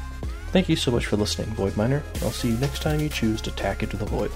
Thank 0.51 0.69
you 0.69 0.75
so 0.75 0.91
much 0.91 1.05
for 1.05 1.17
listening, 1.17 1.53
Void 1.55 1.75
Miner, 1.75 2.03
I'll 2.21 2.31
see 2.31 2.49
you 2.49 2.57
next 2.57 2.81
time 2.81 2.99
you 2.99 3.09
choose 3.09 3.41
to 3.41 3.51
tack 3.51 3.83
into 3.83 3.97
the 3.97 4.05
void. 4.05 4.31